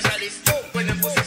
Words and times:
specialist. 0.00 0.74
When 0.74 0.86
them 0.86 0.98
pussy. 0.98 1.20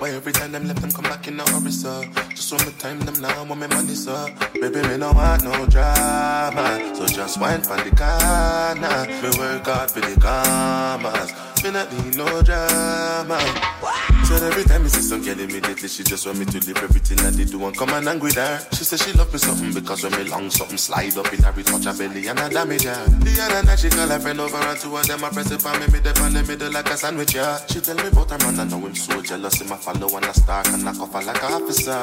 Why 0.00 0.10
every 0.10 0.32
time 0.32 0.52
them 0.52 0.66
left 0.66 0.80
them 0.80 0.90
come 0.90 1.04
back 1.04 1.28
in 1.28 1.38
a 1.38 1.50
hurry, 1.50 1.70
sir? 1.70 2.04
Just 2.30 2.52
want 2.52 2.66
me 2.66 2.72
time 2.78 3.00
them 3.00 3.20
now, 3.20 3.44
want 3.44 3.60
me 3.60 3.66
money, 3.66 3.94
sir. 3.94 4.34
Baby, 4.54 4.80
me 4.88 4.96
no 4.96 5.12
want 5.12 5.44
no 5.44 5.66
drama, 5.66 6.94
so 6.94 7.06
just 7.06 7.38
wine 7.38 7.60
for 7.60 7.76
the 7.76 7.90
corner. 7.94 9.06
Me 9.22 9.38
work 9.38 9.66
hard 9.66 9.90
for 9.90 10.00
the 10.00 10.18
commas, 10.20 11.32
me 11.62 11.70
not 11.70 11.92
need 11.92 12.16
no 12.16 12.42
drama. 12.42 14.19
So 14.30 14.46
every 14.46 14.62
time 14.62 14.84
me 14.84 14.88
see 14.88 15.02
some 15.02 15.22
girl 15.22 15.40
immediately, 15.40 15.88
she 15.88 16.04
just 16.04 16.24
want 16.24 16.38
me 16.38 16.44
to 16.46 16.60
leave 16.64 16.78
everything 16.78 17.18
I 17.26 17.30
did 17.30 17.50
do 17.50 17.66
and 17.66 17.76
come 17.76 17.90
and 17.90 18.06
hang 18.06 18.20
with 18.20 18.36
her. 18.36 18.60
She 18.72 18.84
said 18.84 19.00
she 19.00 19.12
love 19.12 19.32
me 19.32 19.38
something 19.40 19.74
because 19.74 20.04
when 20.04 20.12
me 20.12 20.30
long 20.30 20.48
something 20.50 20.78
slide 20.78 21.18
up 21.18 21.32
in 21.32 21.42
her, 21.42 21.52
touch 21.62 21.84
her 21.84 21.92
belly 21.92 22.28
and 22.28 22.38
I 22.38 22.48
damage 22.48 22.84
her. 22.84 23.04
The 23.26 23.42
other 23.42 23.66
night 23.66 23.80
she 23.80 23.90
call 23.90 24.06
her 24.06 24.20
friend 24.20 24.40
over 24.40 24.56
and 24.56 24.78
two 24.78 24.96
of 24.96 25.04
them 25.08 25.24
I 25.24 25.30
press 25.30 25.50
it 25.50 25.60
for 25.60 25.76
me, 25.80 25.98
dip 25.98 26.20
on 26.20 26.32
the 26.32 26.44
middle 26.44 26.72
like 26.72 26.88
a 26.88 26.96
sandwich, 26.96 27.34
yeah. 27.34 27.58
She 27.66 27.80
tell 27.80 27.96
me 27.96 28.06
about 28.06 28.30
her 28.30 28.38
man, 28.38 28.60
I 28.60 28.64
know 28.70 28.78
him 28.78 28.94
so 28.94 29.20
jealous, 29.20 29.60
him 29.60 29.72
I 29.72 29.76
follow 29.76 30.16
and 30.16 30.24
I 30.24 30.32
stalk 30.32 30.66
and 30.68 30.84
knock 30.84 31.00
off 31.00 31.12
her 31.12 31.22
like 31.22 31.42
a 31.42 31.46
officer. 31.46 32.00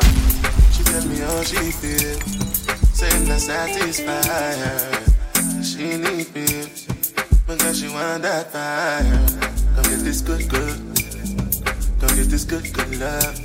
She 0.76 0.84
tell 0.84 1.08
me 1.08 1.18
how 1.24 1.42
she 1.44 1.72
feel, 1.72 2.20
saying 2.92 3.26
that 3.30 3.40
satisfy 3.40 4.12
her. 4.12 5.64
She 5.64 5.96
need 5.96 6.28
me, 6.36 6.68
because 7.48 7.80
she 7.80 7.88
want 7.88 8.22
that 8.24 8.52
fire. 8.52 9.02
Come 9.76 9.84
get 9.90 10.04
this 10.04 10.20
good, 10.20 10.50
good. 10.50 11.07
Come 12.00 12.16
get 12.16 12.30
this 12.30 12.44
good, 12.44 12.72
good 12.74 13.00
love. 13.00 13.36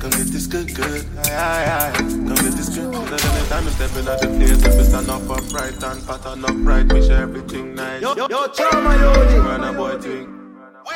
Come 0.00 0.10
get 0.10 0.26
this 0.32 0.46
good, 0.46 0.74
good. 0.74 1.04
Aye, 1.18 1.30
aye, 1.30 1.90
aye. 1.90 1.92
Come 1.98 2.26
get 2.26 2.54
this 2.56 2.68
good, 2.70 2.90
good. 2.92 3.12
Every 3.12 3.48
time 3.48 3.64
you 3.64 3.70
step 3.70 3.96
in 3.96 4.08
at 4.08 4.20
the 4.20 4.28
place, 4.28 4.62
if 4.64 4.74
you 4.74 4.84
stand 4.84 5.10
up 5.10 5.28
upright 5.28 5.82
and 5.82 6.06
pattern 6.06 6.44
upright, 6.44 6.86
make 6.86 7.02
sure 7.04 7.16
everything 7.16 7.74
nice. 7.74 8.00
Yo, 8.02 8.14
yo, 8.16 8.26
yo, 8.30 8.46
trauma 8.48 8.94
unit. 8.94 9.42
Run 9.44 9.64
a 9.64 9.72
boy 9.72 9.98
thing. 10.00 10.32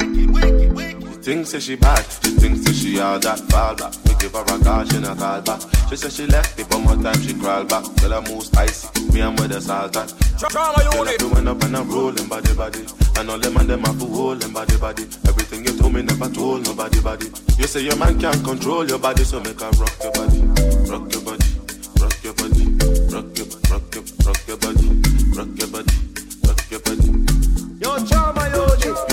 Wicked, 0.00 0.30
wicked, 0.30 0.72
wicked. 0.72 0.99
She 0.99 0.99
thinks 1.22 1.52
that 1.52 1.62
she 1.62 1.76
bad. 1.76 2.04
She 2.24 2.30
thinks 2.40 2.64
that 2.64 2.74
she 2.74 2.98
all 2.98 3.18
that 3.18 3.38
fall 3.50 3.74
back. 3.76 3.92
Me 4.04 4.12
give 4.18 4.32
her 4.32 4.42
a 4.42 4.64
call, 4.64 4.84
she 4.84 4.98
not 5.00 5.18
call 5.18 5.40
back. 5.42 5.60
She 5.88 5.96
said 5.96 6.12
she 6.12 6.26
left 6.26 6.56
me, 6.58 6.64
but 6.68 6.80
more 6.80 6.96
time 6.96 7.20
she 7.22 7.34
crawl 7.34 7.64
back. 7.64 7.84
Tell 7.96 8.10
her 8.10 8.22
move 8.22 8.44
spicy. 8.44 8.88
Me 9.12 9.20
and 9.20 9.38
where 9.38 9.48
the 9.48 9.60
salt 9.60 9.96
at. 9.96 10.08
Trauma 10.38 10.80
Girl, 10.80 11.04
unit. 11.04 11.22
I 11.22 11.26
went 11.26 11.48
up 11.48 11.62
and 11.62 11.76
I'm 11.76 11.90
rolling 11.90 12.28
body 12.28 12.54
body. 12.54 12.86
And 13.18 13.30
all 13.30 13.38
them 13.38 13.56
and 13.56 13.68
them 13.68 13.84
have 13.84 13.98
to 13.98 14.06
hold 14.06 14.40
them 14.40 14.52
body 14.52 14.76
body. 14.78 15.04
Everything 15.28 15.64
you 15.64 15.76
told 15.76 15.92
me 15.92 16.02
never 16.02 16.28
told 16.28 16.64
nobody 16.66 17.00
body. 17.00 17.26
You 17.58 17.66
say 17.66 17.82
your 17.82 17.96
man 17.96 18.18
can't 18.18 18.42
control 18.44 18.86
your 18.88 18.98
body, 18.98 19.24
so 19.24 19.40
make 19.40 19.60
her 19.60 19.70
rock 19.76 19.96
your 20.02 20.12
body, 20.12 20.40
rock 20.88 21.12
your 21.12 21.22
body, 21.22 21.48
rock 22.00 22.16
your 22.24 22.34
body, 22.34 22.64
rock 23.12 23.28
your 23.36 23.46
rock 23.68 23.94
your 23.94 24.04
rock 24.24 24.40
your 24.48 24.56
body, 24.56 24.88
rock 25.36 25.52
your 25.58 25.68
body, 25.68 25.96
rock 26.46 26.70
your 26.70 26.80
body. 26.80 27.08
Yo, 27.80 27.98
trauma 28.06 28.44
unit. 28.48 28.70
Fine, 28.96 29.09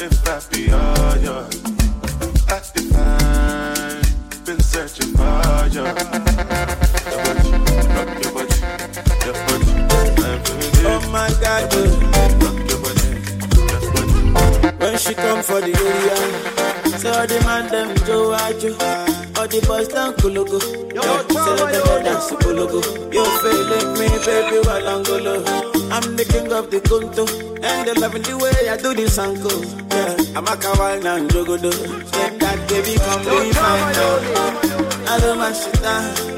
if 0.00 0.28
I 0.28 0.40
be 0.50 0.70
all 0.72 1.16
yours, 1.18 1.62
I 2.48 2.60
define. 2.74 4.02
Been 4.44 4.60
searching 4.60 5.12
for 5.14 5.68
you. 5.70 5.84
Your 5.84 7.20
body, 7.24 7.50
rock 7.94 8.10
your 8.22 8.32
body, 8.32 8.58
your 9.24 9.34
body. 9.46 9.70
I'm 9.90 10.38
feeling 10.44 10.76
it. 10.76 10.84
Oh 10.86 11.00
my 11.12 11.28
God. 11.40 11.62
Rock 12.40 12.58
your 12.70 12.80
body, 12.80 13.06
your 13.80 13.92
body. 13.92 14.76
when 14.78 14.94
she 14.98 15.14
come 15.14 15.42
for 15.42 15.60
the 15.60 15.72
area, 15.72 16.16
say 16.98 17.10
all 17.10 17.26
the 17.26 17.38
man 17.44 17.64
them 17.70 17.88
Joe 18.06 18.32
Ajo, 18.32 18.70
all 19.38 19.48
the 19.48 19.60
boys 19.66 19.88
down 19.88 20.14
Kulugu. 20.14 20.60
Yo, 20.94 21.00
Say 21.02 21.34
trauma 21.34 21.64
let 21.64 21.72
them 21.72 21.86
unit. 21.88 22.04
dance 22.04 22.30
Kulugu. 22.30 22.80
You 23.12 23.24
feeling 23.42 23.92
me, 23.98 24.08
baby, 24.24 24.58
while 24.66 24.88
Angolo. 25.04 25.34
I'm 25.92 26.16
the 26.16 26.24
king 26.24 26.52
of 26.52 26.70
the 26.70 26.80
Kunto, 26.80 27.24
and 27.62 27.88
they 27.88 27.94
loving 27.94 28.22
the 28.22 28.36
way 28.38 28.68
I 28.68 28.76
do 28.76 28.94
this 28.94 29.18
anko. 29.18 29.50
Yeah, 29.50 30.38
I'm 30.38 30.46
a 30.46 30.54
kawal 30.56 31.04
and 31.04 31.30
jogodo. 31.30 31.72
Step 32.08 32.38
that 32.40 32.68
baby, 32.68 32.94
come 32.96 33.22
be 33.24 33.52
fine. 33.52 34.50
I 35.08 35.18
don't 35.20 35.38
my 35.38 35.52
shit 35.52 35.82
down. 35.82 36.30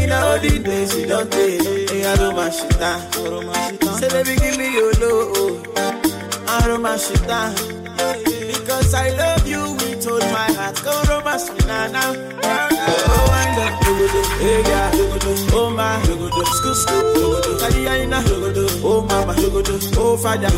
You 0.00 0.06
know 0.08 0.38
the 0.38 0.58
days 0.58 0.96
you 0.96 1.06
don't 1.06 1.30
take. 1.30 2.04
I 2.04 2.16
don't 2.16 2.36
my 2.36 2.50
shit 2.50 2.78
down. 2.78 3.00
Say 3.98 4.08
baby, 4.08 4.34
give 4.36 4.58
me 4.58 4.72
your 4.72 4.92
low. 4.94 5.62
I 6.54 6.66
romance 6.68 7.08
shit 7.08 7.26
down. 7.26 7.54
Because 8.24 8.92
I 8.94 9.10
love 9.16 9.46
you 9.46 9.62
with 9.72 10.06
all 10.06 10.18
my 10.18 10.52
heart. 10.52 10.82
Go 10.84 11.02
romance 11.08 11.50
me 11.50 11.58
now, 11.66 11.86
now. 11.88 12.71
Oh, 13.54 13.56
wind 13.56 13.68
up, 13.68 13.74
dogodo. 13.82 14.20
Hey, 14.40 14.62
yeah. 14.62 14.90
Oh, 15.54 15.68
my, 15.70 16.00
dogodo. 16.02 16.42
Scoot, 16.46 16.76
scoot, 16.76 17.04
dogodo. 17.16 17.58
Kadiyaina, 17.60 18.22
dogodo. 18.22 18.64
Oh, 18.84 19.00
mama. 19.02 19.34
Oh, 19.96 20.16
father. 20.16 20.48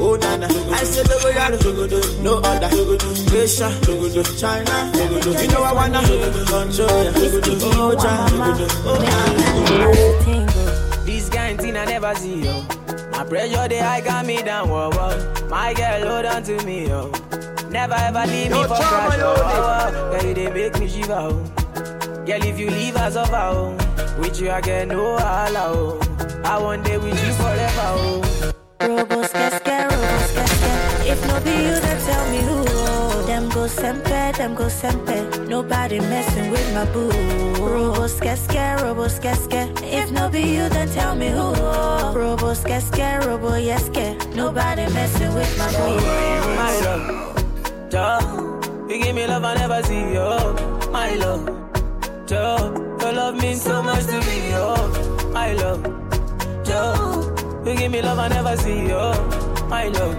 Oh, 0.00 0.16
nana. 0.16 0.46
I 0.72 0.84
said, 0.84 1.06
oh, 1.08 1.18
dogo, 1.18 1.32
yaro, 1.38 1.58
dogodo. 1.58 2.00
No 2.22 2.38
other. 2.38 2.68
Asia. 3.36 3.70
China. 4.38 4.90
You 5.40 5.48
know 5.48 5.62
I 5.62 5.72
wanna. 5.72 6.00
Control. 6.02 7.06
Oh, 7.72 7.94
dogodo. 7.96 8.66
Oh, 8.86 8.98
This 11.04 11.28
kind 11.28 11.60
thing 11.60 11.76
I 11.76 11.84
never 11.84 12.14
see, 12.16 12.44
yo. 12.44 12.62
My 13.12 13.24
pressure, 13.24 13.68
they 13.68 13.78
high 13.78 14.00
got 14.00 14.24
me 14.26 14.42
down, 14.42 14.68
whoa, 14.68 14.90
whoa. 14.90 15.16
My 15.48 15.74
girl, 15.74 16.06
hold 16.08 16.24
on 16.26 16.42
to 16.44 16.62
me, 16.64 16.86
yo. 16.88 17.10
Never 17.70 17.94
ever 17.94 18.26
leave 18.26 18.50
me 18.50 18.62
for 18.64 18.74
crash, 18.74 19.18
oh, 19.20 19.34
oh, 19.36 19.86
oh. 19.86 20.10
Girl, 20.18 20.24
you 20.28 20.34
they 20.34 20.50
make 20.50 20.76
me 20.78 20.88
shiver, 20.88 21.14
oh. 21.14 21.42
Girl, 22.24 22.44
if 22.44 22.58
you 22.58 22.70
leave 22.70 22.96
us 22.96 23.16
over, 23.16 23.34
oh. 23.34 23.76
With 24.18 24.40
you, 24.40 24.46
get 24.62 24.88
no 24.88 25.16
allow, 25.16 25.72
oh. 25.74 26.42
I 26.44 26.56
want 26.58 26.84
day 26.84 26.96
with 26.96 27.18
you 27.24 27.32
forever, 27.34 27.88
oh. 27.98 28.52
Robos 28.80 29.32
casca, 29.32 29.88
robos 29.90 30.34
casca. 30.34 30.72
If 31.04 31.26
no 31.26 31.40
be 31.40 31.50
you, 31.50 31.80
then 31.80 31.98
tell 32.06 32.30
me 32.30 32.38
who. 32.38 32.64
Oh, 32.68 33.22
them 33.26 33.48
go 33.48 33.66
sempe, 33.66 34.36
them 34.36 34.54
go 34.54 34.66
sempe. 34.68 35.48
Nobody 35.48 35.98
messing 35.98 36.50
with 36.50 36.74
my 36.74 36.84
boo. 36.92 37.10
Robos 37.58 38.20
casca, 38.20 38.76
robos 38.82 39.20
casca. 39.20 39.68
If 39.82 40.12
no 40.12 40.28
be 40.28 40.42
you, 40.42 40.68
then 40.68 40.88
tell 40.90 41.14
me 41.16 41.28
who. 41.28 41.54
Oh, 41.56 42.12
robos 42.14 42.64
casca, 42.64 43.20
robo 43.26 43.50
yeske. 43.54 44.16
Nobody 44.34 44.86
messing 44.92 45.34
with 45.34 45.58
my 45.58 45.68
boo. 45.72 45.96
My 46.56 46.80
love, 46.84 47.90
Joe. 47.90 48.60
You 48.88 49.02
give 49.02 49.14
me 49.14 49.26
love 49.26 49.44
I 49.44 49.54
never 49.54 49.82
see, 49.82 50.14
yo. 50.14 50.54
My 50.90 51.14
love, 51.14 51.48
Joe. 52.32 52.72
Your 53.00 53.12
love 53.12 53.34
means 53.42 53.60
so 53.60 53.82
much 53.82 54.06
to 54.06 54.18
me, 54.26 54.50
yo. 54.52 54.74
My 55.32 55.52
love, 55.52 55.82
Joe. 56.64 57.34
You 57.66 57.76
give 57.76 57.92
me 57.92 58.00
love 58.00 58.18
I 58.18 58.28
never 58.28 58.56
see, 58.56 58.88
yo. 58.88 59.12
My 59.68 59.88
love, 59.88 60.16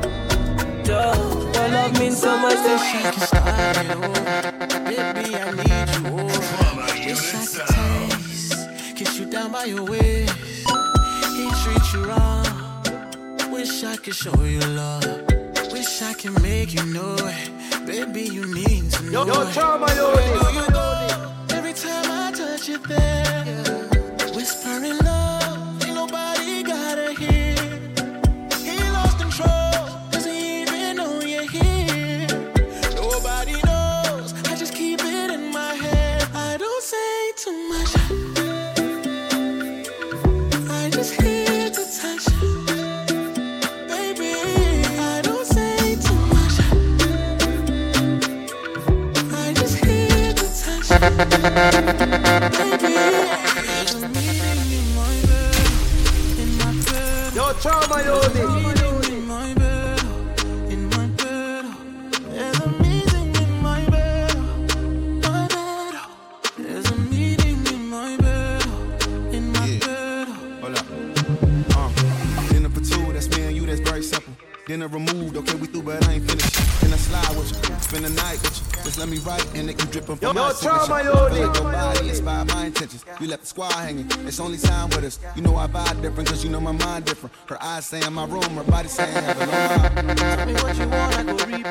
Joe. 0.86 1.14
Your 1.56 1.68
love 1.70 1.94
means 2.00 2.22
so 2.22 2.38
much 2.38 2.60
to 2.68 2.74
me. 2.84 2.94
Baby, 4.90 5.26
I 5.36 5.52
need 5.58 5.88
you. 5.96 6.02
Oh, 6.06 6.26
wish 7.08 7.34
I 7.34 7.46
could 7.52 7.68
taste, 7.74 8.96
kiss 8.96 9.18
you 9.20 9.26
down 9.26 9.52
by 9.52 9.64
your 9.66 9.84
waist. 9.84 10.36
He 11.38 11.50
treats 11.64 11.94
you 11.94 12.06
wrong. 12.06 12.46
Wish 13.52 13.84
I 13.84 13.96
could 13.98 14.14
show 14.14 14.40
you 14.44 14.60
love. 14.60 15.04
Wish 15.72 16.04
I 16.04 16.14
could 16.14 16.40
make 16.44 16.76
you 16.76 16.86
know 16.94 17.16
it. 17.18 17.50
Baby, 17.88 18.22
you 18.22 18.46
need 18.54 18.92
to 18.92 19.04
know 19.06 19.26
Yo, 19.26 19.34
yo, 19.34 19.42
it. 19.48 19.54
trauma 19.56 19.88
Where 19.88 19.96
do 19.96 20.93
I 22.64 22.66
touch 22.66 22.70
you 22.70 22.88
there, 22.88 24.34
whispering 24.34 24.98
love, 25.00 25.84
ain't 25.84 25.96
nobody 25.96 26.64
gotta 26.64 27.12
hear. 27.12 27.58
He 28.64 28.80
lost 28.92 29.20
control, 29.20 30.00
doesn't 30.12 30.34
even 30.34 30.96
know 30.96 31.20
you're 31.20 31.50
here. 31.50 32.26
Nobody 32.96 33.60
knows, 33.66 34.34
I 34.48 34.56
just 34.56 34.74
keep 34.74 35.02
it 35.04 35.32
in 35.32 35.52
my 35.52 35.74
head. 35.74 36.26
I 36.34 36.56
don't 36.56 36.84
say 36.84 37.34
too 37.36 37.68
much. 37.68 37.96
I 40.72 40.90
just 40.90 41.20
here 41.22 41.70
to 41.70 41.84
touch. 42.00 42.26
Baby, 43.90 44.36
I 45.00 45.22
Yo, 52.14 52.20
trauma. 57.60 57.96
Uh, 57.96 58.30
dinner 72.50 72.70
that's 73.12 73.30
me 73.36 73.44
and 73.44 73.56
you, 73.56 73.66
that's 73.66 73.80
very 73.80 74.04
simple. 74.04 74.34
then 74.68 74.84
I 74.84 74.86
removed. 74.86 75.36
Okay, 75.38 75.56
we 75.56 75.66
through, 75.66 75.82
but 75.82 76.08
I 76.08 76.14
ain't 76.14 76.30
finished. 76.30 76.82
Then 76.82 76.94
I 76.94 76.98
slide 76.98 77.36
with 77.36 77.52
you, 77.52 77.76
spend 77.82 78.06
the 78.06 78.10
night 78.12 78.40
with 78.44 78.60
you. 78.60 78.73
Just 78.84 79.00
let 79.00 79.08
me 79.08 79.18
write 79.20 79.46
and 79.56 79.70
it 79.70 79.78
can 79.78 79.90
dripping 79.90 80.18
from 80.18 80.36
Yo, 80.38 80.44
my 80.44 80.52
signature. 80.52 80.86
Trauma, 80.86 81.04
yo, 81.04 81.24
like 81.28 81.56
yo. 81.56 81.64
your 81.64 81.72
body 81.72 82.10
inspired 82.10 82.48
my 82.50 82.66
intentions. 82.66 83.06
You 83.22 83.28
left 83.28 83.42
the 83.42 83.48
squad 83.48 83.72
hanging. 83.74 84.08
It's 84.28 84.40
only 84.40 84.58
time 84.58 84.90
with 84.90 85.04
us. 85.06 85.20
You 85.36 85.42
know 85.42 85.56
I 85.56 85.68
vibe 85.68 86.02
different, 86.02 86.28
cause 86.30 86.44
you 86.44 86.50
know 86.50 86.60
my 86.60 86.74
mind 86.74 87.06
different. 87.06 87.34
Her 87.48 87.62
eyes 87.64 87.86
say 87.86 88.06
in 88.06 88.14
my 88.14 88.26
room, 88.26 88.44
her 88.44 88.64
body 88.64 88.90
saying 88.90 89.14
heaven 89.14 89.50
on 89.50 89.50
my 89.50 90.14
Tell 90.36 90.46
me 90.46 90.54
what 90.54 90.78
you 90.78 90.88
want, 90.90 91.16
I 91.18 91.24
go 91.24 91.38
repeat. 91.38 91.66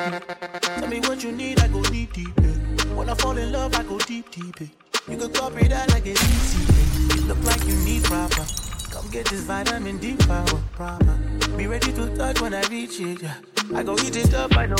Tell 0.63 0.87
me 0.89 0.99
what 1.01 1.23
you 1.23 1.31
need, 1.31 1.59
I 1.59 1.67
go 1.67 1.83
deep, 1.83 2.13
deep. 2.13 2.37
eh. 2.39 2.93
When 2.95 3.09
I 3.09 3.13
fall 3.15 3.37
in 3.37 3.51
love, 3.51 3.75
I 3.75 3.83
go 3.83 3.99
deep, 3.99 4.31
deep. 4.31 4.61
eh. 4.61 4.65
You 5.11 5.17
could 5.17 5.33
copy 5.35 5.67
that 5.67 5.91
like 5.91 6.05
it's 6.07 6.23
easy. 6.23 6.63
eh. 7.13 7.15
You 7.15 7.21
look 7.27 7.43
like 7.43 7.63
you 7.67 7.75
need 7.85 8.03
proper. 8.05 8.43
Come 8.91 9.07
get 9.11 9.25
this 9.29 9.41
vitamin 9.41 9.97
D 9.99 10.15
power, 10.17 10.45
proper. 10.71 11.17
Be 11.57 11.67
ready 11.67 11.93
to 11.93 12.15
touch 12.17 12.41
when 12.41 12.53
I 12.55 12.61
reach 12.69 12.99
it. 12.99 13.21
Yeah. 13.21 13.35
I 13.75 13.83
go 13.83 13.93
eat 13.99 14.15
it 14.15 14.33
up, 14.33 14.55
I 14.57 14.65
know. 14.65 14.75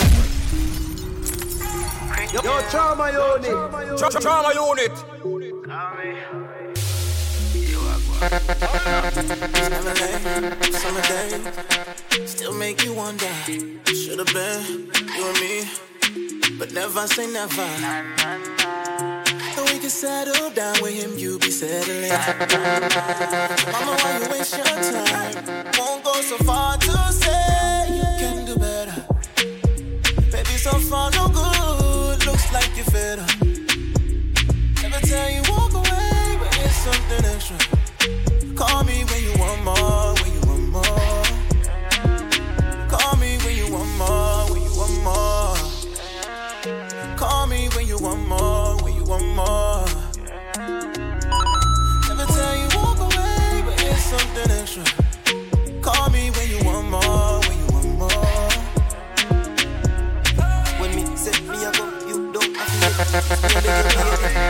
Yo, 2.34 2.42
yo, 2.44 2.62
trauma 2.70 3.12
unit. 3.12 3.98
Tra- 3.98 4.22
trauma 4.22 4.54
unit. 4.54 4.92
Summer 9.64 9.92
day, 9.94 10.72
summer 10.72 11.02
day, 11.02 12.26
still 12.26 12.54
make 12.54 12.84
you 12.84 12.94
wonder. 12.94 13.28
Should've 13.86 14.28
been 14.28 14.90
you 15.16 15.26
and 15.28 15.40
me, 15.42 15.68
but 16.58 16.72
never 16.74 17.08
say 17.08 17.28
never. 17.32 17.68
So 19.56 19.64
we 19.66 19.80
can 19.80 19.90
settle 19.90 20.50
down 20.52 20.76
with 20.82 20.94
him, 20.94 21.18
you 21.18 21.38
be 21.40 21.52
settling. 21.52 22.10
Mama, 23.72 23.96
why 24.02 24.20
you 24.22 24.30
waste 24.32 24.58
your 24.58 24.66
time? 24.66 25.36
Won't 25.78 26.04
go 26.04 26.14
so 26.22 26.38
far 26.46 26.78
to 26.78 27.12
say 27.12 27.88
you 27.90 28.08
can 28.20 28.46
do 28.46 28.56
better. 28.56 29.06
Baby, 30.32 30.58
so 30.58 30.72
far 30.90 31.12
it's 37.14 37.26
extra. 37.26 37.58
Call 38.56 38.84
me 38.84 39.04
when 39.06 39.24
you 39.24 39.34
want 39.40 39.64
more, 39.64 40.14
when 40.22 40.32
you 40.34 40.42
want 40.50 40.68
more. 40.70 41.24
Call 42.90 43.16
me 43.18 43.38
when 43.44 43.56
you 43.56 43.68
want 43.72 43.90
more, 43.98 44.46
when 44.52 44.62
you 44.62 44.74
want 44.76 45.04
more. 45.04 45.56
Call 47.18 47.48
me 47.48 47.70
when 47.76 47.88
you 47.88 47.98
want 48.00 48.28
more, 48.28 48.78
when 48.84 48.94
you 48.96 49.04
want 49.04 49.26
more. 49.36 49.86
Never 52.08 52.26
tell 52.26 52.56
you 52.56 52.68
walk 52.78 53.00
away, 53.00 53.62
but 53.66 53.84
it's 53.84 54.04
something 54.04 54.52
extra. 54.60 54.84
Call 55.82 56.10
me 56.10 56.32
when 56.32 56.48
you 56.50 56.60
want 56.66 56.90
more, 56.90 57.40
when 57.48 57.58
you 57.60 57.68
want 57.74 57.90
more. 58.00 58.50
When 60.80 60.90
me 60.96 61.04
say 61.16 61.32
me 61.42 61.58
go, 61.78 61.86
you 62.08 62.32
don't 62.32 62.56
have 62.56 62.70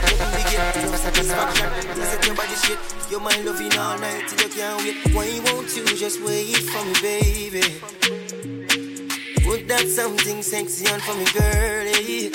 to 0.08 0.13
get 0.54 0.76
no 0.76 0.96
satisfaction. 0.96 1.70
You 1.98 2.04
set 2.04 2.26
your 2.26 2.36
body 2.36 2.56
shit, 2.56 2.80
you're 3.10 3.20
my 3.20 3.36
loving 3.42 3.74
all 3.78 3.98
night 3.98 4.28
till 4.28 4.48
you 4.48 4.54
can't 4.54 4.78
wait. 4.84 5.16
Why 5.16 5.40
won't 5.46 5.76
you 5.76 5.86
just 5.86 6.22
wait 6.22 6.58
for 6.58 6.84
me, 6.86 6.94
baby? 7.02 7.64
Put 9.44 9.68
that 9.68 9.86
something 9.88 10.42
sexy 10.42 10.88
on 10.88 11.00
for 11.02 11.16
me, 11.16 11.26
girlie. 11.34 12.32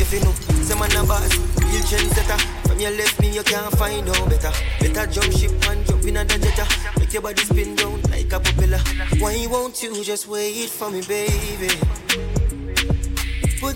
If 0.00 0.12
you 0.12 0.20
know, 0.20 0.32
say 0.62 0.78
man 0.78 0.94
a 0.96 1.06
boss, 1.06 1.36
real 1.58 1.82
trendsetter. 1.82 2.38
From 2.68 2.78
your 2.78 2.92
left 2.92 3.20
me, 3.20 3.30
you 3.30 3.42
can't 3.42 3.76
find 3.78 4.06
no 4.06 4.12
better. 4.26 4.52
Better 4.80 5.06
jump 5.10 5.32
ship 5.32 5.52
and 5.68 5.86
jump 5.86 6.04
in 6.04 6.16
a 6.16 6.24
jetta. 6.24 6.66
Make 6.98 7.12
your 7.12 7.22
body 7.22 7.42
spin 7.42 7.74
down 7.74 8.00
like 8.10 8.32
a 8.32 8.40
propeller. 8.40 8.80
Why 9.18 9.46
won't 9.50 9.82
you 9.82 10.02
just 10.02 10.28
wait 10.28 10.70
for 10.70 10.90
me, 10.90 11.02
baby? 11.02 11.68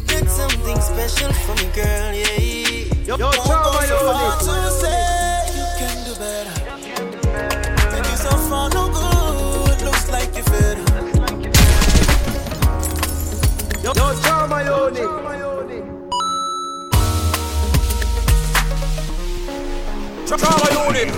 Put 0.09 0.25
that 0.25 0.31
something 0.31 0.81
special 0.81 1.33
for 1.45 1.55
me, 1.57 1.67
girl, 1.75 2.13
yeah. 2.15 2.39
Yo, 3.07 3.17
yo, 3.17 3.25
Won't 3.27 3.37
go 3.37 3.43
trauma 3.45 3.81
so 3.87 3.97
far 3.99 4.23
unit. 4.25 4.41
to 4.41 4.71
say 4.81 5.03
you 5.59 5.67
can 5.79 5.97
do 6.07 6.13
better. 6.23 6.55
Baby, 7.93 8.15
so 8.17 8.31
far 8.49 8.67
no 8.71 8.83
good. 8.89 9.79
Looks 9.85 10.09
like 10.11 10.35
you're 10.35 10.45
fed 10.45 10.79
up. 10.79 10.87
Yo, 13.85 13.91
yo, 13.95 14.07
trauma 14.23 14.59
unit. 14.65 15.09
Tra- 20.27 20.39
trauma 20.39 20.69
unit. 20.89 21.09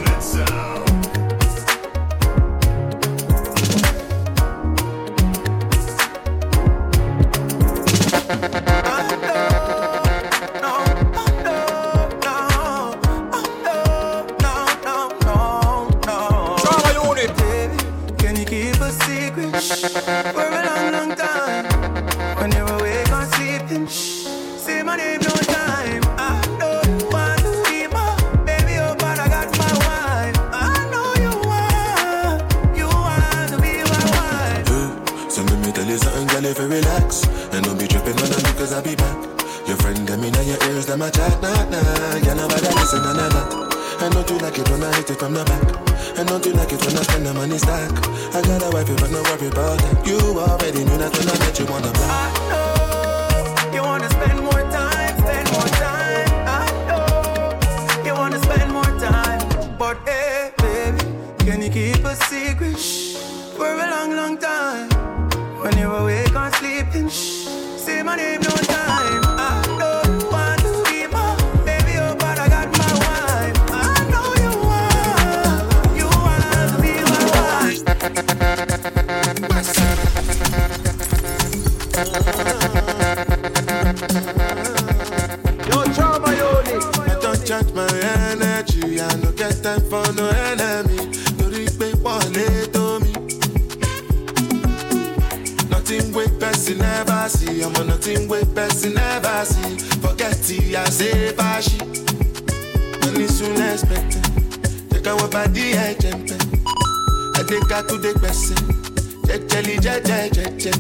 Jẹ́jẹ́lì 109.31 109.75
jẹ́jẹ́ 109.85 110.23
jẹ́jẹ́ 110.37 110.75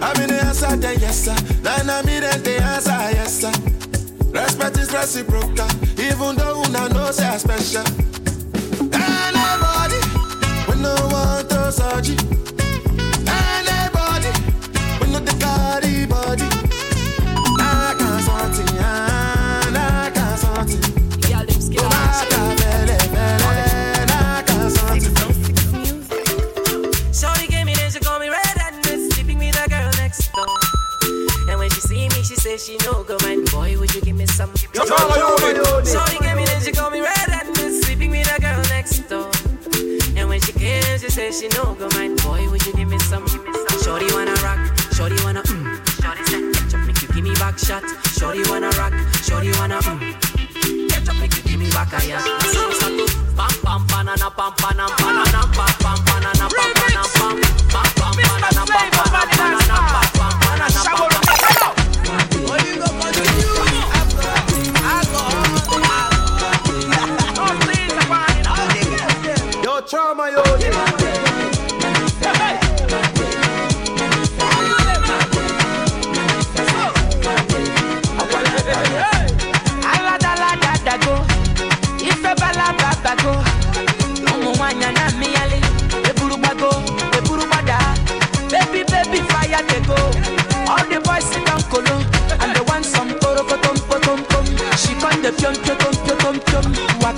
I'm 0.00 0.20
in 0.22 0.28
the 0.30 0.44
answer, 0.46 0.76
then 0.76 0.98
yes 1.00 1.24
sir 1.24 1.34
Then 1.62 1.90
I'm 1.90 2.08
in 2.08 2.22
the 2.22 2.54
answer, 2.62 2.98
yes 3.16 3.40
sir 3.40 3.52
Respect 4.32 4.76
is 4.78 4.92
reciprocal, 4.92 5.68
even 5.98 6.36
though 6.36 6.60
una 6.62 6.88
know 6.90 7.10
say 7.10 7.26
I 7.26 7.38
special. 7.38 7.82
Anybody, 8.92 10.00
we 10.68 10.74
no 10.84 10.94
want 11.12 11.48
to 11.50 11.70
it. 12.12 12.20
Anybody, 13.26 14.30
we 15.00 15.06
no 15.12 15.18
the 15.24 15.34
carry 15.40 15.87
she 32.68 32.76
no 32.84 33.02
go 33.02 33.16
mind. 33.22 33.50
Boy, 33.50 33.78
would 33.78 33.94
you 33.94 34.02
give 34.02 34.16
me 34.16 34.26
some? 34.26 34.52
Yo, 34.74 34.84
no, 34.84 34.96
no, 35.08 35.36
no, 35.56 35.64
so 35.84 35.98
Shorty 35.98 36.18
gave 36.20 36.36
me 36.36 36.44
then 36.44 36.60
she 36.60 36.70
called 36.70 36.92
me 36.92 37.00
red 37.00 37.28
at 37.32 37.46
me, 37.56 37.80
sleeping 37.80 38.10
with 38.10 38.28
a 38.28 38.38
girl 38.40 38.60
next 38.68 39.08
door. 39.08 39.30
And 40.16 40.28
when 40.28 40.40
she 40.42 40.52
came, 40.52 40.84
she 40.98 41.08
said 41.08 41.32
she 41.32 41.48
no 41.56 41.74
go 41.80 41.88
mind. 41.96 42.20
Boy, 42.22 42.46
would 42.50 42.64
you 42.66 42.74
give 42.74 42.88
me 42.88 42.98
some? 42.98 43.26
Shorty 43.82 44.12
wanna 44.12 44.36
rock, 44.44 44.60
shorty 44.92 45.16
wanna 45.24 45.42
mm. 45.48 45.64
Shorty 46.02 46.24
said 46.28 46.44
ketchup 46.52 46.86
make 46.86 47.00
you 47.00 47.08
give 47.08 47.24
me 47.24 47.32
back 47.40 47.58
shot. 47.58 47.84
Shorty 48.18 48.42
wanna 48.50 48.68
rock, 48.76 48.92
shorty 49.24 49.50
wanna 49.56 49.80
mm. 49.80 49.98
Ketchup 50.90 51.16
make 51.20 51.34
you 51.36 51.42
give 51.48 51.60
me 51.60 51.70
back 51.70 51.92
a 51.96 52.06
yeah. 52.06 52.20
Pam 53.32 53.52
bam, 53.64 53.86
banana 53.88 54.28
bam, 54.36 54.52
banana 54.60 54.92
banana 55.00 55.40
pam 55.56 55.72
bam, 55.80 55.98
banana 56.04 56.46
bam, 56.52 56.68
banana 56.76 57.04
bam, 57.16 57.40
pam 57.72 57.88
banana 57.96 58.62
pam 58.68 58.90
banana 58.92 59.16
pam 59.16 59.32
banana 59.32 59.56
pam 59.56 59.80
banana 60.36 60.84
pam 60.84 61.00
banana 61.00 61.27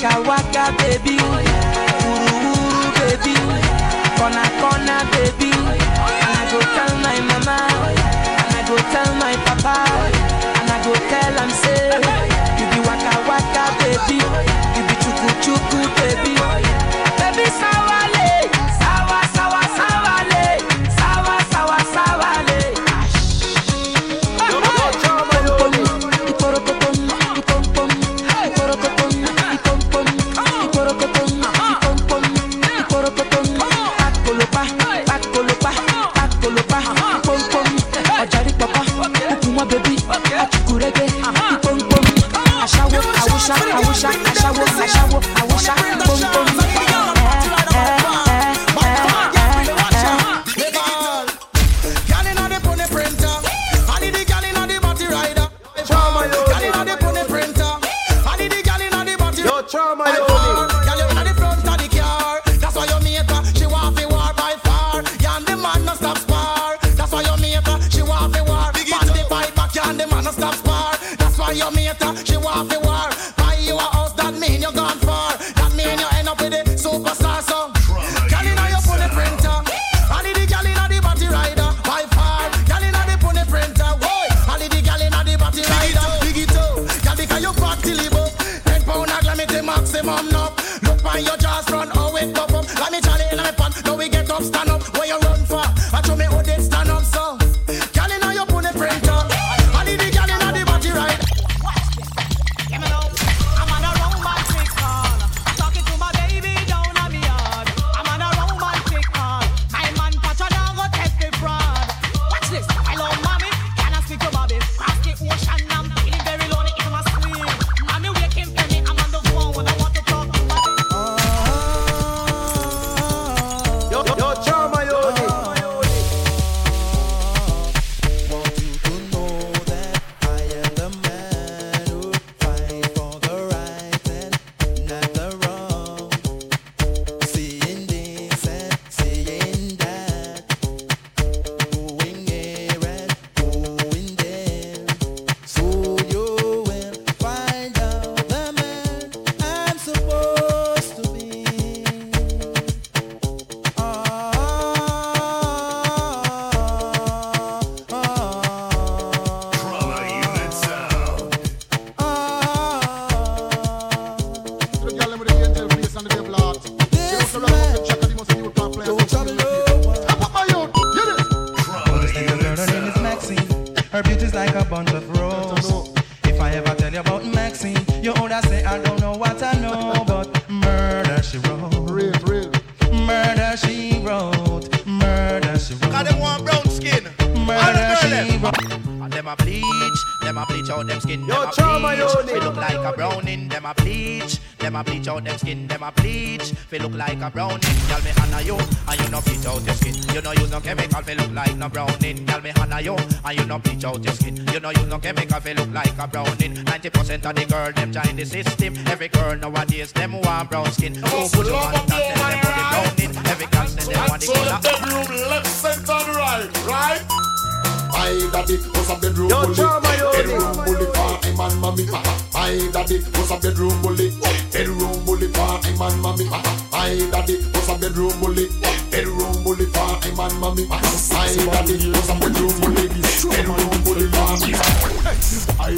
I 0.02 0.18
walk, 0.20 0.26
waka 0.54 0.74
baby. 0.78 1.49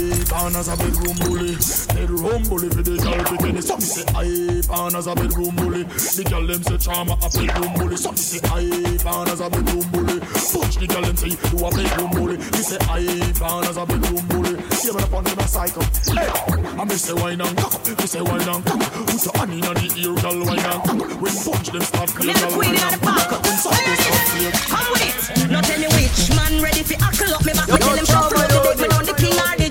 I 0.02 0.24
born 0.26 0.56
as 0.56 0.66
a 0.66 0.76
bedroom 0.76 1.16
bully. 1.22 1.54
Bedroom 1.94 2.42
bully 2.50 2.68
for 2.70 2.82
the 2.82 2.98
girl 2.98 3.22
bikini. 3.22 3.62
So 3.62 3.76
me 3.76 3.86
say 3.86 4.02
I 4.18 4.26
born 4.66 4.96
as 4.96 5.06
a 5.06 5.14
bedroom 5.14 5.54
bully. 5.54 5.84
The 5.84 6.26
girl 6.26 6.46
them 6.46 6.62
say 6.62 6.78
charma 6.82 7.14
a 7.22 7.28
bedroom 7.30 7.72
bully. 7.78 7.96
So 7.96 8.10
me 8.10 8.18
say 8.18 8.42
I 8.50 8.66
born 9.06 9.28
as 9.30 9.40
a 9.40 9.46
bedroom 9.46 9.86
bully. 9.94 10.18
Push 10.18 10.76
the 10.82 10.86
girl 10.90 11.02
them 11.06 11.16
say 11.16 11.30
you 11.30 11.58
a 11.62 11.70
bedroom 11.70 12.10
bully. 12.18 12.36
Me 12.38 12.62
say 12.66 12.82
I 12.90 13.06
born 13.38 13.62
as 13.70 13.78
a 13.78 13.86
bedroom 13.86 14.26
bully. 14.26 14.58
Yeah, 14.82 14.90
but 14.90 15.06
upon 15.06 15.22
them 15.22 15.38
a 15.38 15.46
psycho. 15.46 15.82
Hey, 16.10 16.26
I 16.26 16.82
me 16.82 16.96
say 16.98 17.14
wine 17.14 17.40
and 17.40 17.54
cock. 17.54 17.86
Me 17.86 18.06
say 18.10 18.22
wine 18.22 18.42
and 18.42 18.64
cock. 18.66 18.82
Put 19.06 19.22
your 19.22 19.34
hand 19.38 19.54
inna 19.54 19.70
the 19.70 19.86
ear, 20.02 20.14
girl 20.18 20.42
wine 20.42 20.66
and 20.66 20.82
cock. 20.82 20.98
When 21.22 21.34
punch 21.46 21.70
them 21.70 21.84
start 21.86 22.10
play, 22.10 22.34
girl 22.34 22.58
wine 22.58 22.74
and 22.74 22.98
cock. 23.06 23.38
When 23.38 23.54
start 23.54 23.78
play. 23.78 24.50
Come 24.66 24.88
with 24.98 25.14
it. 25.14 25.46
Not 25.46 25.70
any 25.70 25.86
which 25.94 26.26
man 26.34 26.58
ready 26.58 26.82
fi 26.82 26.98
huckle 26.98 27.38
up 27.38 27.46
me 27.46 27.54
back. 27.54 27.70
Me 27.70 27.78
tell 27.78 27.94
him 27.94 28.02
shuffle 28.02 28.42
up 28.42 28.50
the 28.50 28.74
dick. 28.82 28.90
Me 28.90 28.96
on 28.98 29.06
the 29.06 29.14
king 29.14 29.38
or 29.38 29.61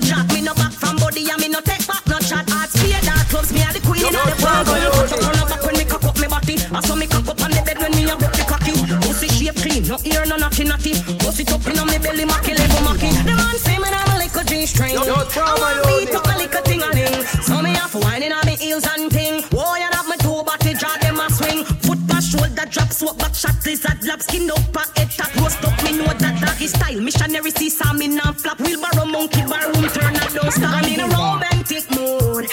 no 9.92 9.98
ear 10.04 10.24
no 10.26 10.36
naughty 10.36 10.64
naughty. 10.64 10.92
Pussy 11.20 11.44
up 11.52 11.66
inna 11.68 11.84
me 11.84 11.98
belly, 11.98 12.24
macky 12.24 12.54
level 12.54 12.80
macky. 12.88 13.12
The 13.28 13.34
man 13.36 13.56
say 13.58 13.76
me 13.76 13.88
I'm 13.92 14.16
a 14.16 14.24
little 14.24 14.44
G 14.44 14.64
string. 14.64 14.94
Yo, 14.94 15.04
yo, 15.04 15.16
I 15.36 15.52
want 15.60 15.84
beat 15.84 16.14
up 16.16 16.24
a 16.24 16.34
little 16.40 16.62
ting 16.62 16.82
a 16.82 16.88
ling. 16.96 17.24
So 17.44 17.60
me 17.60 17.74
have 17.76 17.94
whining 17.94 18.32
on 18.32 18.44
me 18.46 18.56
heels 18.56 18.86
and 18.88 19.10
ting. 19.12 19.44
Oh, 19.52 19.76
you 19.76 19.90
have 19.92 20.08
me 20.08 20.16
two 20.24 20.42
body 20.48 20.72
jaw 20.74 20.96
them 21.02 21.20
a 21.20 21.28
swing. 21.28 21.64
Foot 21.84 22.00
pass 22.08 22.24
shoulder 22.24 22.66
drop, 22.70 22.90
swap 22.90 23.18
back 23.18 23.34
shot 23.34 23.56
lizard 23.66 24.02
lap 24.04 24.22
skin 24.22 24.50
up 24.50 24.76
a 24.80 24.82
head 24.96 25.10
tap 25.10 25.34
roast 25.36 25.62
up. 25.64 25.76
Me 25.84 25.98
know 25.98 26.08
that 26.08 26.40
doggy 26.40 26.68
style. 26.68 27.00
Missionary 27.00 27.50
see 27.50 27.68
saw 27.68 27.92
me 27.92 28.08
now 28.08 28.32
flap. 28.32 28.58
Wheelbarrow 28.60 29.04
monkey 29.04 29.42
bar 29.44 29.68
room 29.72 29.84
turn 29.92 30.16
a 30.16 30.24
don't 30.32 30.52
stop. 30.52 30.72
I'm 30.72 30.88
in 30.88 31.00
a 31.00 31.08
romantic 31.12 31.84
mood. 31.92 32.48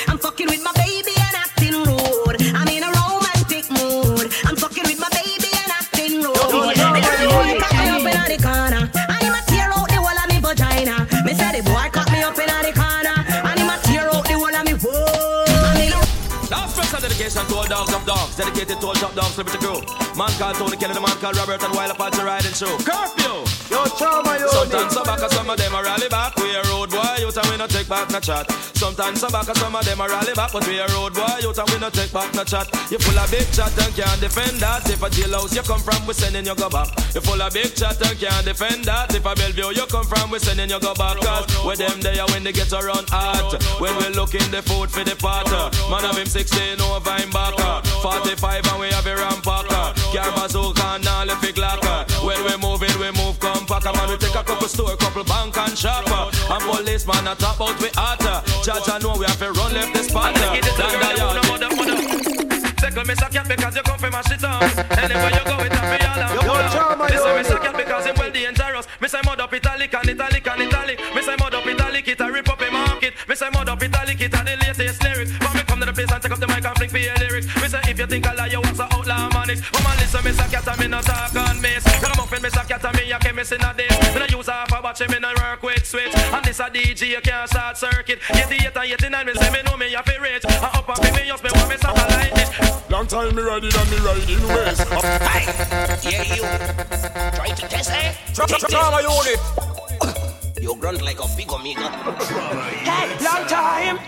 Dedicated 18.39 18.79
to 18.79 18.88
all 18.88 18.93
top 18.96 19.13
dogs, 19.13 19.38
liberty 19.38 19.58
crew. 19.60 19.84
Man 20.15 20.31
called 20.39 20.55
Tony 20.55 20.77
Kelly, 20.77 20.93
the 20.93 21.03
man 21.03 21.17
called 21.19 21.36
Robert, 21.36 21.62
and 21.62 21.75
Wild 21.75 21.91
Apache 21.91 22.24
riding 22.24 22.55
show. 22.55 22.72
Curfew! 22.88 23.43
Yo, 23.67 23.84
trauma, 24.00 24.39
yo. 24.39 24.48
Sometimes 24.48 24.93
some 24.93 25.03
back, 25.03 25.19
some 25.29 25.50
of 25.50 25.58
them 25.60 25.75
are 25.75 25.84
rally 25.84 26.08
back. 26.08 26.36
We 26.38 26.55
a 26.55 26.63
road 26.72 26.88
boy, 27.30 27.42
you 27.42 27.42
and 27.42 27.52
we 27.52 27.58
no 27.58 27.68
take 27.68 27.88
back 27.88 28.10
no 28.12 28.20
chat. 28.20 28.50
Sometimes 28.76 29.20
some 29.20 29.32
back, 29.32 29.48
and 29.48 29.58
some 29.58 29.76
of 29.76 29.86
them 29.86 30.02
are 30.02 30.10
rally 30.10 30.34
back, 30.34 30.52
but 30.52 30.66
we 30.68 30.80
a 30.80 30.88
road 30.88 31.14
boy, 31.14 31.28
you 31.42 31.50
and 31.50 31.70
we 31.70 31.80
no 31.80 31.90
take 31.90 32.12
back 32.12 32.34
no 32.34 32.44
chat. 32.44 32.68
You 32.92 32.98
full 33.00 33.18
of 33.18 33.30
big 33.32 33.48
chat 33.52 33.76
and 33.78 33.94
can't 33.96 34.22
defend 34.22 34.60
that. 34.60 34.90
If 34.90 35.04
a 35.04 35.10
jailhouse 35.10 35.56
you 35.56 35.62
come 35.62 35.82
from, 35.82 36.06
we 36.08 36.14
sending 36.14 36.46
you 36.46 36.56
go 36.56 36.70
back. 36.70 36.90
You 37.14 37.22
full 37.22 37.42
of 37.42 37.54
big 37.54 37.76
chat 37.76 38.00
and 38.02 38.18
can't 38.18 38.46
defend 38.46 38.86
that. 38.86 39.14
If 39.14 39.26
a 39.26 39.36
Bellevue 39.36 39.76
you 39.76 39.86
come 39.88 40.06
from, 40.06 40.32
we 40.32 40.40
sending 40.40 40.70
you 40.70 40.80
go 40.80 40.94
back. 40.96 41.18
Cause 41.20 41.46
with 41.66 41.80
them 41.80 42.00
there 42.02 42.26
when 42.32 42.44
they 42.44 42.52
get 42.52 42.72
around 42.74 43.10
hot. 43.10 43.62
When 43.80 43.96
we 43.98 44.10
looking 44.16 44.48
the 44.52 44.62
food 44.62 44.90
for 44.90 45.04
the 45.04 45.16
pot. 45.16 45.50
Man 45.90 46.06
of 46.06 46.18
him 46.18 46.28
16 46.28 46.82
over 46.82 47.14
him 47.20 47.30
back. 47.30 47.86
45 48.02 48.66
and 48.66 48.80
we 48.80 48.88
have 48.90 49.06
a 49.06 49.16
rampacker. 49.16 49.94
Car 50.14 50.32
bazooka 50.34 50.86
and 50.96 51.08
all 51.08 51.26
the 51.26 51.38
big 51.42 51.58
locker. 51.58 52.06
When 52.26 52.40
we 52.46 52.56
move 52.58 52.84
it, 52.84 52.96
we 52.98 53.12
move 53.12 53.40
compact. 53.40 53.86
Man, 53.86 54.10
we 54.10 54.18
take 54.18 54.36
a 54.36 54.44
couple 54.44 54.68
store, 54.68 54.96
couple 54.98 55.24
bank 55.24 55.58
and 55.58 55.78
shop. 55.78 56.08
And 56.50 56.63
policeman 56.63 57.27
a 57.27 57.36
top 57.36 57.62
out 57.62 57.79
we 57.79 57.89
hotter. 57.94 58.41
Judge 58.65 58.89
I 58.89 58.98
know 58.98 59.13
we 59.13 59.25
have 59.25 59.38
to 59.38 59.51
run 59.53 59.74
left 59.74 59.94
the 59.94 60.01
spot. 60.01 60.34
Down 60.34 60.58
the 60.58 60.74
yard. 61.13 61.70
Second 62.79 63.08
me 63.08 63.13
suck 63.13 63.36
because 63.48 63.75
you 63.75 63.84
come 63.84 64.00
from 64.00 64.12
my 64.12 64.22
shit 64.25 64.44
on. 64.44 64.63
Anywhere 64.98 65.29
you 65.29 65.46
go, 65.46 65.56
it 65.62 65.77
a 65.77 65.82
be 65.86 65.98
all 66.10 66.20
Yo, 66.34 66.41
yo, 66.41 66.70
trauma, 66.74 67.06
Listen, 67.06 67.27
yo, 67.27 67.36
me 67.38 67.44
yo. 67.44 67.50
suck 67.53 67.65
it 67.65 67.78
because 67.78 68.06
him 68.06 68.15
well 68.17 68.32
dangerous. 68.32 68.88
Me 69.00 69.08
say 69.08 69.21
mud 69.26 69.39
up 69.39 69.54
italic 69.54 69.93
and 69.93 70.10
italic 70.10 70.47
and 70.47 70.62
italic. 70.63 70.97
Me 71.13 71.21
say 71.21 71.36
mud 71.38 71.54
up 71.54 71.67
italic, 71.67 72.08
it 72.08 72.19
a 72.19 72.32
rip 72.32 72.50
up 72.50 72.62
a 72.62 72.71
market. 72.71 73.13
Me 73.28 73.36
say 73.36 73.50
mud 73.54 73.69
up 73.69 73.84
italic, 73.84 74.21
it 74.21 74.34
a 74.34 74.41
the 74.41 74.58
latest 74.58 75.04
lyrics. 75.04 75.32
But 75.38 75.54
me 75.54 75.62
come 75.69 75.80
to 75.82 75.86
the 75.86 75.93
place 75.93 76.12
and 76.12 76.21
take 76.24 76.32
up 76.32 76.39
the 76.39 76.47
mic 76.47 76.65
and 76.65 76.76
flick 76.78 76.89
for 76.89 76.97
your 76.97 77.15
lyrics. 77.21 77.45
Me 77.62 77.67
say 77.67 77.82
if 77.86 78.00
you 78.00 78.08
think 78.08 78.26
I 78.26 78.34
lie, 78.34 78.47
you 78.47 78.62
want 78.62 78.78
some 78.78 78.89
outlaw 78.89 79.30
manics. 79.38 79.62
Oh 79.69 79.84
man, 79.86 79.97
listen, 80.02 80.24
me 80.26 80.32
suck 80.32 80.54
it 80.54 80.65
and 80.65 80.80
me 80.80 80.88
no 80.88 81.02
talk 81.02 81.36
on 81.36 81.62
miss. 81.62 81.84
Come 82.02 82.17
up 82.17 82.34
in 82.34 82.41
me 82.41 82.50
suck 82.50 82.71
it 82.71 82.84
and 82.84 82.95
me 82.97 83.12
a 83.12 83.19
chemist 83.19 83.52
in 83.52 83.62
a 83.62 83.74
this. 83.78 83.93
Me 84.15 84.19
no 84.19 84.26
use 84.34 84.47
half 84.50 84.71
a 84.71 84.82
batch, 84.82 85.06
me 85.06 85.19
no 85.19 85.30
a 86.69 86.71
DJ, 86.71 87.08
you 87.10 87.21
can't 87.21 87.49
short 87.49 87.77
circuit. 87.77 88.19
Get 88.34 88.49
the 88.49 88.55
8 88.55 88.75
and 88.75 89.03
89, 89.03 89.25
me 89.25 89.34
say 89.34 89.51
me 89.51 89.62
know 89.63 89.77
me 89.77 89.93
a 89.93 90.03
fi 90.03 90.17
rich. 90.17 90.45
And 90.45 90.63
up 90.63 90.88
and 90.88 90.97
fi 90.97 91.12
me 91.15 91.27
just 91.27 91.43
me 91.43 91.49
want 91.53 91.69
me 91.69 91.77
satellite 91.77 92.34
dish. 92.36 92.89
Long 92.89 93.08
time 93.08 93.36
me 93.36 93.41
riding 93.41 93.71
and 93.73 93.91
me 93.91 93.97
riding 93.97 94.47
ways. 94.47 94.79
Yeah, 95.99 96.23
you. 96.36 96.41
Try 97.36 97.49
to 97.49 97.67
test, 97.67 97.91
eh? 97.91 98.13
Trauma 98.34 99.01
unit. 99.01 99.39
You 100.62 100.75
grunt 100.75 101.01
like 101.01 101.19
a 101.19 101.27
big 101.38 101.49
amigo. 101.51 101.82
Hey, 101.82 103.08
long 103.23 103.47
time. 103.47 103.99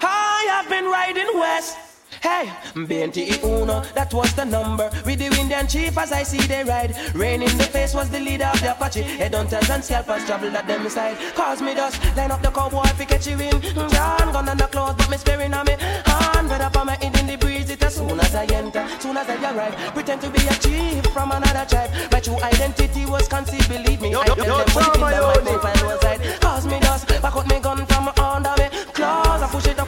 I 0.00 0.46
have 0.48 0.68
been 0.68 0.86
riding 0.86 1.28
west. 1.38 1.87
Hey, 2.22 2.50
BNT 2.74 3.42
Uno, 3.44 3.82
that 3.94 4.12
was 4.12 4.32
the 4.34 4.44
number. 4.44 4.90
With 5.04 5.18
the 5.20 5.26
Indian 5.40 5.66
chief 5.68 5.96
as 5.96 6.10
I 6.12 6.22
see 6.22 6.38
they 6.46 6.64
ride. 6.64 6.94
Rain 7.14 7.42
in 7.42 7.56
the 7.58 7.64
face 7.64 7.94
was 7.94 8.10
the 8.10 8.18
leader 8.18 8.46
of 8.46 8.60
the 8.60 8.72
Apache. 8.72 9.02
Head 9.02 9.32
Headhunters 9.32 9.70
and 9.70 9.84
scalpers 9.84 10.24
travel 10.24 10.56
at 10.56 10.66
them 10.66 10.88
side. 10.88 11.16
Cause 11.34 11.62
me 11.62 11.74
dust, 11.74 12.00
line 12.16 12.30
up 12.30 12.42
the 12.42 12.50
cowboy 12.50 12.86
fi 12.98 13.04
catch 13.04 13.26
you 13.26 13.38
in. 13.38 13.60
John 13.90 14.32
gun 14.32 14.48
on 14.48 14.56
the 14.56 14.66
clothes, 14.66 14.94
but 14.98 15.10
me 15.10 15.16
sparing 15.16 15.54
on 15.54 15.66
me. 15.66 15.76
Hand 15.78 16.48
weather 16.48 16.70
for 16.72 16.84
my 16.84 16.94
head 16.94 17.16
in 17.18 17.26
the 17.26 17.36
breeze. 17.36 17.70
It 17.70 17.82
as 17.82 17.94
soon 17.96 18.18
as 18.18 18.34
I 18.34 18.44
enter, 18.46 18.86
soon 18.98 19.16
as 19.16 19.28
I 19.28 19.36
arrive. 19.54 19.74
Pretend 19.94 20.20
to 20.22 20.30
be 20.30 20.46
a 20.46 20.54
chief 20.54 21.06
from 21.12 21.30
another 21.30 21.66
tribe. 21.68 21.90
My 22.12 22.20
true 22.20 22.40
identity 22.42 23.06
was 23.06 23.28
concealed, 23.28 23.68
believe 23.68 24.00
me. 24.00 24.10
Yo, 24.12 24.20
I 24.20 24.26
yo, 24.26 24.34
yo, 24.36 24.44
them 24.44 24.54
one 24.54 24.66
thing 24.66 24.74
trauma, 24.74 25.10
yo, 25.12 25.28
my 25.28 25.34
yo. 25.34 25.58
profile 25.58 25.86
was 25.86 26.02
hide. 26.02 26.40
Cause 26.40 26.66
me 26.66 26.80
dust, 26.80 27.06
back 27.08 27.36
out 27.36 27.46
me 27.46 27.60
gun 27.60 27.86
from 27.86 28.08
under 28.18 28.54
me. 28.58 28.68
Claws, 28.92 29.42
I 29.42 29.48
push 29.48 29.66
it 29.66 29.78
up 29.78 29.86
in 29.86 29.87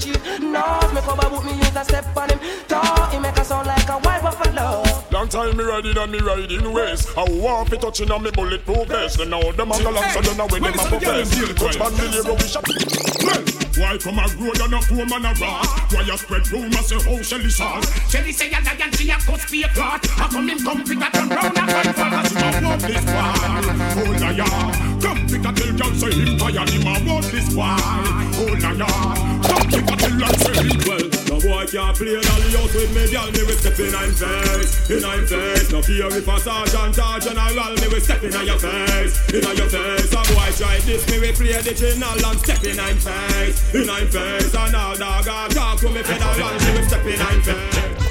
chief. 0.00 0.16
Nose, 0.40 0.92
me 0.94 1.00
cover 1.00 1.28
boot 1.30 1.44
me 1.44 1.52
use 1.54 1.76
a 1.76 1.84
step 1.84 2.16
on 2.16 2.30
him. 2.30 2.40
Talk, 2.66 3.12
he 3.12 3.18
make 3.18 3.36
a 3.36 3.44
sound 3.44 3.66
like 3.66 3.88
a 3.88 3.98
white 4.00 4.22
buffalo. 4.22 4.82
Long 5.10 5.28
time 5.28 5.56
me 5.56 5.64
riding 5.64 5.96
and 5.96 6.12
me 6.12 6.18
riding 6.18 6.72
ways. 6.72 7.06
I 7.16 7.24
want 7.28 7.68
fi 7.68 7.76
touching 7.76 8.10
on 8.10 8.22
me 8.22 8.30
bulletproof 8.30 8.88
vest. 8.88 9.18
Then 9.18 9.30
now 9.30 9.52
them 9.52 9.70
a 9.70 9.74
galang 9.74 10.12
so 10.12 10.20
then 10.20 10.40
I 10.40 10.46
when 10.46 10.62
them 10.62 10.74
a 10.74 10.84
profess. 10.88 11.30
Touch 11.54 11.78
man 11.78 11.92
me 11.94 12.22
go 12.22 12.34
we 12.34 12.46
shot. 12.48 12.64
Well, 13.22 13.44
why 13.76 13.98
come 13.98 14.18
a 14.18 14.26
road 14.38 14.60
and 14.60 14.74
a 14.74 14.78
poor 14.86 15.06
man 15.06 15.24
a 15.24 15.32
rat? 15.38 15.66
Why 15.92 16.02
you 16.02 16.16
spread 16.16 16.50
rumors 16.50 16.86
say 16.86 17.00
how 17.00 17.22
Shelly 17.22 17.50
sauce? 17.50 18.10
Shelly 18.10 18.32
say 18.32 18.48
a 18.48 18.60
lion, 18.62 18.92
she 18.92 19.10
a 19.10 19.16
cut 19.16 19.40
spear 19.40 19.68
clot. 19.74 20.06
How 20.06 20.28
come 20.28 20.48
him 20.48 20.58
come 20.58 20.84
pick 20.84 20.98
a 20.98 21.10
turn 21.10 21.28
round 21.28 21.58
and 21.58 21.70
fight 21.70 21.94
for 21.94 22.14
us? 22.14 22.32
Oh, 22.36 22.40
him 22.40 22.54
a 22.54 22.68
want 22.68 22.82
this 22.82 23.04
war. 23.10 23.34
Oh 23.98 24.10
liar. 24.20 24.46
Come 25.00 25.26
pick 25.26 25.44
a 25.44 25.52
tell 25.52 25.72
girl 25.76 25.94
say 25.94 26.12
him 26.12 26.38
tired. 26.38 26.70
Him 26.70 26.86
a 26.86 27.12
want 27.12 27.26
this 27.26 27.54
war. 27.54 27.76
Oh 27.76 28.56
liar. 28.60 29.29
Pick 29.70 29.86
a 29.86 30.10
girl 30.18 30.34
say 30.42 30.66
well. 30.86 31.06
No 31.30 31.36
boy 31.38 31.64
can't 31.66 31.96
play 31.96 32.18
dolly 32.20 32.50
out 32.58 32.72
with 32.74 32.90
me, 32.90 33.06
girl. 33.10 33.30
Me 33.30 33.42
will 33.46 33.58
step 33.58 33.78
in 33.78 33.94
I'm 33.94 34.12
face, 34.12 34.90
in 34.90 35.04
I'm 35.04 35.26
face. 35.26 35.70
No 35.70 35.82
fear 35.82 36.10
if 36.10 36.28
a 36.28 36.36
sergeant 36.40 36.98
or 36.98 37.18
general, 37.22 37.74
me 37.78 37.86
will 37.88 38.00
step 38.00 38.22
in 38.22 38.32
your 38.32 38.58
face, 38.58 39.14
in 39.30 39.56
your 39.56 39.70
face. 39.70 40.12
A 40.12 40.20
boy 40.34 40.50
try 40.58 40.78
this, 40.82 41.06
me 41.10 41.16
will 41.20 41.34
play 41.34 41.60
the 41.62 41.72
channel 41.74 42.26
and 42.26 42.38
step 42.40 42.62
in 42.64 42.80
I'm 42.80 42.98
face, 42.98 43.74
in 43.74 43.88
I'm 43.88 44.08
face. 44.08 44.54
And 44.54 44.74
all 44.74 44.96
dog 44.96 45.26
a 45.26 45.54
talk 45.54 45.78
to 45.80 45.88
me 45.88 46.02
federal, 46.02 46.54
me 46.58 46.70
will 46.74 46.88
step 46.88 47.06
in 47.06 47.20
I'm 47.20 47.42
face. 47.42 48.10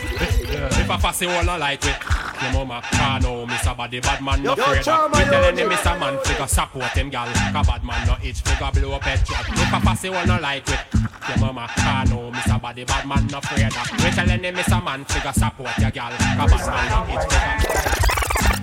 If 0.80 0.90
I 0.90 0.98
pass 0.98 1.22
it 1.22 1.30
all 1.30 1.44
no 1.44 1.58
like 1.58 1.86
it 1.86 2.29
Your 2.42 2.54
mama 2.54 2.82
can't 2.92 3.24
know 3.24 3.46
Mr. 3.46 3.76
Body 3.76 4.00
bad 4.00 4.22
man 4.24 4.42
no 4.44 4.56
Yo, 4.56 4.58
yo, 4.58 4.64
afraid 4.64 4.84
Chama, 4.86 5.12
Me 5.14 5.20
yo, 5.26 5.32
telling 5.32 5.58
yo. 5.60 5.66
him 5.66 5.72
Mr. 5.72 6.00
Man 6.00 6.20
figure 6.24 6.48
support 6.48 6.92
him 6.92 7.10
gal 7.10 7.28
Cause 7.52 7.68
bad 7.68 7.84
man 7.84 8.08
no 8.08 8.16
itch 8.24 8.42
figure 8.42 8.72
blow 8.74 8.96
up 8.96 9.04
head 9.04 9.28
shot 9.28 9.46
If 9.50 9.74
I 9.74 9.80
pass 9.80 10.04
it 10.06 10.14
all 10.16 10.26
no 10.26 10.40
like 10.40 10.70
it 10.70 10.80
Your 11.28 11.38
mama 11.40 11.68
can't 11.76 12.10
know 12.10 12.32
Mr. 12.32 12.62
Body 12.62 12.84
bad 12.86 13.06
man 13.08 13.28
no 13.28 13.38
afraid 13.40 13.66
of 13.66 14.04
Me 14.04 14.10
telling 14.12 14.44
him 14.44 14.56
Mr. 14.56 14.84
Man 14.84 15.04
figure 15.06 15.34
support 15.34 15.78
your 15.80 15.92
gal 15.92 16.12
Cause 16.12 16.52
bad 16.52 16.68
man 16.68 17.08
no 17.08 17.14
itch 17.20 17.28
figure 17.28 18.60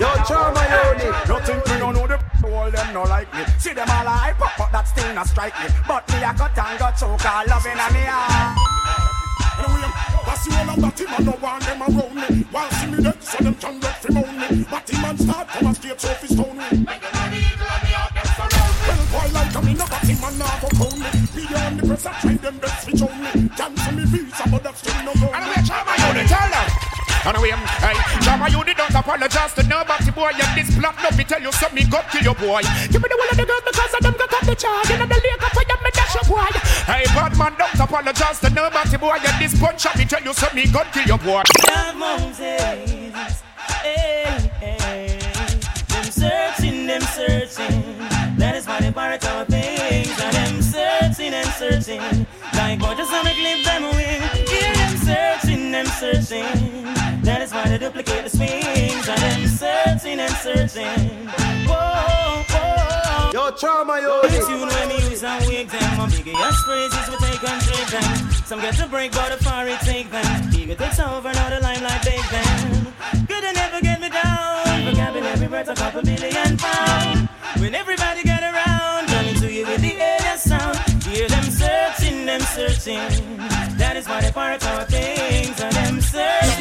Yo, 0.00 0.08
trauma 0.26 0.62
unit. 0.66 1.28
You 1.28 1.40
think 1.46 1.66
me 1.68 1.78
no 1.78 1.92
know 1.92 2.06
the 2.06 2.18
all 2.44 2.70
them 2.70 2.92
no 2.94 3.02
like 3.04 3.32
me 3.34 3.44
See 3.58 3.72
them 3.72 3.88
all 3.88 4.08
I 4.08 4.34
pop 4.36 4.50
but 4.58 4.72
that 4.72 4.88
still 4.88 5.14
not 5.14 5.28
strike 5.28 5.54
me 5.62 5.68
But 5.86 6.08
me 6.10 6.16
a 6.24 6.32
cut 6.34 6.58
and 6.58 6.78
got 6.78 6.98
choke 6.98 7.24
all 7.24 7.46
loving 7.46 7.78
on 7.78 7.92
me 7.92 8.00
ah. 8.08 8.81
Anyway, 9.62 9.90
that's 10.26 10.44
the 10.44 10.54
whole 10.54 10.70
of 10.70 10.80
Batty 10.82 11.04
man 11.06 11.24
no 11.24 11.38
want 11.40 11.64
them 11.64 11.82
around 11.82 12.14
me. 12.14 12.44
While 12.50 12.70
see 12.70 12.86
me 12.90 13.02
dead, 13.02 13.22
so 13.22 13.44
them 13.44 13.54
can 13.54 13.78
get 13.80 14.02
from 14.02 14.16
own 14.16 14.38
me. 14.40 14.64
Batty 14.64 14.96
man 15.00 15.18
start 15.18 15.50
from 15.50 15.66
a 15.66 15.74
straight 15.74 15.98
trophy 15.98 16.26
stone 16.26 16.56
me. 16.58 16.86
Well, 18.82 19.04
boy, 19.12 19.28
like 19.32 19.56
I'm 19.56 19.68
in 19.68 19.80
a 19.80 19.86
Batty 19.86 20.14
man 20.20 20.38
now 20.38 20.58
go 20.58 20.68
pound 20.74 20.98
me. 20.98 21.06
Beyond 21.34 21.78
the 21.78 21.86
press, 21.86 22.06
I 22.06 22.12
try 22.20 22.34
them 22.34 22.58
best 22.58 22.82
switch 22.84 23.02
on 23.02 23.22
me. 23.22 23.48
Cancel 23.56 23.92
me 23.94 24.04
visa, 24.04 24.44
but 24.50 24.62
that's 24.62 24.78
still 24.80 25.04
no 25.04 25.14
go. 25.14 25.30
And 25.32 25.46
we 25.46 25.62
try 25.62 25.84
my 25.84 26.08
unit, 26.08 26.26
tell 26.26 26.50
them 26.50 26.71
Anyway, 27.24 27.50
um, 27.52 27.60
hey, 27.78 27.94
Jama, 28.22 28.50
you 28.50 28.64
did 28.64 28.76
not 28.76 28.94
apologize 28.94 29.54
to 29.54 29.62
nobody, 29.64 30.10
boy. 30.10 30.30
You 30.34 30.46
this 30.58 30.74
black, 30.76 31.00
let 31.02 31.16
me 31.16 31.22
tell 31.22 31.40
you 31.40 31.52
something, 31.52 31.88
God 31.88 32.04
kill 32.10 32.22
your 32.22 32.34
boy. 32.34 32.62
Give 32.90 33.00
me 33.00 33.08
the 33.08 33.16
one 33.16 33.30
of 33.30 33.36
the 33.36 33.46
girls 33.46 33.62
because 33.62 33.94
of 33.94 34.00
them 34.02 34.14
got 34.18 34.32
up 34.32 34.42
the 34.42 34.54
charge. 34.54 34.90
And 34.90 35.06
the 35.06 35.14
lake 35.14 35.42
up 35.42 35.52
for 35.54 35.64
them, 35.64 35.78
me 35.84 35.90
dash 35.94 36.14
your 36.18 36.26
boy. 36.26 36.50
Hey, 36.82 37.04
bad 37.14 37.38
man, 37.38 37.54
don't 37.56 37.78
apologize 37.78 38.40
to 38.40 38.50
nobody, 38.50 38.96
boy. 38.96 39.16
You 39.22 39.30
this 39.38 39.54
punch 39.58 39.86
up, 39.86 39.96
me 39.96 40.04
tell 40.04 40.22
you 40.22 40.34
something, 40.34 40.70
God 40.72 40.86
kill 40.92 41.06
your 41.06 41.18
boy. 41.18 41.42
Hey, 41.62 41.90
eh, 43.84 44.48
eh, 44.60 44.78
hey. 44.78 45.18
Eh. 45.18 45.32
Them 45.88 46.04
searching, 46.10 46.86
them 46.86 47.02
searching. 47.02 47.98
That 48.36 48.56
is 48.56 48.66
why 48.66 48.80
they 48.80 48.90
pirate 48.90 49.24
our 49.26 49.44
things. 49.44 50.10
And 50.20 50.34
them 50.34 50.62
searching 50.62 51.34
and 51.34 51.48
searching. 51.54 52.26
Like 52.54 52.80
gorgeous 52.80 53.12
on 53.12 53.26
a 53.26 53.32
clip, 53.32 53.64
them 53.64 53.82
wing. 53.94 54.31
Searching, 55.72 56.20
searching. 56.20 56.84
That 57.24 57.40
is 57.40 57.50
why 57.50 57.66
they 57.66 57.78
duplicate 57.78 58.24
the 58.24 58.28
swings. 58.28 59.08
And 59.08 59.20
them 59.24 59.48
searching 59.48 60.20
and 60.20 60.36
searching. 60.44 61.08
Whoa, 61.64 62.44
whoa. 62.52 63.30
Yo, 63.32 63.50
trauma, 63.56 63.96
yo. 63.96 64.20
It's 64.24 64.46
you 64.50 64.68
know 64.68 64.88
me 64.88 65.00
use 65.08 65.24
and 65.24 65.40
wake 65.48 65.70
them. 65.70 65.96
My 65.96 66.04
biggest 66.12 66.60
phrases 66.68 67.08
we 67.08 67.16
take 67.24 67.40
and 67.48 67.62
trade 67.64 67.88
them. 67.88 68.32
Some 68.44 68.60
get 68.60 68.74
to 68.76 68.86
break, 68.86 69.12
but 69.12 69.32
the 69.32 69.72
it 69.72 69.80
take 69.80 70.10
them. 70.10 70.52
Ego 70.52 70.74
takes 70.74 71.00
over, 71.00 71.32
now 71.32 71.48
the 71.48 71.60
limelight 71.60 72.02
take 72.02 72.28
them. 72.28 72.92
Good 73.26 73.42
and 73.42 73.56
never 73.56 73.80
get 73.80 73.98
me 73.98 74.10
down. 74.10 74.92
Vocabulary 74.92 75.48
worth 75.48 75.68
a 75.70 75.74
couple 75.74 76.02
million 76.02 76.58
pounds. 76.58 77.30
When 77.56 77.74
everybody 77.74 78.22
get 78.24 78.42
around, 78.42 79.08
coming 79.08 79.36
to 79.36 79.50
you 79.50 79.64
with 79.64 79.80
the 79.80 79.96
alien 79.96 80.36
sound. 80.36 80.76
Hear 81.08 81.28
them 81.28 81.44
searching, 81.44 82.26
them 82.26 82.42
searching. 82.42 83.51
Why 84.06 84.20
they 84.20 84.32
park 84.32 84.64
our 84.64 84.84
things. 84.84 85.60
And 85.60 85.74
them 85.74 86.00
searching 86.00 86.51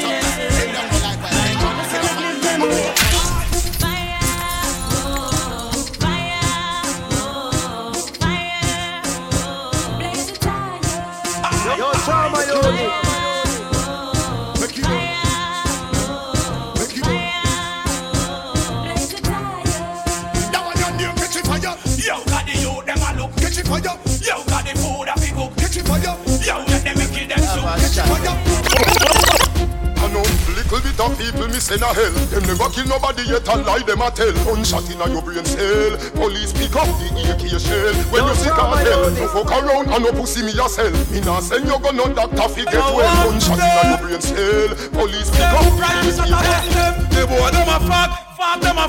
of 31.01 31.17
people 31.17 31.47
me 31.47 31.59
send 31.59 31.81
a 31.81 31.89
hell. 31.89 32.13
Them 32.29 32.43
never 32.45 32.69
kill 32.69 32.85
nobody 32.85 33.23
yet 33.25 33.47
a 33.47 33.57
lie 33.57 33.83
them 33.83 34.01
a 34.01 34.11
tell. 34.11 34.31
Gunshot 34.45 34.89
inna 34.93 35.09
your 35.09 35.21
brain 35.21 35.45
cell. 35.45 35.97
Police 36.13 36.53
pick 36.53 36.75
up 36.77 36.87
the 37.01 37.09
AK 37.33 37.43
shell. 37.57 37.95
When 38.13 38.23
you 38.25 38.35
see 38.35 38.49
cartel, 38.49 39.09
no 39.11 39.27
fuck 39.33 39.51
around 39.51 39.89
and 39.89 40.03
no 40.03 40.11
pussy 40.13 40.45
me 40.45 40.53
yourself. 40.53 40.93
Me 41.11 41.21
nah 41.21 41.39
send 41.39 41.65
you 41.65 41.79
gun 41.79 41.97
no 41.97 42.05
doctor 42.13 42.47
fi 42.49 42.63
get 42.65 42.85
well. 42.93 43.09
Gunshot 43.25 43.57
inna 43.57 43.83
your 43.89 43.99
brain 44.05 44.21
cell. 44.21 44.69
Police 44.93 45.29
pick 45.33 45.51
up 45.51 45.65
the 45.73 46.23
AK 46.23 46.53
shell. 46.69 46.93
The 47.09 47.21
boy 47.27 47.49
them 47.49 47.67
a 47.67 47.77
fag, 47.89 48.11
fag 48.37 48.61
them 48.61 48.77
a 48.77 48.87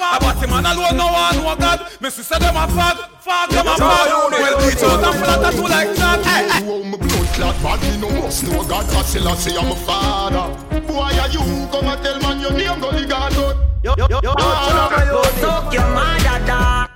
fag. 0.00 0.16
A 0.16 0.20
batty 0.24 0.46
man 0.48 0.66
alone 0.66 0.96
no 0.96 1.06
one 1.12 1.36
know 1.36 1.56
God. 1.56 1.80
Me 2.00 2.08
sister 2.10 2.38
them 2.38 2.56
a 2.56 2.64
fag, 2.66 2.96
fag 3.20 3.48
them 3.52 3.68
a 3.68 3.74
fag. 3.76 4.08
Well 4.32 4.56
beat 4.58 4.82
out 4.82 5.04
and 5.04 5.16
flat 5.20 5.38
tattoo 5.44 5.68
like 5.68 5.92
that. 6.00 6.24
Hey, 6.24 6.48
hey. 6.48 6.64
You 6.64 6.72
owe 6.72 6.84
me 6.84 6.96
blood 6.96 7.28
clot 7.36 7.56
bad, 7.62 7.80
me 7.82 7.96
no 8.00 8.08
must 8.20 8.44
know 8.44 8.64
God. 8.64 8.88
I 8.88 9.02
still 9.02 9.28
I 9.28 9.34
say 9.36 9.56
I'm 9.56 9.70
a 9.70 9.76
father. 9.76 10.46
Boy, 10.88 11.14
are 11.20 11.28
you 11.28 11.44
come 11.70 11.86
and 11.92 12.02
tell 12.02 12.18
man 12.20 12.40
your 12.40 12.52
name 12.52 12.80
go 12.80 12.90
the 12.90 13.06
God 13.06 13.36
out. 13.36 13.56
Yo, 13.82 13.94
yo, 13.96 14.06
yo, 14.10 14.20
yo, 14.22 14.32
trauma, 14.34 15.04
yo. 15.06 15.22
Suck 15.40 15.72
your 15.72 15.88
mother, 15.96 16.38
da. 16.46 16.86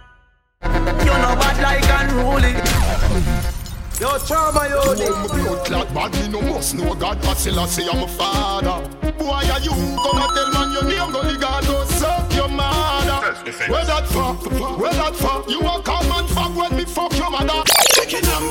You 1.01 1.15
know 1.23 1.35
bad 1.41 1.57
like 1.63 1.89
unruly. 1.89 3.54
Yo, 4.01 4.19
trauma, 4.27 4.67
yo. 4.69 4.93
You 4.95 5.15
owe 5.15 5.23
me 5.23 5.43
blood 5.45 5.67
clot 5.67 5.95
bad, 5.95 6.13
me 6.15 6.29
no 6.29 6.41
must 6.43 6.75
know 6.75 6.95
God. 6.95 7.25
I 7.25 7.35
still 7.35 7.61
I 7.61 7.67
say 7.67 7.89
I'm 7.89 8.03
a 8.03 8.09
father. 8.09 8.89
Boy, 9.19 9.31
are 9.31 9.61
you 9.61 9.71
come 9.71 10.19
and 10.19 10.35
tell 10.35 10.51
man 10.53 10.73
your 10.73 10.85
name 10.85 11.13
go 11.13 11.23
the 11.23 11.39
God 11.39 11.65
out. 11.67 11.89
Suck 11.89 12.35
your 12.35 12.49
mother. 12.49 13.23
Where 13.71 13.85
that 13.85 14.07
for? 14.09 14.35
Where 14.79 14.93
that 14.93 15.15
for? 15.15 15.49
You 15.49 15.61
a 15.61 15.81
come 15.83 16.11
and 16.11 16.29
fuck 16.29 16.57
when 16.57 16.77
me 16.77 16.85
fuck 16.85 17.17
your 17.17 17.31
mother. 17.31 17.63
Chicken 17.95 18.27
and 18.27 18.51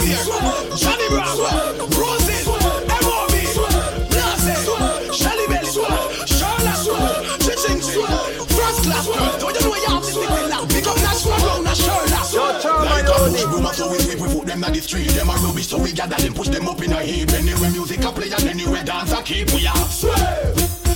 sweep, 14.63 14.71
we 14.71 14.71
put 14.71 14.71
them 14.71 14.71
on 14.71 14.73
the 14.73 14.82
street. 14.82 15.10
Them 15.10 15.30
a 15.30 15.34
rubbish, 15.34 15.67
so 15.67 15.78
we 15.78 15.91
gather 15.91 16.15
them, 16.15 16.34
push 16.34 16.47
them 16.49 16.67
up 16.67 16.82
in 16.82 16.91
a 16.91 17.02
heap. 17.02 17.30
Anywhere 17.32 17.71
music 17.71 18.04
a 18.04 18.12
play 18.12 18.32
and 18.32 18.43
anywhere 18.43 18.84
dance 18.84 19.12
a 19.12 19.21
keep. 19.23 19.52
We 19.52 19.67
are 19.67 19.76
sweep, 19.76 20.13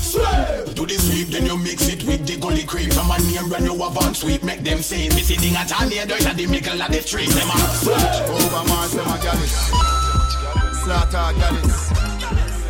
sweep. 0.02 0.76
Do 0.76 0.86
the 0.86 0.96
sweep, 0.96 1.28
then 1.30 1.46
you 1.46 1.58
mix 1.58 1.88
it 1.90 2.04
with 2.04 2.26
the 2.28 2.38
gully 2.38 2.64
creep. 2.64 2.94
From 2.94 3.12
a 3.12 3.18
name 3.20 3.50
brand 3.50 3.66
you 3.66 3.78
have 3.78 3.98
on 3.98 4.14
sweep, 4.16 4.44
make 4.44 4.64
them 4.64 4.82
say, 4.82 5.10
me 5.10 5.22
sitting 5.22 5.56
at 5.56 5.72
a 5.72 5.86
near 5.90 6.06
dirt 6.06 6.26
at 6.26 6.38
the 6.38 6.48
middle 6.48 6.82
of 6.82 6.92
the 6.92 7.02
street. 7.02 7.30
Them 7.30 7.50
a 7.50 7.58
sweep. 7.76 8.30
Over 8.30 8.64
Mars, 8.70 8.92
them 8.92 9.08
a 9.08 9.18
gallis. 9.20 9.54
Slaughter 10.84 11.18
a 11.18 11.34
gallis. 11.36 11.92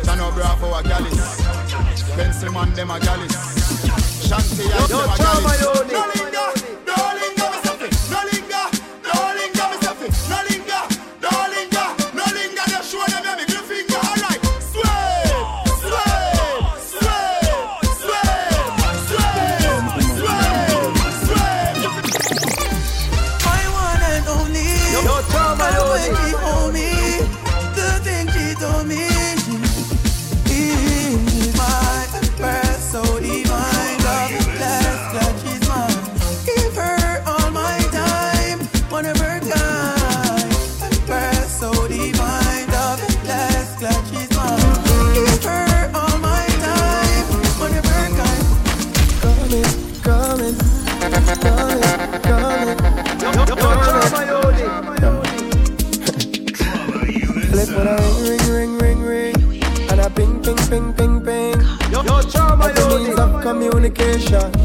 Tano 0.04 0.32
Bravo 0.34 0.74
a 0.74 0.82
gallis. 0.82 2.16
Benson 2.16 2.52
man, 2.52 2.72
them 2.74 2.90
a 2.90 2.98
gallis. 2.98 3.34
Shanty 4.26 4.64
a 4.66 4.80
Yo, 4.88 4.98
them 4.98 5.10
a 5.10 5.16
trauma, 5.16 5.48
gallis. 5.54 6.20
yo. 6.22 6.27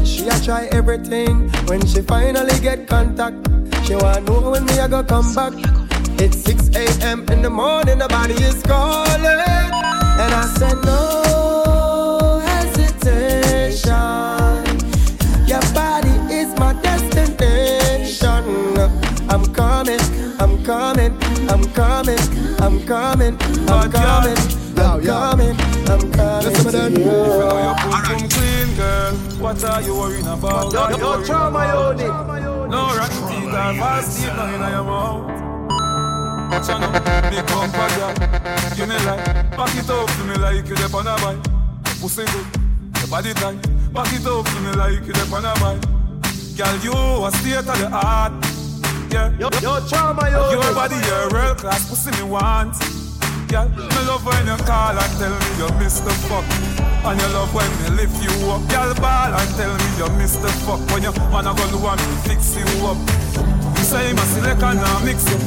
She 0.04 0.28
a 0.28 0.38
try 0.44 0.66
everything. 0.72 1.48
When 1.66 1.84
she 1.86 2.02
finally 2.02 2.58
get 2.60 2.86
contact, 2.86 3.36
she 3.84 3.94
wanna 3.96 4.20
know 4.20 4.50
when 4.50 4.66
me 4.66 4.78
I 4.78 4.88
go 4.88 5.02
come 5.02 5.34
back. 5.34 5.54
It's 6.20 6.36
6 6.44 6.68
a.m. 6.76 7.26
in 7.30 7.40
the 7.42 7.48
morning, 7.50 7.98
the 7.98 8.08
body 8.08 8.34
is 8.34 8.62
calling, 8.62 9.24
and 9.24 10.34
I 10.34 10.46
said 10.58 10.76
no 10.84 12.40
hesitation. 12.44 13.94
Your 15.46 15.62
body 15.72 16.14
is 16.32 16.54
my 16.58 16.74
destination. 16.82 18.44
I'm 19.30 19.44
coming, 19.54 20.00
I'm 20.38 20.62
coming, 20.64 21.18
I'm 21.48 21.48
coming, 21.48 21.48
I'm 21.48 21.64
coming, 21.72 22.18
I'm 22.60 22.86
coming, 22.86 23.38
I'm 23.68 23.90
coming, 23.90 24.36
I'm 24.78 25.02
coming. 25.02 25.56
Listen 26.42 26.64
to 26.64 26.70
that. 26.70 26.94
to 26.94 27.00
you. 27.00 27.06
Your 27.06 27.74
pum 27.74 28.02
pum 28.02 28.28
clean, 28.28 28.76
girl. 28.76 29.14
What 29.40 29.64
are 29.64 29.82
you 29.82 29.96
worrying 29.96 30.26
about? 30.26 30.72
Yo, 30.72 30.88
yo, 30.96 31.24
trauma, 31.24 31.66
yo. 31.68 32.66
No 32.66 32.96
rotten 32.96 33.28
teeth 33.28 33.48
or 33.48 33.74
fast 33.78 34.16
teeth, 34.16 34.34
nothing 34.34 34.54
in 34.54 34.70
your 34.70 34.84
mouth. 34.84 35.30
Now, 36.54 37.30
big 37.30 37.46
bumper 37.46 37.88
girl. 37.96 38.14
Give 38.76 38.88
me 38.88 38.94
life, 39.04 39.24
back 39.56 39.76
it 39.76 39.90
up 39.90 40.08
to 40.08 40.24
me 40.24 40.34
like 40.36 40.66
you 40.66 40.74
dep 40.76 40.94
on 40.94 41.06
a 41.06 41.16
bike. 41.16 41.42
Pussy 42.00 42.24
good, 42.24 42.46
your 42.98 43.08
body 43.08 43.34
tight. 43.34 43.60
Back 43.92 44.12
it 44.12 44.26
up 44.26 44.44
to 44.46 44.60
me 44.60 44.72
like 44.72 45.06
you 45.06 45.12
dep 45.12 45.32
on 45.32 45.44
a 45.44 45.54
bike. 45.60 45.82
Girl, 46.56 46.76
you 46.78 47.26
a 47.26 47.30
state 47.32 47.56
of 47.56 47.66
the 47.66 47.90
art. 47.92 48.32
Yeah. 49.12 49.30
Yo, 49.38 49.48
yo, 49.60 49.86
trauma, 49.88 50.30
yo. 50.30 50.50
Your 50.52 50.74
body, 50.74 50.96
your 51.06 51.30
world 51.30 51.58
class 51.58 51.88
pussy 51.88 52.10
me 52.22 52.30
want. 52.30 52.74
Girl. 53.54 53.68
Me 53.70 54.00
love 54.10 54.26
when 54.26 54.46
you 54.50 54.58
call 54.66 54.98
and 54.98 55.12
tell 55.18 55.30
me 55.30 55.50
you 55.62 55.70
miss 55.78 56.00
the 56.02 56.10
fuck. 56.26 56.44
And 57.06 57.20
you 57.20 57.28
love 57.30 57.54
when 57.54 57.70
me 57.78 58.02
lift 58.02 58.18
you 58.18 58.34
up, 58.50 58.62
girl. 58.66 58.90
Ball 58.98 59.30
and 59.30 59.50
tell 59.54 59.70
me 59.70 59.88
you 59.94 60.08
miss 60.18 60.34
the 60.42 60.50
fuck. 60.66 60.82
When 60.90 61.02
your 61.06 61.14
man 61.30 61.46
a 61.46 61.54
go 61.54 61.64
do 61.70 61.78
want 61.78 62.02
me 62.02 62.14
fix 62.26 62.58
you 62.58 62.66
up. 62.90 62.98
You 63.78 63.84
say 63.86 64.10
him 64.10 64.18
a 64.18 64.24
select 64.34 64.62
and 64.62 64.82
mix 65.06 65.30
up. 65.30 65.42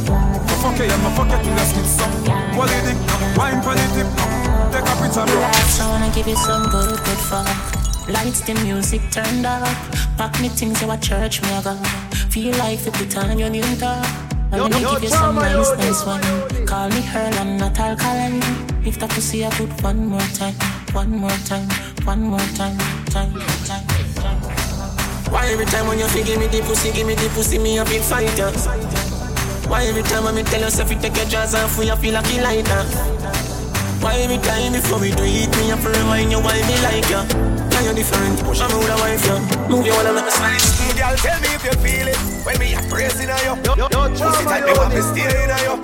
Me 0.47 0.55
fuck 0.63 0.79
you, 0.79 0.97
me 1.03 1.09
fuck 1.19 1.31
you 1.31 1.39
till 1.43 1.57
you 1.59 1.67
skid 1.67 1.87
some. 1.99 2.15
Quality, 2.55 2.93
wine 3.35 3.59
for 3.59 3.75
the 3.75 3.85
tip. 3.91 4.07
Take 4.71 4.87
a 4.87 4.93
picture, 5.03 5.27
bro. 5.27 5.43
I 5.43 5.87
wanna 5.91 6.09
give 6.15 6.27
you 6.27 6.37
some 6.37 6.63
good, 6.71 6.95
good 6.95 7.21
fuck. 7.27 7.47
Lights, 8.07 8.39
the 8.41 8.53
music 8.63 9.01
turned 9.11 9.45
up. 9.45 9.67
Pack 10.17 10.39
me 10.39 10.47
things, 10.47 10.81
you 10.81 10.89
a 10.89 10.97
church, 10.97 11.41
me 11.41 11.51
a 11.51 11.61
go. 11.61 11.75
Feel 12.31 12.55
like 12.57 12.85
you 12.85 12.91
put 12.91 13.17
on 13.17 13.37
your 13.37 13.49
new 13.49 13.75
top. 13.75 14.26
Wanna 14.51 14.79
yo, 14.79 14.93
give 14.93 15.03
you 15.03 15.09
some 15.09 15.35
nice, 15.35 15.71
nice 15.77 16.05
one. 16.05 16.21
Call 16.65 16.87
me 16.89 17.01
her, 17.01 17.29
I'm 17.35 17.57
not 17.57 17.77
alkaline. 17.77 18.41
If 18.85 18.97
that 18.99 19.09
pussy, 19.09 19.45
I 19.45 19.49
put 19.49 19.69
one 19.83 20.07
more 20.07 20.27
time, 20.39 20.55
one 20.93 21.09
more 21.09 21.37
time, 21.45 21.67
one 22.05 22.21
more 22.21 22.47
time, 22.55 22.77
time, 23.11 23.33
time, 23.67 23.85
time. 24.15 24.39
Why 25.31 25.47
every 25.47 25.65
time 25.65 25.87
when 25.87 25.99
you 25.99 26.07
feel 26.07 26.25
give 26.25 26.39
me 26.39 26.47
the 26.47 26.61
pussy, 26.61 26.93
give 26.93 27.05
me 27.05 27.15
the 27.15 27.27
pussy, 27.35 27.59
me 27.59 27.77
a 27.77 27.83
big 27.83 28.01
fighter? 28.01 28.49
Why 29.67 29.83
every 29.83 30.03
time 30.03 30.23
when 30.23 30.35
me 30.35 30.43
tell 30.43 30.61
yourself 30.61 30.89
you 30.91 30.99
take 30.99 31.17
your 31.17 31.25
jaws 31.25 31.53
off, 31.53 31.77
you 31.83 31.95
feel 31.97 32.13
like 32.13 32.33
you 32.33 32.41
lighter? 32.41 33.36
Why 34.01 34.15
every 34.21 34.37
time 34.37 34.73
before 34.73 34.99
we 34.99 35.11
do 35.11 35.23
it, 35.25 35.49
me 35.57 35.69
have 35.69 35.81
to 35.81 35.89
remind 35.89 36.31
you 36.31 36.39
why 36.39 36.61
me 36.69 36.75
like 36.85 37.09
you? 37.09 37.21
Now 37.73 37.81
you're 37.81 37.93
different, 37.93 38.37
push 38.45 38.59
me 38.61 38.73
with 38.77 38.93
a 38.93 38.97
wife, 39.01 39.25
you 39.25 39.37
Move 39.69 39.85
your 39.85 39.95
wanna 39.95 40.11
let 40.13 40.25
me 40.25 40.31
slide 40.31 40.61
Girl, 40.97 41.15
tell 41.17 41.39
me 41.41 41.49
if 41.53 41.63
you 41.65 41.73
feel 41.81 42.07
it. 42.07 42.17
When 42.45 42.57
me 42.59 42.73
a 42.73 42.81
praising 42.89 43.29
on 43.29 43.37
you. 43.45 43.55
Yo, 43.65 43.73
yo, 43.75 43.87
yo, 43.89 43.99
Pussy 44.09 44.17
drama, 44.17 44.49
tight, 44.49 44.65
me 44.65 44.73
want 44.73 44.89
me 44.93 45.01
this. 45.01 45.09
stay 45.11 45.43
in 45.43 45.51
you 45.65 45.75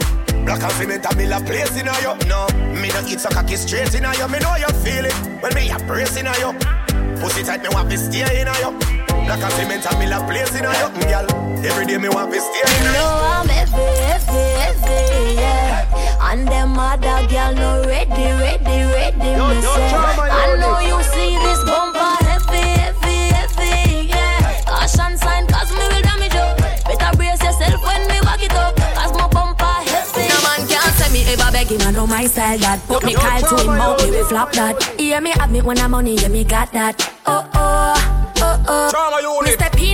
Black 0.45 0.63
and 0.63 0.73
cement, 0.73 1.06
I 1.06 1.15
me 1.15 1.26
la 1.28 1.39
place 1.39 1.76
in 1.78 1.86
you 1.88 2.13
No, 2.30 2.47
me 2.82 2.89
no 2.89 2.99
eat 3.08 3.19
so 3.19 3.30
cocky 3.30 3.56
straight 3.56 3.93
in 3.93 4.04
you 4.06 4.28
Me 4.30 4.39
know 4.39 4.56
you 4.56 4.69
feel 4.86 5.06
it. 5.06 5.15
When 5.41 5.54
me 5.56 5.69
a 5.69 5.78
praising 5.89 6.28
on 6.28 6.38
you 6.38 6.52
Pussy 7.21 7.43
tight, 7.43 7.62
me 7.62 7.69
want 7.69 7.89
me 7.89 7.97
stay 7.97 8.26
in 8.41 8.47
you 8.47 8.71
Black 9.26 9.41
and 9.41 9.54
cement, 9.54 9.86
I 9.89 9.99
me 9.99 10.08
la 10.08 10.21
place 10.26 10.54
in 10.54 10.63
you 10.65 10.88
Girl, 11.10 11.26
every 11.65 11.86
day 11.86 11.97
me 11.97 12.10
want 12.10 12.30
me 12.32 12.39
stay 12.39 12.62
in 12.62 12.84
You 12.84 12.89
you 12.89 12.93
know 12.93 13.41
I'm 13.41 13.47
yeah. 13.47 13.93
And 16.34 16.48
them 16.48 16.74
other 16.80 17.28
girl 17.30 17.54
no 17.54 17.84
ready, 17.86 18.10
ready, 18.41 18.78
ready. 18.89 19.30
Yo, 19.38 19.48
me 19.54 19.62
yo, 19.62 19.76
say. 19.78 19.89
drama, 19.93 20.26
yo, 20.26 20.34
I 20.34 20.58
know 20.58 20.80
you 20.82 20.98
see 21.13 21.38
this 21.38 21.62
bumper 21.63 22.13
heavy, 22.26 22.74
heavy, 22.82 23.17
heavy, 23.38 24.08
yeah. 24.10 24.62
Caution 24.65 25.13
sign, 25.15 25.46
cause 25.46 25.69
me 25.72 25.86
will 25.93 26.02
damage 26.02 26.34
you. 26.34 26.50
Better 26.89 27.15
brace 27.17 27.38
yourself 27.38 27.78
when 27.86 28.02
me 28.10 28.17
walk 28.26 28.41
it 28.41 28.52
up, 28.56 28.74
cause 28.98 29.13
my 29.13 29.28
bumper 29.30 29.78
heavy. 29.86 30.26
No 30.28 30.41
man 30.41 30.65
can't 30.67 30.96
say 30.98 31.13
me 31.13 31.22
ever 31.32 31.52
begging, 31.52 31.82
I 31.84 31.91
know 31.91 32.08
my 32.08 32.26
style 32.26 32.58
that. 32.58 32.82
Put 32.88 33.06
me 33.06 33.13
Yo, 33.13 33.19
Kyle 33.19 33.41
to 33.41 33.56
him 33.56 33.65
drama, 33.69 33.84
out, 33.84 34.00
yo, 34.02 34.06
me 34.06 34.12
we 34.12 34.17
this. 34.17 34.28
flop 34.30 34.52
that. 34.54 34.84
Hear 35.00 35.22
me 35.22 35.30
have 35.38 35.52
me 35.52 35.62
when 35.62 35.78
I'm 35.78 35.91
money, 35.91 36.15
yeah 36.15 36.30
me 36.30 36.43
got 36.43 36.74
that. 36.74 36.98
Oh 37.28 37.48
oh. 37.54 38.30
Oh, 38.46 38.65
oh. 38.67 38.89
Drama 38.91 39.17
Me 39.22 39.24
unit. 39.24 39.54
step 39.54 39.80
in 39.80 39.93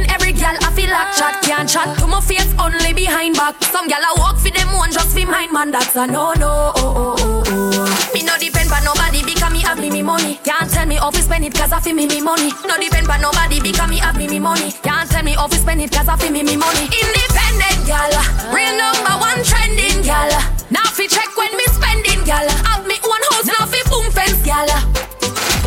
like 0.89 1.13
chat 1.15 1.41
can't 1.43 1.69
chat 1.69 1.97
to 1.99 2.07
my 2.07 2.19
face 2.21 2.51
only 2.59 2.93
behind 2.93 3.35
back. 3.35 3.61
Some 3.63 3.87
gal 3.87 4.01
I 4.01 4.13
walk 4.17 4.37
for 4.37 4.49
them 4.51 4.73
one 4.73 4.91
just 4.91 5.17
for 5.17 5.25
mine, 5.25 5.53
man. 5.53 5.71
That's 5.71 5.95
a 5.95 6.07
no 6.07 6.33
no. 6.33 6.73
Oh 6.75 6.79
oh 6.79 7.15
oh 7.17 7.43
oh. 7.47 7.73
oh. 7.77 8.11
Me 8.13 8.23
no 8.23 8.37
depend 8.37 8.69
but 8.69 8.83
nobody 8.83 9.23
because 9.23 9.51
me 9.51 9.61
have 9.61 9.79
me 9.79 9.89
me 9.89 10.01
money. 10.01 10.39
Can't 10.43 10.69
tell 10.69 10.85
me 10.85 10.97
off 10.97 11.15
spend 11.15 11.45
it 11.45 11.53
cause 11.53 11.71
I 11.71 11.79
feel 11.79 11.95
me 11.95 12.07
me 12.07 12.21
money. 12.21 12.51
No 12.65 12.77
depend 12.77 13.07
but 13.07 13.21
nobody 13.21 13.61
because 13.61 13.89
me 13.89 13.97
have 13.97 14.17
me 14.17 14.27
me 14.27 14.39
money. 14.39 14.71
Can't 14.83 15.09
tell 15.09 15.23
me 15.23 15.35
off 15.35 15.53
spend 15.53 15.81
it 15.81 15.91
cause 15.91 16.07
I 16.07 16.15
feel 16.17 16.31
me 16.31 16.43
me 16.43 16.57
money. 16.57 16.89
Independent 16.89 17.85
gal, 17.85 18.11
real 18.53 18.73
number 18.77 19.15
one 19.21 19.41
trending 19.45 20.01
gal. 20.01 20.29
Now 20.69 20.89
fi 20.89 21.07
check 21.07 21.29
when 21.37 21.53
me 21.55 21.65
spending 21.69 22.23
gal. 22.25 22.47
Have 22.65 22.85
me 22.87 22.97
one 23.05 23.23
house 23.31 23.45
now 23.45 23.65
fi 23.65 23.81
boom 23.89 24.09
fence 24.11 24.41
gal. 24.45 24.67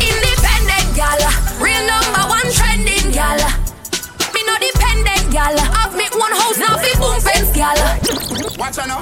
Independent 0.03 0.89
gal, 0.99 1.21
real 1.63 1.83
number 1.87 2.25
one 2.27 2.42
gal. 5.33 5.57
Have 5.59 5.97
me 5.97 6.07
one 6.13 6.33
house 6.33 6.59
now 6.59 6.77
fi 6.77 6.93
boom 7.01 7.19
fence 7.21 7.51
gal. 7.57 7.77
Watch 8.59 8.79
out 8.79 8.89
now. 8.89 9.01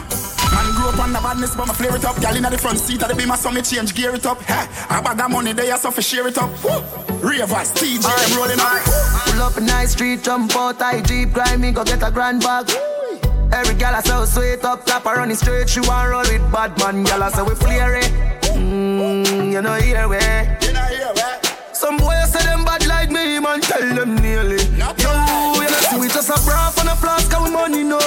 Man 0.55 0.75
grew 0.75 0.89
up 0.89 0.99
on 0.99 1.13
the 1.13 1.21
badness, 1.21 1.55
but 1.55 1.67
my 1.67 1.75
flare 1.75 1.95
it 1.95 2.05
up. 2.05 2.21
Girl 2.21 2.37
in 2.37 2.43
the 2.43 2.59
front 2.59 2.79
seat 2.79 3.03
of 3.03 3.17
be 3.17 3.27
my 3.27 3.37
so 3.37 3.51
me 3.51 3.63
change 3.63 3.95
gear 3.95 4.15
it 4.15 4.27
up. 4.27 4.41
Hey, 4.43 4.67
I 4.89 5.01
bag 5.03 5.21
of 5.21 5.31
money 5.31 5.53
there, 5.53 5.77
so 5.77 5.91
fi 5.91 6.01
share 6.01 6.27
it 6.27 6.39
up. 6.39 6.51
Woo. 6.65 6.71
Ravers, 7.21 7.73
TJ, 7.75 8.07
them 8.07 8.39
rolling 8.39 8.61
up. 8.61 8.83
Pull 9.27 9.43
up 9.43 9.57
in 9.59 9.67
nice 9.67 9.93
street, 9.93 10.23
jump 10.23 10.57
out, 10.57 10.81
I 10.81 11.03
jeep, 11.03 11.33
grind 11.33 11.61
me, 11.61 11.73
go 11.73 11.85
get 11.85 12.03
a 12.03 12.11
grand 12.11 12.41
bag. 12.41 12.71
Every 13.53 13.75
gal 13.75 13.95
I 13.95 14.01
so 14.01 14.25
sweet 14.25 14.65
up 14.65 14.87
top, 14.87 15.07
I 15.07 15.15
run 15.15 15.31
it 15.31 15.37
straight, 15.37 15.69
she 15.69 15.81
want 15.81 16.11
roll 16.11 16.21
with 16.21 16.53
bad 16.53 16.79
man, 16.79 17.05
gal 17.05 17.23
I 17.23 17.31
say 17.31 17.43
we 17.43 17.55
flare 17.55 17.97
it. 17.97 18.11
Mmm, 18.55 19.53
you 19.53 19.61
know 19.61 19.75
here 19.75 20.09
we. 20.09 20.17
You 20.17 20.73
know 20.73 20.85
here, 20.85 21.13
where? 21.15 21.41
Some 21.75 21.99
boys 21.99 22.33
say 22.33 22.45
them 22.45 22.65
bad 22.65 22.87
like 22.87 23.11
me, 23.11 23.39
man, 23.39 23.61
tell 23.61 23.95
them 23.95 24.17
nearly. 24.17 24.60
Just 26.13 26.31
a 26.31 26.39
bra 26.45 26.73
and 26.79 26.89
a 26.89 26.97
flask 26.97 27.33
of 27.35 27.53
money, 27.53 27.83
no. 27.83 27.99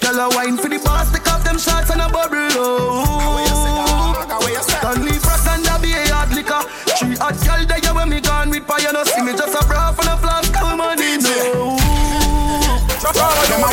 Gal 0.00 0.18
a 0.20 0.28
wine 0.34 0.56
for 0.56 0.68
the 0.68 0.78
boss, 0.84 1.10
take 1.12 1.26
off 1.32 1.44
them 1.44 1.58
shots 1.58 1.90
and 1.90 2.00
a 2.00 2.08
bubble, 2.08 2.36
oh. 2.58 3.42
you? 4.48 4.62
Stanley 4.62 5.18
Frost 5.18 5.48
and 5.48 5.66
a 5.66 5.78
be 5.80 5.92
a 5.92 6.06
hard 6.14 6.32
liquor. 6.34 6.62
Three 6.98 7.16
hot 7.16 7.38
gal 7.44 7.66
there 7.66 7.94
when 7.94 8.08
me 8.08 8.20
gone 8.20 8.50
with 8.50 8.66
fire, 8.66 8.92
no 8.92 9.04
see 9.04 9.22
me 9.22 9.32
just 9.32 9.54
a 9.54 9.66
bra 9.66 9.90
and 9.90 10.08
a 10.08 10.16
flask 10.16 10.31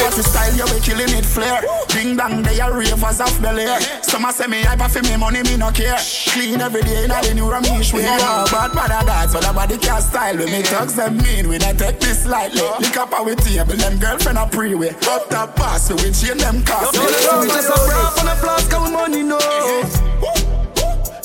Them 0.10 0.17
the 0.17 0.24
style, 0.24 0.56
you 0.58 0.65
we 0.74 0.82
killing 0.82 1.13
it 1.13 1.26
flare. 1.26 1.62
Ding 1.89 2.17
dong, 2.17 2.41
they 2.41 2.60
are 2.60 2.74
ravers 2.74 3.22
off 3.22 3.39
Bel 3.41 3.60
Air. 3.60 3.80
Some 4.02 4.26
a 4.26 4.34
say 4.34 4.48
me 4.48 4.63
hyper 4.63 4.89
for 4.89 5.04
me 5.04 5.15
money, 5.15 5.43
me 5.43 5.56
no 5.56 5.69
care. 5.69 5.98
Clean 6.34 6.60
every 6.60 6.82
day, 6.82 7.06
now 7.06 7.22
the 7.22 7.36
new 7.36 7.45
Ramesh 7.45 7.93
we 7.93 8.02
yeah. 8.02 8.43
Bad 8.50 8.74
bad 8.74 8.89
a 8.89 9.06
dance, 9.06 9.34
but 9.34 9.43
nobody 9.43 9.78
can 9.78 10.02
style. 10.02 10.36
We 10.36 10.45
me 10.45 10.63
thugs 10.63 10.95
them 10.95 11.17
mean, 11.17 11.48
we 11.48 11.60
not 11.60 11.78
take 11.78 12.00
this 12.00 12.26
lightly. 12.26 12.63
Lick 12.80 12.98
up 12.98 13.13
our 13.13 13.36
table, 13.36 13.76
them 13.76 14.00
girlfriend 14.00 14.39
a 14.39 14.48
pre-way. 14.48 14.89
Up 15.06 15.30
top 15.30 15.56
pass, 15.56 15.91
we 15.91 16.12
chain 16.12 16.38
them 16.39 16.63
cast. 16.65 16.95
See 16.95 17.02
me 17.02 17.48
just 17.48 17.69
a 17.69 17.78
bra 17.86 18.13
and 18.17 18.30
a 18.30 18.36
flask 18.38 18.74
of 18.74 18.91
money, 18.91 19.22
no. 19.22 19.38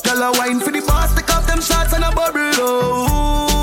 Girl 0.05 0.23
a 0.23 0.33
wine 0.37 0.61
for 0.61 0.73
the 0.73 0.85
boss, 0.87 1.15
take 1.15 1.35
off 1.35 1.47
them 1.47 1.63
shots 1.63 1.95
and 1.95 2.05
a 2.05 2.13
bubble, 2.13 2.53
oh. 2.61 3.54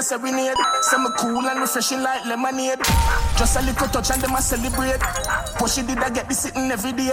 A 0.00 0.02
serenade, 0.02 0.56
some 0.82 1.06
cool 1.18 1.46
and 1.46 1.60
refreshing 1.60 2.02
like 2.02 2.24
lemonade. 2.24 2.78
Just 3.36 3.56
a 3.56 3.62
little 3.62 3.88
touch 3.88 4.10
and 4.10 4.22
them 4.22 4.34
a 4.34 4.40
celebrate. 4.40 5.00
Push 5.58 5.78
it 5.78 5.86
did 5.86 5.98
I 5.98 6.08
get 6.08 6.26
this 6.28 6.40
sitting 6.40 6.70
every 6.70 6.92
day. 6.92 7.12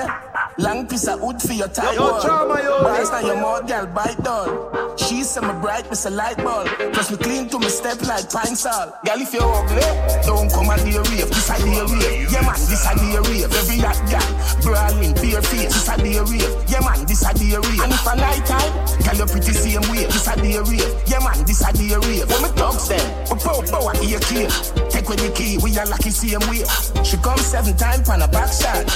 Long 0.60 0.88
piece 0.88 1.08
of 1.08 1.22
wood 1.22 1.40
for 1.40 1.54
your 1.54 1.68
top 1.68 1.94
Yo, 1.94 2.02
wall. 2.02 2.22
drama, 2.22 2.60
yo. 2.64 2.82
Boys 2.82 3.12
now 3.12 3.20
your 3.20 3.36
mouth, 3.38 3.68
girl, 3.68 3.86
bite 3.86 4.18
down. 4.24 4.98
She 4.98 5.22
say 5.22 5.42
me 5.42 5.54
bright, 5.62 5.88
miss 5.90 6.06
a 6.06 6.10
light 6.10 6.38
bulb. 6.38 6.66
Plus 6.94 7.12
me 7.12 7.18
clean 7.18 7.48
to 7.50 7.60
me 7.60 7.70
step 7.70 8.02
like 8.02 8.26
pine 8.32 8.56
salt. 8.56 8.98
Girl, 9.06 9.22
if 9.22 9.32
you 9.34 9.40
ugly, 9.40 9.86
don't 10.26 10.50
come 10.50 10.70
and 10.74 10.82
the 10.82 10.98
rave. 11.14 11.30
This 11.30 11.50
a 11.54 11.62
the 11.62 11.86
rave. 11.94 12.32
Yeah 12.34 12.42
man, 12.42 12.58
this 12.66 12.82
a 12.90 12.92
the 12.98 13.22
rave. 13.30 13.54
Every 13.54 13.78
hot 13.86 14.02
girl, 14.10 14.28
brawling, 14.66 15.14
bare 15.14 15.42
face. 15.46 15.70
This 15.78 15.88
a 15.94 15.96
the 16.02 16.26
rave. 16.26 16.54
Yeah 16.66 16.82
man, 16.82 17.06
this 17.06 17.22
a 17.22 17.30
the 17.38 17.62
rave. 17.62 17.82
And 17.86 17.94
if 17.94 18.08
a 18.10 18.14
night 18.18 18.46
time, 18.50 18.74
girl, 19.06 19.16
you're 19.22 19.30
pretty 19.30 19.54
same 19.54 19.86
way. 19.94 20.10
This 20.10 20.26
a 20.26 20.34
the 20.42 20.58
rave. 20.66 20.90
Yeah 21.06 21.22
man, 21.22 21.38
this 21.46 21.62
a 21.62 21.70
the 21.70 22.02
rave. 22.02 22.26
When 22.34 22.42
me 22.42 22.50
thugs 22.58 22.90
them, 22.90 23.06
we 23.30 23.38
pow 23.46 23.62
pow 23.62 23.94
at 23.94 24.02
your 24.02 24.26
key. 24.26 24.50
Take 24.90 25.06
with 25.06 25.22
the 25.22 25.30
key, 25.38 25.62
we 25.62 25.78
are 25.78 25.86
lucky 25.86 26.10
same 26.10 26.42
way. 26.50 26.66
She 27.06 27.16
come 27.22 27.38
seven 27.38 27.78
times 27.78 28.10
on 28.10 28.26
a 28.26 28.28
back 28.28 28.50
shot. 28.50 28.90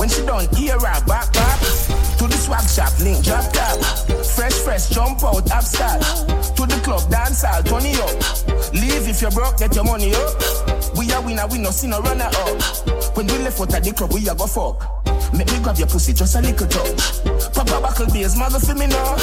When 0.00 0.08
she 0.08 0.24
done, 0.24 0.48
hear 0.56 0.80
her 0.80 1.01
back 1.06 1.32
back. 1.32 1.58
To 2.18 2.28
the 2.28 2.36
swag 2.36 2.68
shop, 2.68 2.92
link 3.00 3.24
drop 3.24 3.52
top. 3.52 3.78
Fresh 4.36 4.54
fresh, 4.64 4.88
jump 4.88 5.22
out, 5.24 5.50
upstart. 5.50 6.00
To 6.56 6.66
the 6.66 6.80
club, 6.84 7.08
dance 7.10 7.44
all, 7.44 7.62
turn 7.62 7.82
it 7.84 7.98
up. 7.98 8.72
Leave 8.72 9.08
if 9.08 9.20
you're 9.20 9.30
broke, 9.30 9.58
get 9.58 9.74
your 9.74 9.84
money 9.84 10.14
up. 10.14 10.96
We 10.96 11.10
are 11.12 11.22
winner, 11.22 11.46
we 11.48 11.58
no 11.58 11.70
see 11.70 11.88
no 11.88 12.00
runner 12.00 12.30
up. 12.30 13.16
When 13.16 13.26
we 13.26 13.38
left 13.38 13.60
out 13.60 13.74
at 13.74 13.84
the 13.84 13.92
club, 13.92 14.12
we 14.12 14.28
a 14.28 14.34
go 14.34 14.46
fuck. 14.46 15.02
Make 15.32 15.50
me 15.50 15.60
grab 15.62 15.78
your 15.78 15.88
pussy, 15.88 16.12
just 16.12 16.36
a 16.36 16.40
little 16.40 16.66
touch. 16.66 17.24
Papa 17.54 17.80
buckle 17.80 18.06
beers, 18.12 18.36
mother 18.36 18.60
for 18.60 18.74
me 18.74 18.86
now. 18.86 19.16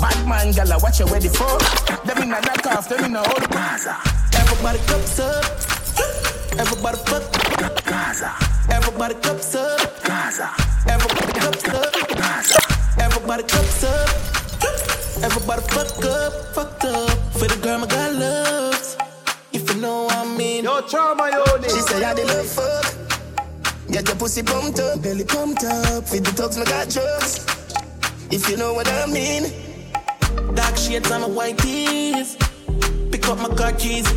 Bad 0.00 0.28
man, 0.28 0.52
gala, 0.52 0.78
watch 0.82 1.00
your 1.00 1.08
ready 1.08 1.28
for. 1.28 1.58
Them 2.06 2.22
in 2.22 2.32
a 2.32 2.40
knock 2.40 2.66
off, 2.66 2.88
them 2.88 3.04
in 3.04 3.16
a 3.16 3.22
hold 3.26 3.50
Gaza. 3.50 3.96
Everybody 4.34 4.78
cups 4.86 5.18
up. 5.18 6.45
Everybody 6.58 6.96
fuck 7.04 7.22
up 7.62 7.84
Gaza. 7.84 8.32
Everybody 8.70 9.14
cups 9.16 9.54
up 9.54 10.02
Gaza. 10.02 10.48
Everybody 10.88 11.32
cups 11.38 11.68
up 11.68 12.08
Gaza. 12.08 12.58
Everybody 12.98 13.42
cups 13.42 13.84
up. 13.84 14.08
Everybody 15.22 15.62
fuck 15.68 16.04
up, 16.04 16.32
fucked 16.54 16.84
up. 16.86 17.10
For 17.34 17.46
the 17.46 17.58
girl 17.62 17.80
my 17.80 17.86
God 17.86 18.14
loves. 18.16 18.96
If 19.52 19.68
you 19.74 19.82
know 19.82 20.04
what 20.04 20.16
I 20.16 20.36
mean. 20.36 20.64
Yo, 20.64 20.80
trauma, 20.80 21.30
yo, 21.30 21.44
She 21.62 21.80
say 21.80 22.02
I 22.02 22.14
did 22.14 22.26
love 22.26 22.46
fuck. 22.46 22.94
Get 23.90 24.08
your 24.08 24.16
pussy 24.16 24.42
pumped 24.42 24.80
up, 24.80 25.02
belly 25.02 25.24
pumped 25.24 25.62
up. 25.64 26.08
Feed 26.08 26.24
the 26.24 26.32
dogs, 26.32 26.56
my 26.56 26.64
got 26.64 26.88
drugs. 26.88 27.44
If 28.30 28.48
you 28.48 28.56
know 28.56 28.72
what 28.72 28.88
I 28.88 29.04
mean. 29.06 29.52
Dark 30.54 30.78
shades 30.78 31.10
on 31.10 31.20
my 31.20 31.28
white 31.28 31.58
tees. 31.58 32.36
Pick 33.10 33.28
up 33.28 33.38
my 33.38 33.54
car 33.54 33.72
keys. 33.72 34.10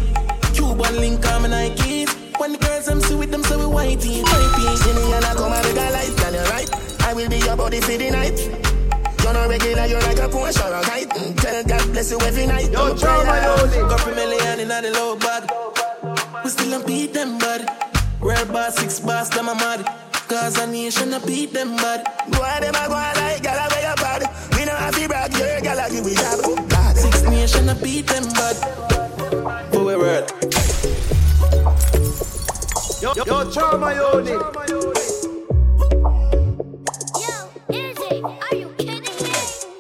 Cuban 0.54 0.96
link 1.02 1.26
on 1.28 1.42
my 1.44 1.50
Nikes. 1.50 1.99
When 2.40 2.54
the 2.54 2.58
girls 2.58 2.88
I'm 2.88 3.02
see 3.02 3.16
with 3.16 3.32
them, 3.32 3.44
so 3.44 3.60
we 3.60 3.66
white 3.66 4.00
tees. 4.00 4.24
White 4.24 4.54
tees. 4.56 4.80
See 4.80 4.94
me 4.94 5.12
and 5.12 5.26
I 5.26 5.36
come 5.36 5.52
and 5.52 5.60
make 5.60 5.76
a 5.76 5.92
life, 5.92 6.16
girl, 6.16 6.34
you 6.34 6.48
right. 6.48 6.70
I 7.04 7.14
will 7.14 7.28
be 7.28 7.38
your 7.38 7.58
body 7.58 7.82
for 7.82 7.98
the 7.98 8.10
night. 8.12 8.40
You're 9.22 9.34
not 9.34 9.50
regular, 9.50 9.86
you're 9.86 10.00
like 10.00 10.20
a 10.20 10.30
Porsche 10.32 10.64
or 10.64 10.74
a 10.74 10.82
kite. 10.82 11.12
Tell 11.36 11.64
God 11.66 11.92
bless 11.92 12.12
you 12.12 12.20
every 12.22 12.48
night. 12.48 12.72
Yo, 12.72 12.80
I'm 12.80 12.96
a 12.96 12.96
prayer. 12.96 13.88
Got 13.92 14.08
a 14.08 14.16
million 14.16 14.60
in 14.62 14.70
the 14.70 14.92
low 14.96 15.18
bag. 15.18 15.52
We 16.46 16.50
still 16.50 16.70
don't 16.72 16.88
beat 16.88 17.14
them, 17.14 17.40
bud. 17.40 17.68
Real 18.22 18.46
boss, 18.46 18.78
six 18.78 19.02
boss, 19.02 19.28
them 19.28 19.50
a 19.50 19.56
mad. 19.56 19.84
Cause 20.30 20.58
a 20.60 20.66
nation, 20.66 21.14
I 21.14 21.20
beat 21.20 21.52
them, 21.52 21.76
bud. 21.76 22.08
Go 22.32 22.42
on, 22.42 22.62
them 22.62 22.74
a 22.74 22.88
go 22.88 22.96
on 22.96 23.16
like 23.16 23.44
gala 23.44 23.68
where 23.68 23.84
you 23.84 23.96
bad. 24.00 24.22
We 24.56 24.64
know 24.64 24.76
have 24.80 24.96
to 24.96 25.08
brag, 25.10 25.34
your 25.36 25.60
gala 25.60 25.90
give 25.90 26.06
we 26.06 26.16
job. 26.16 26.40
Six 26.96 27.22
nation, 27.24 27.68
I 27.68 27.74
beat 27.84 28.08
them, 28.08 28.24
bud. 28.32 28.56
For 29.74 29.84
we 29.84 29.98
word. 29.98 31.19
Yo, 33.02 33.14
yo, 33.16 33.24
yo 33.26 33.46
Chama 33.50 33.96
Yoni. 33.96 34.32
Yo, 34.32 34.40
Izzy, 37.72 38.22
are 38.22 38.56
you 38.58 38.68
kidding 38.78 39.18
me? 39.24 39.32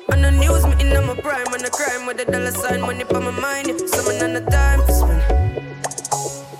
On 0.09 0.21
the 0.21 0.31
news, 0.31 0.65
me 0.65 0.79
in 0.79 1.05
my 1.05 1.13
prime, 1.15 1.47
on 1.47 1.59
the 1.59 1.69
crime 1.69 2.05
with 2.07 2.15
the 2.15 2.23
dollar 2.23 2.51
sign, 2.51 2.79
money 2.79 3.03
for 3.03 3.19
my 3.19 3.31
mind. 3.31 3.67
Yeah. 3.67 3.87
Someone 3.87 4.23
on 4.23 4.33
the 4.35 4.41
time 4.49 4.79
for 4.85 4.93
spend. 4.93 5.21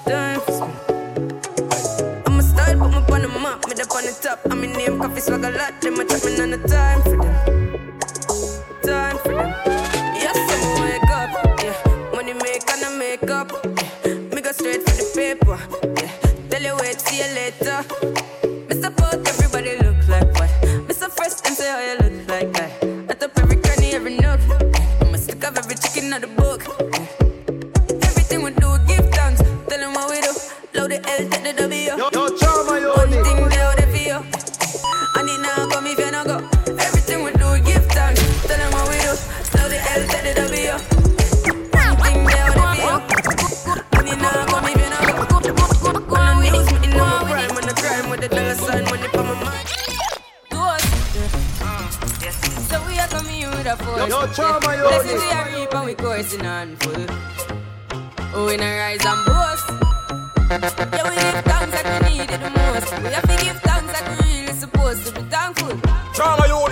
Time 0.06 0.42
for 0.42 0.52
spend. 0.52 2.28
I'm 2.28 2.40
a 2.40 2.44
style, 2.44 2.78
put 2.78 2.92
me 2.92 2.98
on 2.98 3.22
the 3.22 3.30
map, 3.40 3.66
me 3.66 3.82
up 3.82 3.92
on 3.96 4.04
the 4.04 4.20
top. 4.22 4.40
I'm 4.52 4.62
in 4.62 4.74
name, 4.74 5.00
coffee 5.00 5.22
swag 5.22 5.46
a 5.46 5.52
lot. 5.52 5.80
Them 5.80 6.00
a 6.02 6.04
chat 6.04 6.26
me 6.26 6.42
on 6.42 6.52
the 6.52 6.58
time 6.68 7.02
for 7.04 7.16
them. 7.24 7.36
Time 8.84 9.18
for 9.20 9.30
them. 9.30 9.50
Yes, 10.14 10.36
I'm 10.36 10.82
wake 10.84 11.10
up. 11.10 11.30
Yeah, 11.64 12.12
money 12.12 12.34
make 12.34 12.70
and 12.70 12.84
I 12.84 12.98
make 12.98 13.30
up. 13.32 13.59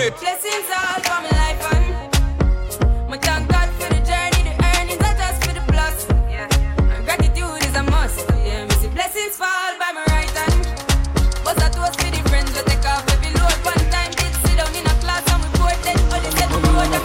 Trauma 0.07 0.15
unit. 0.15 0.19
Blessings 0.19 0.69
all 0.71 0.99
for 1.03 1.19
my 1.21 1.31
life 1.35 1.61
and 1.73 3.09
my 3.09 3.17
thank 3.17 3.49
God 3.49 3.69
for 3.75 3.89
the 3.93 4.01
journey, 4.05 4.43
the 4.47 4.53
earnings 4.77 5.03
are 5.03 5.15
just 5.15 5.43
for 5.43 5.53
the 5.53 5.63
plus. 5.71 6.07
Yeah, 6.29 6.47
and 6.79 7.05
gratitude 7.05 7.65
is 7.65 7.75
a 7.75 7.83
must. 7.83 8.25
Yeah, 8.45 8.65
me 8.65 8.71
see 8.79 8.87
blessings 8.89 9.35
fall 9.35 9.73
by 9.79 9.91
my 9.93 10.03
right 10.07 10.29
hand. 10.29 10.67
But 11.43 11.57
that 11.57 11.75
was 11.77 11.95
for 11.95 12.11
the 12.11 12.21
friends 12.29 12.51
we 12.51 12.61
take 12.63 12.85
off 12.85 13.03
every 13.11 13.31
load 13.35 13.57
one 13.63 13.83
time. 13.91 14.11
Did 14.11 14.33
sit 14.43 14.57
down 14.57 14.75
in 14.75 14.85
a 14.85 14.95
class 15.03 15.23
and 15.31 15.43
we 15.43 15.49
board 15.59 15.77
then, 15.83 15.99
but 16.09 16.23
they 16.23 16.31
said 16.35 16.49
we 16.51 16.59
board 16.61 16.91
them. 16.91 17.03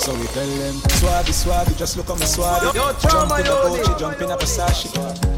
So 0.00 0.14
we 0.14 0.26
tell 0.32 0.46
them, 0.46 0.74
swabby, 1.00 1.32
swabby, 1.32 1.76
just 1.76 1.96
look 1.96 2.10
on 2.10 2.18
my 2.18 2.24
swabby. 2.24 2.74
Yo, 2.74 2.88
yo, 2.88 2.92
jump 3.00 3.32
in 3.38 3.46
a 3.46 3.48
Yoni. 3.48 3.82
Gucci, 3.82 3.98
jump 3.98 4.20
in 4.20 4.30
a 4.30 4.36
Versace. 4.36 4.88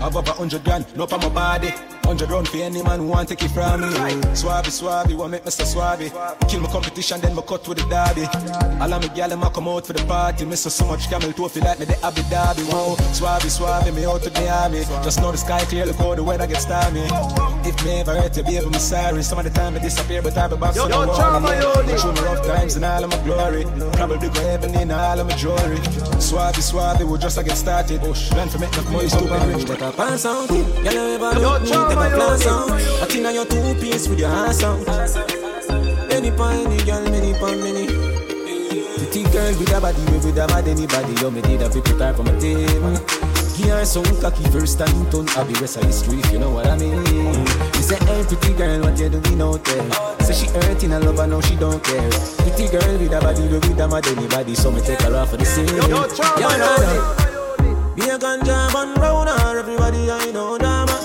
Have 0.01 0.17
over 0.17 0.33
hundred 0.33 0.63
grand, 0.65 0.87
no 0.97 1.07
for 1.07 1.19
my 1.19 1.29
body. 1.29 1.75
Hundred 2.11 2.31
round 2.31 2.49
for 2.49 2.57
any 2.57 2.83
man 2.83 2.99
who 2.99 3.07
want 3.07 3.29
take 3.29 3.45
it 3.45 3.53
from 3.53 3.83
me. 3.83 3.87
Swabby, 4.35 4.67
swabby, 4.67 5.15
want 5.15 5.31
make 5.31 5.45
Mr. 5.45 5.63
Swabby. 5.63 6.11
Kill 6.49 6.59
my 6.59 6.69
competition, 6.69 7.21
then 7.21 7.37
my 7.37 7.43
cut 7.43 7.69
with 7.69 7.79
the 7.79 7.85
derby. 7.87 8.27
All 8.83 8.93
of 8.93 9.01
me 9.01 9.09
gal, 9.15 9.29
them 9.29 9.45
a 9.45 9.51
come 9.51 9.69
out 9.69 9.87
for 9.87 9.93
the 9.93 10.05
party. 10.07 10.45
Miss 10.45 10.63
so 10.63 10.87
much 10.87 11.09
camel 11.09 11.33
toe, 11.33 11.47
feel 11.47 11.63
like 11.63 11.79
me 11.79 11.85
the 11.85 11.95
Abu 12.05 12.23
Dhabi. 12.23 12.67
Wow, 12.67 12.97
swabby, 13.15 13.47
swabby, 13.47 13.95
me 13.95 14.07
out 14.07 14.25
to 14.25 14.31
the 14.31 14.51
army. 14.51 14.81
Just 15.05 15.21
know 15.21 15.31
the 15.31 15.39
sky 15.39 15.61
clear, 15.67 15.87
look 15.87 15.95
how 15.99 16.17
the 16.17 16.25
weather 16.25 16.49
gets 16.49 16.63
stormy. 16.63 17.07
If 17.63 17.79
me 17.85 18.01
ever 18.01 18.17
hurt 18.21 18.37
you, 18.37 18.43
baby, 18.43 18.67
me 18.67 18.79
sorry. 18.81 19.23
Some 19.23 19.39
of 19.39 19.45
the 19.45 19.51
time 19.51 19.77
I 19.77 19.79
disappear, 19.79 20.21
but 20.21 20.37
I 20.37 20.49
be 20.49 20.57
back 20.57 20.75
Yo, 20.75 20.87
for 20.87 20.91
yo, 20.91 21.07
the 21.07 21.13
Chama 21.13 21.43
war. 21.43 21.85
Yoni. 21.85 21.97
Show 21.97 22.11
me 22.11 22.21
rough 22.23 22.45
times 22.45 22.75
and 22.75 22.85
all 22.85 23.05
of 23.05 23.11
my 23.11 23.23
glory. 23.23 23.63
Probably 23.93 24.29
go 24.31 24.41
heaven 24.41 24.75
in 24.75 24.91
all 24.91 25.21
of 25.21 25.29
my 25.29 25.37
jewelry. 25.37 25.79
Swabby, 26.19 26.59
swabby, 26.59 27.07
we 27.09 27.19
just 27.19 27.39
a 27.39 27.45
get 27.45 27.57
started. 27.57 28.01
Oh, 28.03 28.15
Plan 28.35 28.49
for 28.49 28.59
make 28.59 28.73
enough 28.73 28.91
money, 28.91 29.09
stupid 29.09 29.43
rich. 29.55 29.67
But 29.69 29.81
I 29.81 29.93
pass 29.93 30.27
out. 30.27 30.49
Girl, 30.49 30.93
you 30.93 31.15
ever 31.15 31.39
Yo, 31.39 31.59
look 31.59 32.00
me, 32.01 32.09
take 32.09 32.13
Chama 32.13 32.13
a 32.13 32.17
glance 32.17 32.45
Yoni. 32.45 32.73
out. 32.73 33.03
I 33.03 33.07
think 33.07 33.35
your 33.35 33.47
two 33.47 33.75
piece 33.81 34.09
with 34.09 34.19
your 34.19 34.31
ass 34.31 34.63
out. 34.63 34.89
Any 36.13 36.31
pine, 36.33 36.67
any 36.67 36.83
girl, 36.85 37.03
many 37.11 37.33
pine, 37.39 37.61
many. 37.63 37.87
Pretty 38.99 39.23
girl 39.33 39.53
with 39.59 39.73
a 39.73 39.81
body, 39.81 40.03
with 40.05 40.39
a 40.39 40.47
mad 40.49 40.69
anybody. 40.69 41.13
Yo, 41.21 41.31
me 41.31 41.41
did 41.43 41.63
a 41.63 41.71
people 41.71 41.99
type 41.99 42.19
on 42.19 42.27
my 42.27 42.39
table. 42.39 42.97
Give 43.57 43.69
her 43.69 43.85
some 43.85 44.05
cocky 44.21 44.45
first 44.51 44.79
time, 44.79 45.11
turn 45.11 45.27
happy 45.29 45.53
rest 45.61 45.77
of 45.77 45.85
history, 45.85 46.19
if 46.21 46.33
you 46.33 46.39
know 46.39 46.51
what 46.51 46.67
I 46.67 46.77
mean. 46.79 47.05
You 47.05 47.83
say, 47.83 47.97
hey, 48.07 48.25
pretty 48.25 48.55
girl, 48.55 48.81
what 48.81 48.99
you 48.99 49.09
doing 49.11 49.41
out 49.43 49.63
there? 49.65 49.91
Say 50.25 50.35
she 50.35 50.47
hurting 50.49 50.93
a 50.93 51.01
love, 51.01 51.19
I 51.21 51.27
know 51.27 51.41
she 51.43 51.57
don't 51.57 51.83
care. 51.85 52.11
Pretty 52.39 52.69
girl 52.69 52.99
with 52.99 53.13
a 53.13 53.21
body, 53.21 53.43
with 53.49 53.79
a 53.81 53.89
mad 53.89 54.07
anybody, 54.07 54.55
so 54.55 54.71
me 54.71 54.81
take 54.81 55.03
her 55.03 55.15
off 55.17 55.31
for 55.31 55.37
the 55.37 55.45
same. 55.45 55.67
Yo, 55.69 55.89
yo, 55.89 56.07
Yo, 56.07 56.49
Yoni. 56.49 56.59
no. 56.59 57.95
Be 57.97 58.03
a 58.09 58.19
ganja 58.19 58.73
man 58.73 58.95
round 59.01 59.29
her, 59.29 59.59
everybody 59.59 60.11
I 60.11 60.31
know 60.33 60.57
dama. 60.57 61.00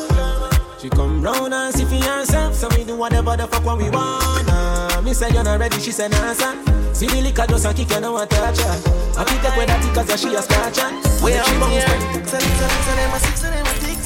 She 0.85 0.89
come 0.91 1.19
round 1.19 1.51
and 1.51 1.73
see 1.73 1.83
for 1.83 1.95
herself, 1.95 2.53
so 2.53 2.69
we 2.77 2.83
do 2.83 2.95
whatever 2.95 3.35
the 3.35 3.47
fuck 3.47 3.65
what 3.65 3.79
we 3.79 3.89
wanna. 3.89 5.01
Me 5.01 5.15
say 5.15 5.31
you're 5.33 5.43
not 5.43 5.59
ready, 5.59 5.79
she 5.79 5.89
say 5.89 6.07
nah 6.09 6.31
son. 6.33 6.61
See 6.93 7.07
the 7.07 7.21
liquor 7.25 7.47
just 7.49 7.65
a 7.65 7.73
kick 7.73 7.89
you 7.89 8.01
know 8.01 8.15
I 8.17 8.27
touch 8.27 8.59
her. 8.61 8.77
I 9.17 9.23
pick 9.25 9.41
up 9.49 9.57
with 9.57 9.65
that 9.65 9.81
cause 9.95 10.21
she 10.21 10.29
a 10.35 10.43
scratch 10.43 10.77
her. 10.77 10.93
We 11.25 11.33
When 11.33 11.41
are 11.41 11.45
she 11.49 11.57
bounce 11.57 11.73
here. 11.73 11.89
back. 11.89 12.27
Sell 12.29 12.37
it, 12.37 12.53
sell 12.53 12.69
it, 12.69 12.85
sell 12.85 12.97
them 13.01 13.09
a 13.09 13.17
six, 13.17 13.41
sell 13.41 13.49
them 13.49 13.65
a 13.65 13.73
six. 13.81 13.97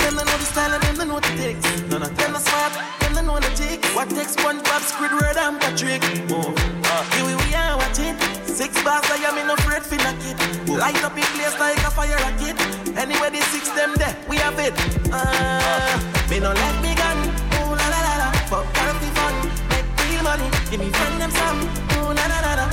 Them 0.00 0.16
they 0.16 0.24
know 0.24 0.36
the 0.40 0.46
style 0.48 0.72
and 0.72 0.82
them 0.82 0.96
they 0.96 1.04
know 1.04 1.20
the 1.20 1.32
takes. 1.36 1.64
None 1.92 2.02
of 2.08 2.16
them 2.16 2.36
are 2.36 2.40
smart, 2.40 2.72
them 2.72 3.12
they 3.12 3.20
know 3.28 3.36
the 3.36 3.50
tick. 3.52 3.84
What 3.92 4.08
takes 4.08 4.32
SpongeBob, 4.32 4.80
Squidward 4.80 5.36
and 5.36 5.60
Patrick? 5.60 6.00
Oh, 6.32 6.56
uh, 6.56 7.04
here 7.12 7.26
we, 7.28 7.36
we 7.36 7.52
are 7.52 7.76
watching. 7.76 8.16
Six 8.48 8.72
bars, 8.80 9.04
I 9.12 9.20
am 9.28 9.36
in 9.36 9.52
no 9.52 9.60
afraid 9.60 9.84
for 9.84 10.00
knock 10.00 10.16
it. 10.24 10.40
Light 10.72 11.04
up 11.04 11.12
in 11.20 11.28
place 11.36 11.52
like 11.60 11.84
a 11.84 11.92
fire 11.92 12.16
rocket. 12.16 12.56
Anyway, 12.96 13.28
the 13.28 13.44
six 13.52 13.68
them 13.76 13.92
there, 14.00 14.16
we 14.24 14.40
have 14.40 14.56
it. 14.56 14.72
Uh, 15.12 16.13
me 16.30 16.40
no 16.40 16.52
let 16.52 16.76
me 16.82 16.94
gun. 16.94 17.18
Ooh 17.58 17.74
la 17.74 17.86
la 17.92 18.00
la 18.06 18.14
la. 18.22 18.28
Fuck 18.50 18.66
healthy 18.76 19.10
fun, 19.18 19.34
make 19.70 19.86
real 20.08 20.22
money. 20.22 20.48
Give 20.70 20.80
me 20.80 20.90
friend 20.90 21.20
them 21.20 21.30
some. 21.30 21.60
Ooh 21.98 22.12
la 22.18 22.24
la 22.32 22.38
la 22.46 22.52
la. 22.60 22.66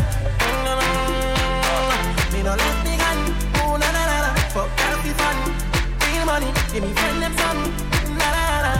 Mm, 0.48 2.34
Me 2.34 2.40
no 2.44 2.54
let 2.56 2.78
me 2.86 2.94
gun. 2.98 3.18
Ooh 3.62 3.78
la 3.82 3.90
la 3.98 4.04
la 4.12 4.18
la. 4.26 4.32
Fuck 4.56 4.70
healthy 4.80 5.14
fun, 5.20 5.38
real 6.08 6.26
money. 6.26 6.52
Give 6.74 6.84
me 6.84 6.94
friend 6.94 7.22
them 7.22 7.34
some. 7.38 7.62
La 8.20 8.30
la 8.36 8.46
la. 8.66 8.74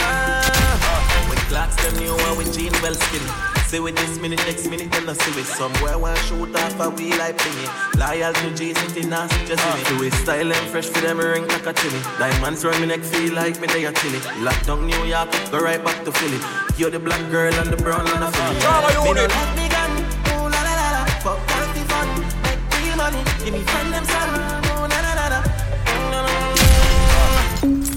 Ah, 0.00 1.26
with 1.30 1.42
clocks 1.48 1.76
them 1.82 1.94
new 1.96 2.14
and 2.26 2.36
with 2.38 2.52
jeans 2.54 2.80
well 2.82 2.94
skinny. 2.94 3.53
See 3.74 3.80
with 3.80 3.96
this 3.96 4.20
minute, 4.20 4.38
next 4.46 4.70
minute, 4.70 4.88
then 4.92 5.08
I 5.08 5.14
see 5.14 5.34
with 5.34 5.48
somewhere 5.48 5.98
one 5.98 6.14
shoot 6.30 6.54
off 6.54 6.78
a 6.78 6.90
wheel 6.90 7.18
like 7.18 7.36
thingy. 7.36 7.66
Loyal 7.98 8.32
to 8.32 8.54
G 8.54 8.72
City, 8.72 9.02
now 9.04 9.26
just 9.48 9.60
see 9.64 9.74
me. 9.74 9.82
Uh. 9.82 9.98
Do 9.98 10.04
it 10.04 10.14
style 10.14 10.52
and 10.52 10.66
fresh 10.70 10.86
for 10.86 11.00
them 11.00 11.18
ring 11.18 11.48
like 11.48 11.66
a 11.66 11.72
chili. 11.72 12.00
Diamonds 12.16 12.64
round 12.64 12.80
me 12.80 12.86
neck, 12.86 13.00
feel 13.00 13.34
like 13.34 13.60
me 13.60 13.66
they 13.66 13.84
a 13.84 13.92
chili. 13.92 14.20
Lock 14.44 14.62
down 14.62 14.86
New 14.86 15.04
York, 15.04 15.28
go 15.50 15.58
right 15.58 15.84
back 15.84 16.04
to 16.04 16.12
Philly. 16.12 16.38
You're 16.78 16.90
the 16.90 17.00
black 17.00 17.18
girl 17.32 17.52
and 17.52 17.68
the 17.68 17.76
brown 17.76 18.06
and 18.06 18.22
the 18.22 18.26
uh, 18.26 18.30
Philly. 18.30 18.60
Drama 18.62 18.86
Me 18.86 18.94
unit. 19.10 19.30
let 19.34 19.56
me 19.58 19.66
gun, 19.66 19.90
ooh 20.30 20.46
la 20.54 20.60
la 20.68 20.74
la 20.78 20.88
la. 20.94 21.02
Fuck 21.26 21.40
healthy 21.50 21.82
fun, 21.90 22.08
make 22.46 22.62
real 22.78 22.94
money. 22.94 23.22
Give 23.42 23.54
me 23.54 23.62
friend 23.66 23.92
them 23.92 24.04
some, 24.04 24.38
la. 24.38 24.54
Uh. 24.54 24.74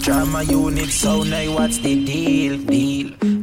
Trauma 0.01 0.41
unit 0.41 0.89
so 0.89 1.21
I 1.21 1.47
what's 1.49 1.77
the 1.77 2.03
deal? 2.03 2.57
Deal. 2.65 3.36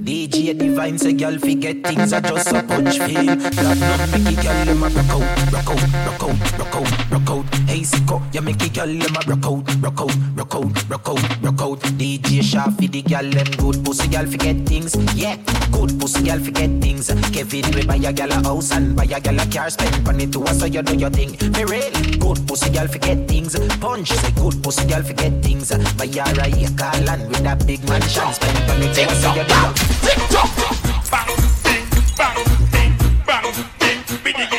DJ 0.44 0.58
Divine 0.58 0.98
say 0.98 1.14
girl 1.14 1.38
forget 1.38 1.82
things 1.84 2.12
are 2.12 2.20
just 2.20 2.52
a 2.52 2.62
punch 2.62 2.98
feel. 2.98 3.24
That 3.24 3.78
not 3.80 4.12
make 4.12 4.28
it 4.28 4.44
girl 4.44 4.64
them 4.66 4.82
a 4.82 4.88
rock 4.92 5.08
out, 5.08 5.52
rock 5.54 5.70
out, 5.72 5.80
rock 6.04 6.22
out, 6.22 6.58
rock 6.58 6.74
out, 6.76 7.10
rock 7.10 7.30
out. 7.30 7.54
Hey 7.64 7.80
sicko, 7.80 8.20
you 8.34 8.42
make 8.42 8.62
it 8.62 8.74
girl 8.74 8.84
them 8.84 9.16
a 9.16 9.20
rock 9.24 9.46
out, 9.46 9.64
rock 9.80 10.00
out, 10.02 10.12
rock 10.36 10.54
out, 10.54 10.90
rock 10.90 11.08
out, 11.08 11.42
rock 11.42 11.62
out. 11.62 11.80
DJ 11.96 12.44
Shafi 12.44 12.92
the 12.92 13.00
girl 13.00 13.24
them 13.24 13.50
good 13.56 13.82
pussy 13.86 14.06
girl 14.08 14.26
forget 14.26 14.56
things. 14.66 14.94
Yeah, 15.16 15.36
good 15.72 15.98
pussy 15.98 16.22
girl 16.24 16.38
forget 16.38 16.68
things. 16.82 17.08
Kevin 17.32 17.64
we 17.74 17.86
buy 17.86 17.96
a 17.96 18.12
girl 18.12 18.32
a 18.32 18.42
house 18.44 18.70
and 18.72 18.94
buy 18.94 19.04
a 19.04 19.20
girl 19.22 19.40
a 19.40 19.46
car 19.46 19.70
spend 19.70 20.04
money 20.04 20.26
to 20.26 20.42
us 20.44 20.60
so 20.60 20.66
you 20.66 20.82
know 20.82 20.92
your 20.92 21.08
thing. 21.08 21.38
Me 21.56 21.64
real 21.64 21.90
good 22.20 22.46
pussy 22.46 22.68
girl 22.68 22.86
forget 22.86 23.26
things. 23.26 23.56
Punch 23.80 24.10
say 24.10 24.30
good 24.32 24.62
pussy 24.62 24.86
girl 24.86 25.02
forget 25.02 25.32
things. 25.42 25.72
Buy 25.96 26.04
a 26.04 26.44
acre 26.52 27.00
land 27.08 27.30
with 27.30 27.48
a 27.48 27.56
big 27.64 27.80
mansion 27.88 28.30
spend 28.34 28.68
money 28.68 28.92
to 28.92 29.08
us 29.08 29.22
so 29.22 29.32
you 29.32 29.48
know. 29.48 29.93
Bang, 30.14 31.28
ding, 31.64 31.86
bang, 32.16 32.38
ding, 32.70 32.94
bang, 33.26 33.46
ding, 33.80 34.00
biddy, 34.22 34.53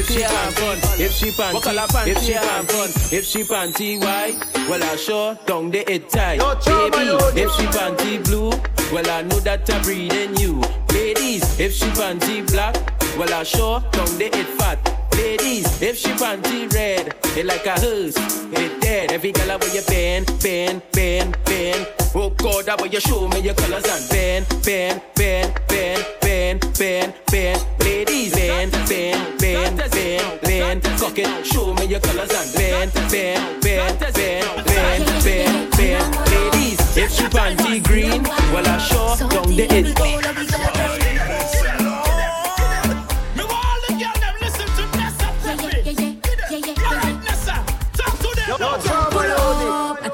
if 0.00 0.08
she 0.08 0.22
have 0.22 0.54
panty, 0.54 1.00
if 1.00 1.12
she 1.12 1.30
panty, 1.30 1.54
What 1.54 1.62
color 1.62 1.86
panty 1.88 2.06
if 2.08 2.22
she 2.22 2.32
have 2.32 2.66
panty, 2.66 3.12
if 3.12 3.24
she 3.26 3.44
panty 3.44 4.00
white, 4.00 4.68
well 4.68 4.82
I 4.82 4.96
sure 4.96 5.38
down 5.46 5.70
the 5.70 5.84
head 5.86 6.08
tight. 6.08 6.38
Baby, 6.64 7.40
if 7.40 7.50
she 7.52 7.66
panty 7.66 8.24
blue, 8.24 8.50
well 8.92 9.10
I 9.10 9.22
know 9.22 9.40
that 9.40 9.68
I'm 9.68 9.82
breathing 9.82 10.36
you. 10.38 10.62
Ladies, 10.94 11.44
if 11.60 11.74
she 11.74 11.86
panty 11.86 12.50
black, 12.50 12.74
well 13.18 13.32
I 13.32 13.42
sure 13.42 13.80
down 13.92 14.16
the 14.16 14.30
head 14.32 14.46
fat. 14.58 14.78
Ladies, 15.14 15.82
if 15.82 15.98
she 15.98 16.10
panty 16.12 16.72
red, 16.72 17.14
it 17.36 17.44
like 17.44 17.66
a 17.66 17.72
hearse, 17.78 18.16
it 18.52 18.80
dead. 18.80 19.12
Every 19.12 19.32
girl 19.32 19.58
where 19.58 19.74
you 19.74 19.82
bend, 19.86 20.26
bend, 20.42 20.82
bend, 20.92 21.36
bend. 21.44 21.99
Oh 22.12 22.28
God, 22.30 22.66
that 22.66 22.80
way 22.80 22.88
you 22.88 22.98
show 22.98 23.28
me 23.28 23.38
your 23.38 23.54
colors 23.54 23.84
and 23.86 24.10
bend, 24.10 24.46
bend, 24.64 25.00
bend, 25.14 25.54
bend, 25.68 26.04
bend, 26.20 26.60
bend, 26.76 27.14
bend. 27.30 27.66
Ladies, 27.78 28.34
bend, 28.34 28.72
bend, 28.72 29.38
bend, 29.38 29.76
bend, 29.92 30.40
bend. 30.42 30.82
Cock 30.98 31.18
it, 31.18 31.46
show 31.46 31.72
me 31.74 31.84
your 31.84 32.00
colors 32.00 32.32
and 32.34 32.52
bend, 32.54 32.92
bend, 33.10 33.62
bend, 33.62 33.98
bend, 34.00 34.66
bend, 34.66 35.24
bend, 35.24 35.70
bend. 35.76 36.16
Ladies, 36.32 36.96
if 36.96 37.12
she 37.12 37.24
panty 37.24 37.80
green, 37.84 38.24
well 38.52 38.66
I 38.66 38.78
sure 38.78 39.28
down 39.28 39.46
the 39.54 39.68
it. 39.70 41.49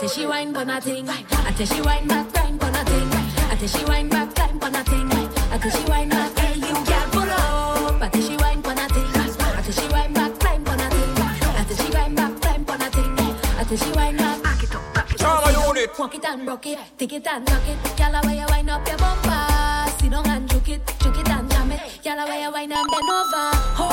Yo, 0.06 0.12
I 0.12 0.14
tell 0.14 0.22
she 0.22 0.26
wine 0.26 0.52
but 0.52 0.66
nothing. 0.68 1.08
I 1.08 1.52
tell 1.56 1.66
she 1.66 1.80
wine 1.80 2.06
back, 2.06 2.32
grind 2.32 2.60
but 2.60 2.70
nothing. 2.70 3.08
I 3.50 3.56
tell 3.56 3.66
she 3.66 3.84
wine 3.86 4.08
back, 4.08 4.34
climb 4.36 4.58
but 4.58 4.70
nothing. 4.70 5.10
I 5.10 5.58
tell 5.58 5.70
she 5.70 5.84
wine 5.90 6.08
back, 6.10 6.38
hey 6.38 6.54
you 6.54 6.74
girl 6.86 7.06
pull 7.10 7.28
up. 7.28 8.02
I 8.02 8.08
tell 8.08 8.22
she 8.22 8.36
wine 8.36 8.60
but 8.60 8.74
nothing. 8.74 9.04
I 9.04 9.62
tell 9.62 9.72
she 9.72 9.88
wine 9.92 10.12
back, 10.12 10.38
climb 10.38 10.62
but 10.62 10.76
nothing. 10.76 11.10
I 11.18 11.64
tell 11.66 11.76
she 11.76 11.92
wine 11.92 12.14
back, 12.14 12.40
climb 12.40 12.62
but 12.62 12.78
nothing. 12.78 13.18
I 13.18 13.64
tell 13.64 13.76
she 13.76 13.90
wine 13.92 14.16
back, 14.16 14.42
back 14.44 14.62
it 14.62 14.74
up, 14.76 14.94
back 14.94 15.10
it 15.12 15.22
up. 15.22 15.42
Trauma 15.42 15.66
unit. 15.66 15.98
Walk 15.98 16.14
it 16.14 16.24
and 16.24 16.46
rock 16.46 16.66
it, 16.66 16.78
take 16.98 17.12
it 17.12 17.26
and 17.26 17.44
knock 17.44 17.66
it. 17.66 17.78
Gyal, 17.96 18.24
where 18.24 18.34
you 18.36 18.46
wind 18.48 18.70
up 18.70 18.86
your 18.86 18.98
bumper, 18.98 19.90
sit 19.98 20.10
down 20.12 20.28
and 20.28 20.48
juke 20.48 20.68
it, 20.68 20.86
juke 21.00 21.18
it 21.18 21.28
and 21.28 21.50
jam 21.50 21.72
it. 21.72 21.80
Gyal, 22.04 22.28
where 22.28 22.42
you 22.42 22.52
wind 22.52 22.72
and 22.72 22.86
bend 22.92 23.10
over. 23.10 23.85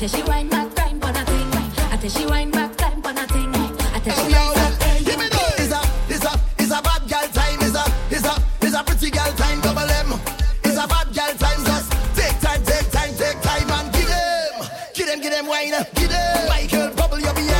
Tell 0.00 0.08
she 0.08 0.22
wine 0.22 0.48
back, 0.48 0.74
grind 0.74 1.02
for 1.02 1.12
nothing. 1.12 1.46
I 1.92 1.98
tell 2.00 2.08
she 2.08 2.24
wine 2.24 2.50
back, 2.50 2.74
climb 2.78 3.02
for 3.02 3.12
nothing. 3.12 3.54
I 3.54 4.00
tell 4.00 4.16
she 4.16 4.32
wine 4.32 4.54
back, 4.54 4.82
hey, 4.82 5.04
Give 5.04 5.18
me 5.18 5.28
that. 5.28 5.54
It's 5.60 5.72
a, 5.76 5.80
it's 6.08 6.24
a, 6.24 6.40
it's 6.58 6.72
a 6.72 6.80
bad 6.80 7.02
girl 7.04 7.28
time. 7.28 7.60
It's 7.60 7.76
a, 7.76 7.84
it's 8.08 8.24
a, 8.24 8.34
it's 8.62 8.74
a 8.74 8.82
pretty 8.82 9.10
girl 9.10 9.32
time. 9.36 9.60
Double 9.60 9.90
M. 10.00 10.18
It's 10.64 10.78
a 10.78 10.88
bad 10.88 11.12
girl 11.12 11.32
time. 11.36 11.60
Just 11.68 11.92
take 12.16 12.40
time, 12.40 12.62
take 12.64 12.90
time, 12.90 13.12
take 13.14 13.40
time 13.42 13.70
and 13.70 13.92
give 13.92 14.08
them, 14.08 14.70
give 14.94 15.06
them, 15.06 15.20
give 15.20 15.32
them 15.32 15.46
wine. 15.46 15.76
Give 15.94 16.08
them, 16.08 16.48
Michael, 16.48 16.90
bubble 16.96 17.20
your 17.20 17.34
behind. 17.34 17.59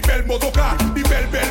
How 0.00 0.14
I 0.14 0.50
drive 0.50 0.94
the 0.94 1.02
bell. 1.02 1.28
motor 1.28 1.47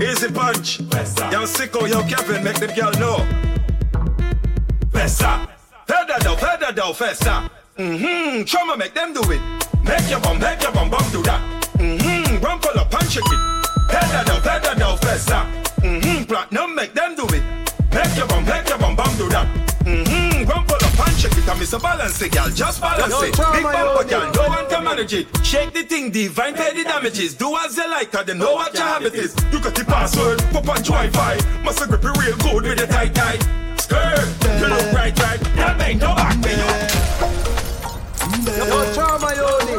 Easy 0.00 0.28
Punch. 0.28 0.80
Yo, 0.80 1.46
Sicko, 1.46 1.88
yo, 1.88 2.02
Kevin, 2.02 2.42
make 2.42 2.58
them 2.58 2.74
girl 2.74 2.92
know. 2.92 3.26
Festa. 4.92 5.48
Feather 5.86 6.18
down, 6.20 6.36
feather 6.36 6.72
down, 6.72 6.94
festa. 6.94 7.50
Mm-hmm, 7.78 8.42
Chama 8.42 8.76
make 8.76 8.94
them 8.94 9.12
do 9.12 9.20
it. 9.30 9.40
Make 9.84 10.08
your 10.10 10.20
bum, 10.20 10.38
make 10.38 10.62
your 10.62 10.72
bum, 10.72 10.90
bum 10.90 11.04
do 11.12 11.22
that. 11.22 11.40
Mm-hmm, 11.78 12.36
full 12.38 12.80
of 12.80 12.90
punch 12.90 13.16
it. 13.16 13.24
Feather 13.90 14.24
down, 14.24 14.42
feather 14.42 14.74
down, 14.78 14.98
festa. 14.98 15.46
Mm-hmm, 15.80 16.24
platinum 16.24 16.74
make 16.74 16.94
them 16.94 17.14
do 17.14 17.26
it. 17.34 17.43
Punch 21.54 21.72
it. 21.72 21.74
And 21.74 21.82
Mr. 21.82 21.82
Balance 21.82 22.22
it, 22.22 22.32
girl, 22.32 22.50
just 22.50 22.80
balance 22.80 23.12
Yo, 23.12 23.20
it. 23.22 23.36
Big 23.52 23.62
bumper, 23.62 24.02
yo, 24.02 24.08
girl, 24.08 24.32
no 24.32 24.48
one 24.48 24.68
can 24.68 24.84
manage 24.84 25.12
it. 25.14 25.26
Shake 25.44 25.72
the 25.72 25.82
thing, 25.82 26.10
divine, 26.10 26.54
pay 26.54 26.74
the 26.74 26.84
damages. 26.84 27.34
Do 27.34 27.56
as 27.56 27.76
you 27.76 27.88
like, 27.90 28.10
cause 28.12 28.26
they 28.26 28.34
know 28.34 28.54
what 28.54 28.74
your 28.74 28.82
habit 28.82 29.14
is. 29.14 29.34
You 29.52 29.60
got 29.60 29.74
the 29.74 29.84
password, 29.84 30.38
pop 30.52 30.68
on 30.68 30.82
Wi-Fi. 30.82 31.62
Must 31.62 31.78
have 31.78 31.88
grip 31.88 32.04
it 32.04 32.18
real 32.18 32.36
good 32.38 32.64
with 32.64 32.78
the 32.78 32.86
tight 32.86 33.14
tight. 33.14 33.42
Skirt, 33.78 34.26
you 34.60 34.68
look 34.68 34.92
right, 34.92 35.18
right. 35.20 35.40
That 35.56 35.80
ain't 35.80 36.00
no 36.00 36.14
back 36.14 36.36
me 36.38 36.52
up. 36.52 36.90
Yo, 38.46 38.84
Chama 38.94 39.36
Yoni. 39.36 39.74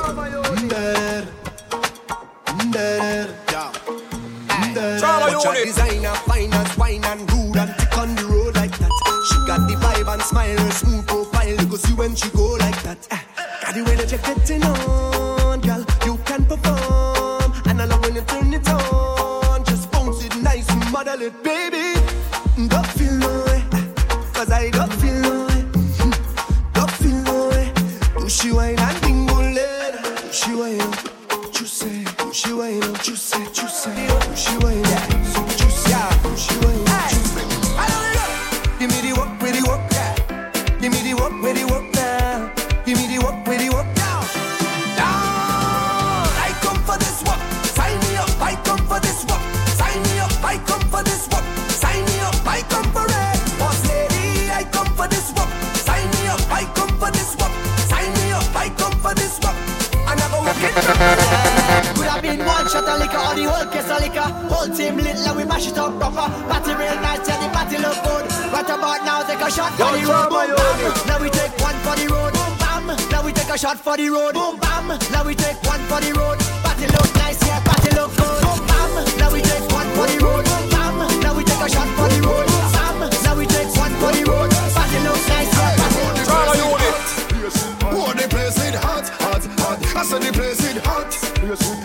Trauma 5.00 5.32
Watch 5.32 5.58
a 5.58 5.66
designer, 5.66 6.14
fine 6.28 6.54
as 6.54 6.78
wine 6.78 7.04
and 7.06 7.32
rude 7.32 7.58
and 7.58 7.74
tick 7.78 7.98
on 7.98 8.16
the 8.16 8.26
road 8.26 8.56
like 8.56 8.78
that. 8.78 8.92
She 9.30 9.36
got 9.48 9.68
the 9.68 9.76
vibe 9.76 10.14
and 10.14 10.22
smile, 10.22 10.72
smooth 10.72 11.15
see 11.78 11.94
when 11.94 12.16
she 12.16 12.30
go 12.30 12.56
like 12.60 12.82
that. 12.84 13.08
Eh. 13.12 13.20
Got 13.64 13.76
the 13.76 13.84
way 13.84 13.96
that 13.96 14.12
you're 14.12 14.22
getting 14.22 14.64
on, 14.64 15.62
girl. 15.62 15.86
You 16.06 16.18
can 16.26 16.46
perform, 16.46 17.54
and 17.66 17.82
I 17.82 17.86
love 17.86 18.02
when 18.04 18.16
you 18.16 18.22
turn 18.22 18.54
it 18.54 18.68
on. 18.70 19.64
Just 19.66 19.92
bounce 19.92 20.24
it 20.24 20.36
nice 20.42 20.68
model 20.92 21.22
it, 21.22 21.44
baby. 21.44 21.55
Shot 73.66 73.80
for 73.80 73.98
the 73.98 74.08
road. 74.10 74.34
Boom, 74.36 74.60
bam. 74.60 74.88
Now 75.12 75.26
we 75.26 75.34
take 75.34 75.58
one 75.66 75.82
for 75.90 76.00
the 76.00 76.14
road. 76.14 76.38
Party 76.62 76.86
look 76.86 77.10
nice, 77.16 77.42
yeah, 77.48 77.60
party 77.66 77.90
look 77.98 78.14
good. 78.16 78.42
Boom, 78.46 78.60
bam. 78.70 78.92
Now 79.18 79.34
we 79.34 79.42
take 79.42 79.66
one 79.74 79.90
for 79.98 80.06
the 80.06 80.18
road. 80.22 80.46
Boom, 80.46 80.70
bam. 80.70 80.98
Now 81.26 81.34
we 81.34 81.44
take 81.44 81.62
a 81.66 81.70
shot 81.74 81.90
for 81.98 82.08
the 82.14 82.20
road. 82.22 82.46
Boom, 82.46 82.68
bam. 82.76 83.00
Now 83.26 83.36
we 83.36 83.46
take 83.48 83.72
one 83.74 83.94
for 84.02 84.12
the 84.14 84.22
road. 84.30 84.50
Party 84.78 85.00
look 85.08 85.22
nice, 85.34 85.50
yeah, 85.58 85.82
party 85.82 86.02
look 86.06 86.14
good. 86.14 87.06
Oh, 87.98 88.14
the 88.14 88.28
place 88.30 88.58
it 88.68 88.76
hot, 88.76 89.10
hot, 89.26 89.44
hot. 89.62 89.80
I 89.96 90.04
said 90.06 90.22
the 90.22 90.32
place 90.32 90.62
it 90.70 90.78
hot. 90.86 91.85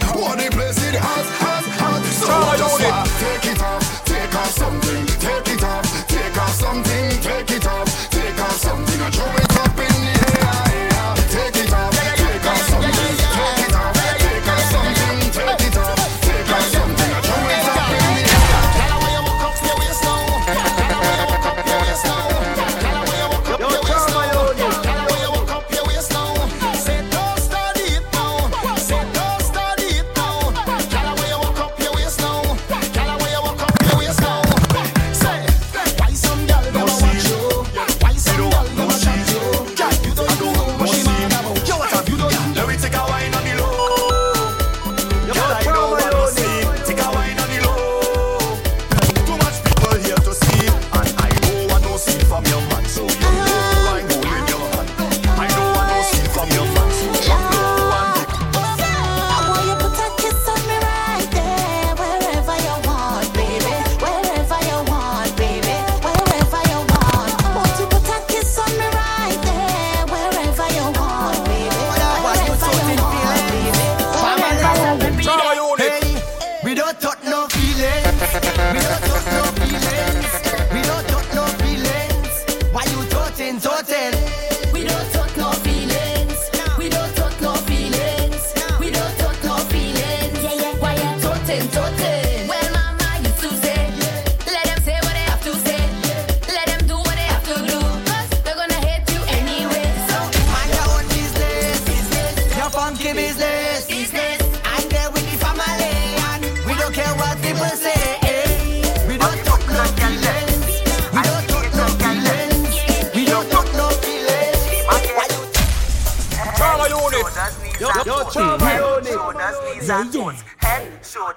How 120.01 120.07
you 120.07 120.13
doing? 120.13 120.37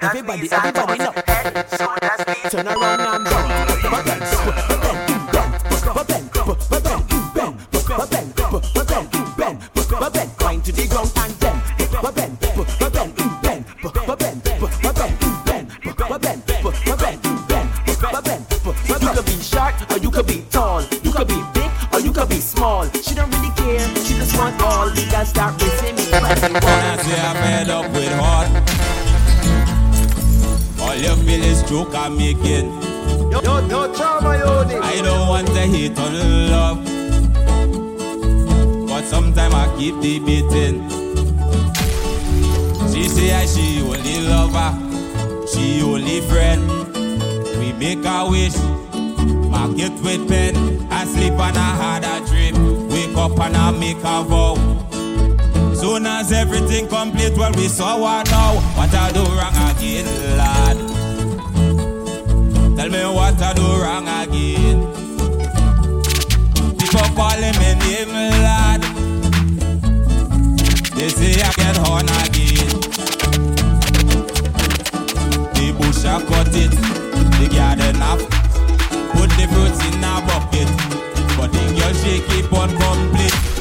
Everybody, 0.01 0.49
everybody. 0.49 0.92
On 35.91 36.49
love, 36.49 36.86
but 38.88 39.03
sometimes 39.03 39.53
I 39.53 39.75
keep 39.77 39.95
debating. 39.95 40.89
She 42.91 43.09
say 43.09 43.34
I 43.34 43.45
she 43.45 43.81
only 43.81 44.21
lover, 44.21 44.71
she 45.47 45.81
only 45.81 46.21
friend. 46.21 46.63
We 47.59 47.73
make 47.73 48.05
a 48.05 48.29
wish, 48.29 48.57
mark 49.49 49.77
it 49.77 49.91
with 50.01 50.27
pen. 50.29 50.88
I 50.89 51.05
sleep 51.05 51.34
and 51.34 51.57
I 51.57 51.75
had 51.75 52.03
a 52.05 52.25
dream, 52.27 52.88
wake 52.88 53.17
up 53.17 53.38
and 53.39 53.57
I 53.57 53.71
make 53.71 53.97
a 53.97 54.23
vow. 54.23 54.55
Soon 55.75 56.05
as 56.07 56.31
everything 56.31 56.88
complete, 56.88 57.36
well 57.38 57.51
we 57.53 57.67
saw 57.67 57.99
what 57.99 58.29
now. 58.31 58.55
What 58.77 58.93
I 58.93 59.11
do 59.11 59.23
wrong 59.23 59.69
again, 59.69 60.05
lad? 60.38 60.77
Tell 62.77 62.89
me 62.89 63.03
what 63.15 63.41
I 63.41 63.53
do 63.53 63.61
wrong 63.81 64.07
again. 64.07 64.22
People 67.14 67.30
calling 67.30 67.57
me 67.59 67.76
name, 67.76 68.09
lad. 68.09 68.82
They 70.95 71.09
say 71.09 71.41
I 71.41 71.51
get 71.53 71.78
horn 71.78 72.09
again. 72.26 72.74
The 75.53 75.76
bush 75.78 76.05
I 76.05 76.22
cut 76.26 76.55
it, 76.55 76.72
the 77.38 77.47
garden 77.53 78.01
up. 78.01 78.20
Put 79.14 79.30
the 79.38 79.45
fruits 79.53 79.82
in 79.86 80.03
a 80.03 80.22
bucket, 80.26 80.70
but 81.38 81.51
the 81.51 81.64
girl 81.78 81.93
she 82.01 82.22
keep 82.30 82.51
on 82.51 82.70
complete. 82.82 83.53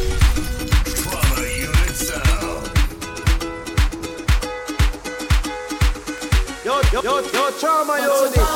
Yo, 6.65 6.81
yo, 6.93 7.03
yo, 7.03 7.21
yo, 7.21 7.51
trauma, 7.61 7.99
yo, 8.01 8.25
You 8.25 8.31
put 8.33 8.52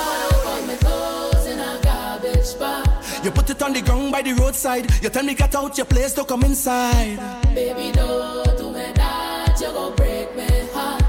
it 3.57 3.63
on 3.63 3.73
the 3.73 3.81
ground 3.81 4.13
by 4.13 4.23
the 4.23 4.33
roadside. 4.35 4.87
You 5.03 5.09
tell 5.09 5.25
me 5.25 5.35
get 5.35 5.55
out 5.55 5.77
your 5.77 5.87
place 5.87 6.13
to 6.15 6.25
come 6.25 6.45
inside. 6.45 7.17
Baby, 7.55 7.93
no, 7.97 8.45
do 8.57 8.71
me 8.71 8.93
that, 8.95 9.57
you 9.61 9.69
gon' 9.69 9.95
break 9.97 10.35
me 10.37 10.47
heart. 10.73 11.03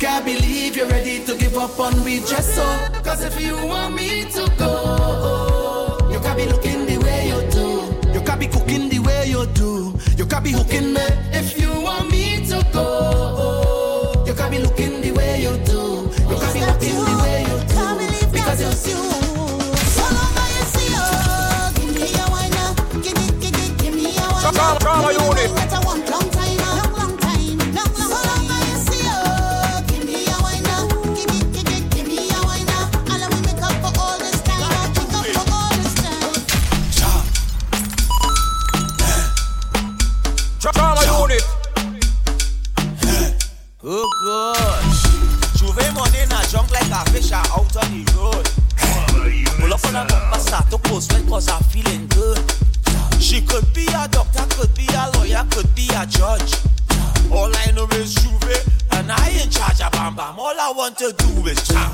Can't 0.00 0.24
believe 0.24 0.76
you're 0.76 0.88
ready 0.88 1.24
to 1.24 1.36
give 1.36 1.56
up 1.56 1.78
on 1.78 2.04
me 2.04 2.18
just 2.20 2.54
so. 2.54 2.64
Cause 3.02 3.22
if 3.24 3.40
you 3.40 3.54
want 3.66 3.94
me 3.94 4.24
to 4.32 4.52
go, 4.58 5.98
you 6.10 6.18
can't 6.20 6.36
be 6.36 6.46
looking 6.46 6.86
the 6.86 6.98
way 6.98 7.28
you 7.28 7.40
do. 7.50 8.12
You 8.12 8.24
can't 8.24 8.40
be 8.40 8.48
cooking 8.48 8.88
the 8.88 8.98
way 9.00 9.26
you 9.28 9.46
do. 9.46 9.94
You 10.16 10.26
can't 10.26 10.44
be 10.44 10.52
hooking 10.52 10.92
me 10.92 11.06
if 11.32 11.58
you 11.60 11.63
to 50.78 50.88
post 50.88 51.10
cause 51.28 51.48
I'm 51.48 51.62
feeling 51.64 52.06
good. 52.08 52.38
She 53.20 53.40
could 53.42 53.72
be 53.74 53.86
a 53.86 54.08
doctor, 54.08 54.44
could 54.56 54.74
be 54.74 54.86
a 54.94 55.10
lawyer, 55.16 55.44
could 55.50 55.72
be 55.74 55.88
a 55.94 56.06
judge. 56.06 56.54
All 57.30 57.50
I 57.54 57.70
know 57.74 57.86
is 57.92 58.14
Juve, 58.14 58.58
and 58.92 59.10
I 59.10 59.30
in 59.42 59.50
charge 59.50 59.80
of 59.80 59.92
Bam 59.92 60.16
Bam. 60.16 60.38
All 60.38 60.54
I 60.58 60.72
want 60.76 60.98
to 60.98 61.12
do 61.12 61.46
is 61.46 61.66
chow, 61.66 61.92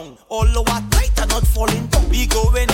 down. 0.00 0.18
All 0.28 0.58
over 0.58 0.80
tight 0.90 1.20
and 1.20 1.30
not 1.30 1.46
falling 1.46 1.86
down. 1.86 2.08
We 2.08 2.26
going 2.26 2.69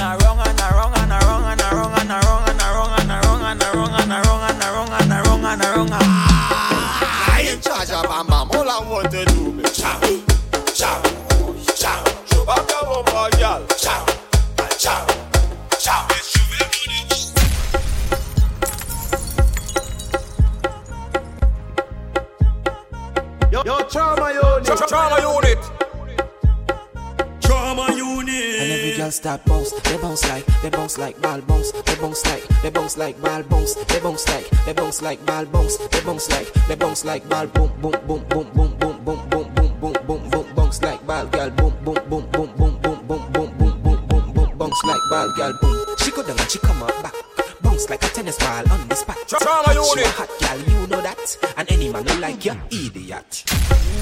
And 29.27 29.41
every 29.41 29.51
girl 29.51 29.65
start 29.65 29.81
bounce, 29.81 29.83
they 29.83 29.97
bounce 29.99 30.29
like, 30.29 30.47
they 30.63 30.71
bounce 30.71 30.99
like 30.99 31.21
ball 31.21 31.41
bounce, 31.41 31.73
they 31.73 31.95
bounce 31.97 32.27
like, 32.27 32.63
they 32.63 32.71
bounce 32.71 32.97
like 32.97 33.21
ball 33.21 33.43
bounce, 33.43 33.75
they 33.75 34.01
bounce 34.01 34.29
like, 34.29 34.51
they 34.65 34.73
bounce 34.73 35.03
like 35.03 35.27
ball 35.27 35.45
bounce, 35.47 35.77
they 35.79 36.01
bounce 36.01 36.31
like, 36.31 36.53
they 36.69 36.75
bounce 36.77 37.05
like 37.05 37.29
ball 37.29 37.47
boom 37.47 37.71
boom 37.81 37.93
boom 38.07 38.25
boom 38.29 38.51
boom 38.55 38.79
boom 38.79 39.05
boom 39.05 39.29
boom 39.29 39.53
boom 39.55 39.81
boom 39.81 39.93
boom 40.07 40.31
boom 40.31 40.55
bounce 40.55 40.83
like 40.83 41.07
ball 41.07 41.27
girl 41.27 41.51
boom 41.51 41.75
boom 41.85 41.95
boom 42.09 42.27
boom 42.31 42.53
boom 42.57 42.79
boom 42.79 43.07
boom 43.07 43.33
boom 43.33 43.59
boom 43.59 43.83
boom 43.83 44.07
boom 44.09 44.33
boom 44.33 44.59
bounce 44.59 44.85
like 44.85 45.01
ball 45.11 45.33
girl 45.33 45.59
boom. 45.61 45.97
She 45.99 46.11
go 46.11 46.23
down 46.23 46.39
and 46.39 46.51
she 46.51 46.59
come 46.61 46.83
up 46.83 47.03
back. 47.03 47.15
Bounce 47.63 47.91
like 47.91 48.03
a 48.05 48.09
tennis 48.09 48.39
ball 48.39 48.71
on 48.71 48.89
the 48.89 48.95
spot. 48.95 49.17
Trauma 49.27 49.47
Hot, 49.47 49.75
you 49.75 49.83
unit. 49.83 50.07
a 50.07 50.11
hot 50.11 50.31
girl, 50.41 50.81
you 50.81 50.87
know 50.87 51.01
that. 51.01 51.55
And 51.57 51.73
any 51.73 51.91
man 51.91 52.07
who 52.07 52.21
like 52.21 52.45
you, 52.45 52.55
idiot. 52.71 53.45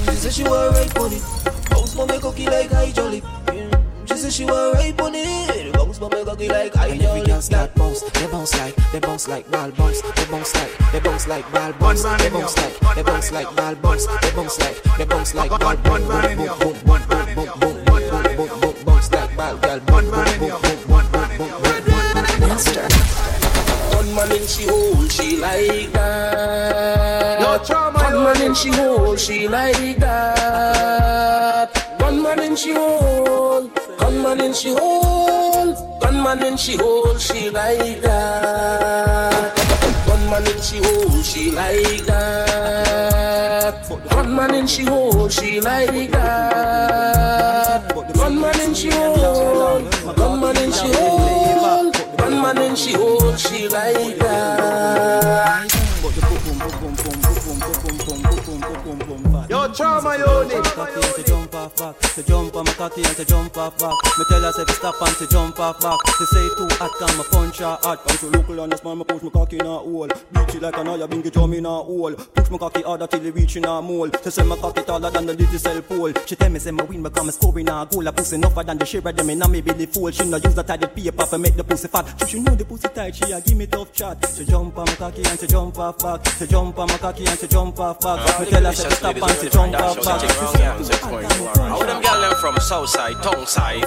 She 0.05 0.15
said 0.15 0.33
she 0.33 0.43
want 0.43 0.75
right 0.75 0.97
on 0.99 1.13
it. 1.13 1.44
Like, 11.35 11.51
they 11.51 11.51
bounce. 11.51 11.51
Like 11.51 11.51
ball 11.51 11.73
bounce, 11.73 12.03
they 12.03 12.29
bounce 12.29 12.57
like, 12.57 12.95
they 12.95 13.03
bounce 13.03 13.31
like 13.31 13.55
ball 13.55 13.75
bounce, 13.75 14.05
they 14.05 14.31
bounce 14.31 14.59
like, 14.59 14.83
they 14.97 15.05
bounce 15.05 15.33
like 15.35 15.49
ball 15.49 15.75
boom 15.75 16.07
boom 16.07 16.37
boom 16.37 16.47
boom 16.59 16.75
boom 16.85 17.01
boom 17.05 17.45
boom 17.55 17.75
boom 17.85 18.03
boom 18.11 18.37
boom 18.37 18.59
boom 18.59 18.75
bounce 18.85 19.11
like 19.11 19.35
ball 19.35 19.57
girl 19.57 19.79
boom 19.79 20.05
boom 20.11 20.25
boom 20.39 20.49
boom 20.61 20.77
boom 20.87 21.05
boom 21.11 21.27
boom 21.37 21.51
boom 21.61 21.85
Master. 22.39 22.87
One 23.95 24.09
man 24.15 24.31
in 24.31 24.47
she 24.47 24.65
hole, 24.65 25.07
she 25.09 25.37
like 25.37 25.91
that. 25.93 27.41
Yo, 27.41 27.57
trauma 27.65 27.99
One 27.99 28.23
man 28.23 28.41
in 28.41 28.55
she 28.55 28.69
hole, 28.69 29.15
she 29.17 29.47
like 29.47 29.97
that. 29.97 31.69
One 31.99 32.21
man 32.21 32.39
in 32.39 32.55
she 32.55 32.73
hole, 32.73 33.69
gunman 33.99 34.39
in 34.41 34.53
she 34.53 34.69
hole, 34.73 35.75
man 36.25 36.39
when 36.39 36.57
she 36.57 36.75
hold 36.75 37.21
she 37.21 37.51
like 37.51 38.01
that. 38.01 39.53
One 40.07 40.27
man 40.27 40.43
when 40.43 40.59
she 40.59 40.77
hold 40.81 41.23
she 41.23 41.51
like 41.51 42.03
that. 42.07 43.75
One 44.15 44.35
man 44.35 44.51
when 44.51 44.65
she 44.65 44.85
hold 44.85 45.31
she 45.31 45.61
like 45.61 46.09
that. 46.11 47.95
One 48.15 48.41
man 48.41 48.57
when 48.57 48.73
she 48.73 48.89
hold. 48.89 49.93
One 50.17 50.39
man 50.41 50.55
when 50.55 50.71
she 50.71 50.91
hold. 50.93 51.95
One 52.19 52.41
man 52.41 52.55
when 52.55 52.75
she 52.75 52.93
hold 52.93 53.39
she 53.39 53.67
like 53.67 54.17
that. 54.17 55.71
Yo, 59.47 59.67
trauma, 59.73 60.17
yo, 60.17 60.43
nigga 60.49 61.34
off 61.65 61.75
back, 61.77 61.99
to 62.13 62.23
jump 62.23 62.55
on 62.55 62.65
my 62.65 62.73
cocky 62.73 63.03
and 63.03 63.15
to 63.15 63.25
jump 63.25 63.57
off 63.57 63.77
back. 63.79 63.93
Me 64.17 64.23
tell 64.29 64.41
her 64.41 64.51
say 64.51 64.65
to 64.65 64.73
stop 64.73 65.01
and 65.01 65.15
to 65.17 65.27
jump 65.27 65.59
off 65.59 65.81
back. 65.81 65.99
They 66.19 66.25
say 66.25 66.47
too 66.57 66.67
hot, 66.77 66.91
can 66.99 67.17
me 67.17 67.23
punch 67.31 67.57
her 67.59 67.77
hot. 67.81 68.01
I'm 68.07 68.17
too 68.17 68.29
local 68.29 68.59
and 68.61 68.71
the 68.71 68.77
smile, 68.77 68.95
me 68.95 69.03
push 69.03 69.23
my 69.23 69.29
cocky 69.29 69.57
in 69.57 69.65
a 69.65 69.77
hole. 69.77 70.07
Beat 70.07 70.55
it 70.55 70.61
like 70.61 70.77
an 70.77 70.87
eye, 70.87 71.07
bingy 71.07 71.31
drum 71.31 71.53
in 71.53 71.65
a 71.65 71.69
hole. 71.69 72.13
Push 72.13 72.49
my 72.51 72.57
cocky 72.57 72.81
harder 72.83 73.07
till 73.07 73.25
it 73.25 73.33
reach 73.33 73.55
in 73.55 73.65
a 73.65 73.81
mole. 73.81 74.09
She 74.23 74.29
say 74.29 74.43
my 74.43 74.55
cocky 74.57 74.83
taller 74.83 75.09
than 75.09 75.25
the 75.25 75.33
little 75.33 75.59
cell 75.59 75.81
pole. 75.81 76.13
She 76.25 76.35
tell 76.35 76.49
me 76.49 76.59
say 76.59 76.71
my 76.71 76.83
win 76.83 77.01
become 77.03 77.29
a 77.29 77.31
score 77.31 77.57
in 77.59 77.67
a 77.67 77.87
goal. 77.89 78.07
A 78.07 78.11
pussy 78.11 78.35
enougher 78.35 78.63
than 78.63 78.77
the 78.77 78.85
share 78.85 79.07
of 79.07 79.15
them 79.15 79.29
in 79.29 79.41
a 79.41 79.47
me 79.47 79.61
belly 79.61 79.87
fool. 79.87 80.11
She 80.11 80.25
no 80.25 80.37
use 80.37 80.53
the 80.53 80.63
tidy 80.63 80.87
paper 80.87 81.25
for 81.25 81.37
make 81.39 81.55
the 81.55 81.63
pussy 81.63 81.87
fat. 81.87 82.05
She 82.19 82.37
should 82.37 82.45
know 82.45 82.55
the 82.55 82.65
pussy 82.65 82.87
tight, 82.89 83.15
she 83.15 83.31
a 83.31 83.41
give 83.41 83.57
me 83.57 83.65
tough 83.65 83.91
chat. 83.91 84.23
She 84.35 84.45
jump 84.45 84.77
on 84.77 84.85
my 84.85 84.95
cocky 84.95 85.23
and 85.25 85.39
she 85.39 85.47
jump 85.47 85.79
off 85.79 85.97
back. 85.97 86.27
She 86.37 86.45
jump 86.45 86.77
on 86.77 86.87
my 86.87 86.97
cocky 86.97 87.25
and 87.25 87.39
she 87.39 87.47
jump 87.47 87.79
off 87.79 87.99
back. 87.99 88.39
Me 88.39 88.45
tell 88.45 88.63
her 88.63 88.73
say 88.73 88.89
to 88.89 88.95
stop 88.95 89.15
and 89.15 89.39
she 89.41 89.49
jump 89.49 89.73
off 89.73 90.05
back. 90.05 91.54
How 91.55 91.79
them 91.83 92.01
girl 92.01 92.21
them 92.21 92.35
from 92.37 92.57
south 92.57 92.89
side, 92.89 93.15
tongue 93.23 93.45
side, 93.45 93.85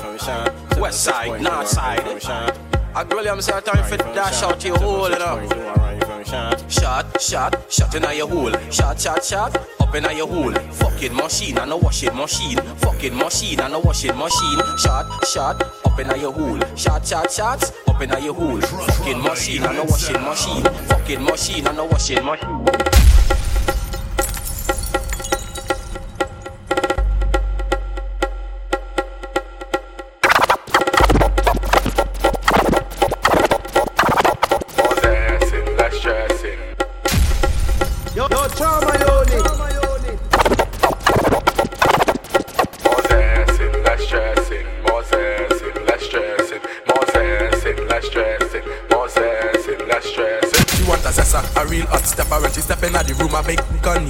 west 0.78 1.04
side, 1.04 1.40
north 1.40 1.68
side. 1.68 2.58
I 2.94 3.04
girl 3.04 3.22
them 3.22 3.40
say 3.40 3.60
time 3.60 3.84
for 3.84 3.96
dash 3.96 4.42
out 4.42 4.64
your 4.64 4.78
hole, 4.78 5.10
you 5.10 5.18
know. 5.18 5.68
Shot, 6.68 7.20
shot, 7.20 7.72
shot 7.72 7.94
in 7.94 8.16
your 8.16 8.28
hole. 8.28 8.52
Shot, 8.70 9.00
shot, 9.00 9.24
shot, 9.24 9.56
up 9.80 9.94
in 9.94 10.04
your 10.16 10.26
hole. 10.26 10.52
Fucking 10.52 11.14
machine 11.14 11.56
and 11.58 11.72
a 11.72 11.76
washing 11.76 12.14
machine. 12.14 12.58
Fucking 12.76 13.16
machine 13.16 13.60
and 13.60 13.74
a 13.74 13.78
washing 13.78 14.16
machine. 14.16 14.60
Shot, 14.78 15.26
shot, 15.26 15.62
up 15.84 15.98
in 15.98 16.20
your 16.20 16.32
hole. 16.32 16.60
Shot, 16.76 17.06
shot, 17.06 17.30
shot, 17.30 17.72
up 17.86 18.02
in 18.02 18.10
your 18.22 18.34
hole. 18.34 18.60
Fucking 18.60 19.22
machine 19.22 19.64
and 19.64 19.78
a 19.78 19.84
washing 19.84 20.20
machine. 20.22 20.64
Fucking 20.88 21.22
machine 21.24 21.66
and 21.66 21.78
a 21.78 21.84
washing 21.84 22.24
machine. 22.24 23.07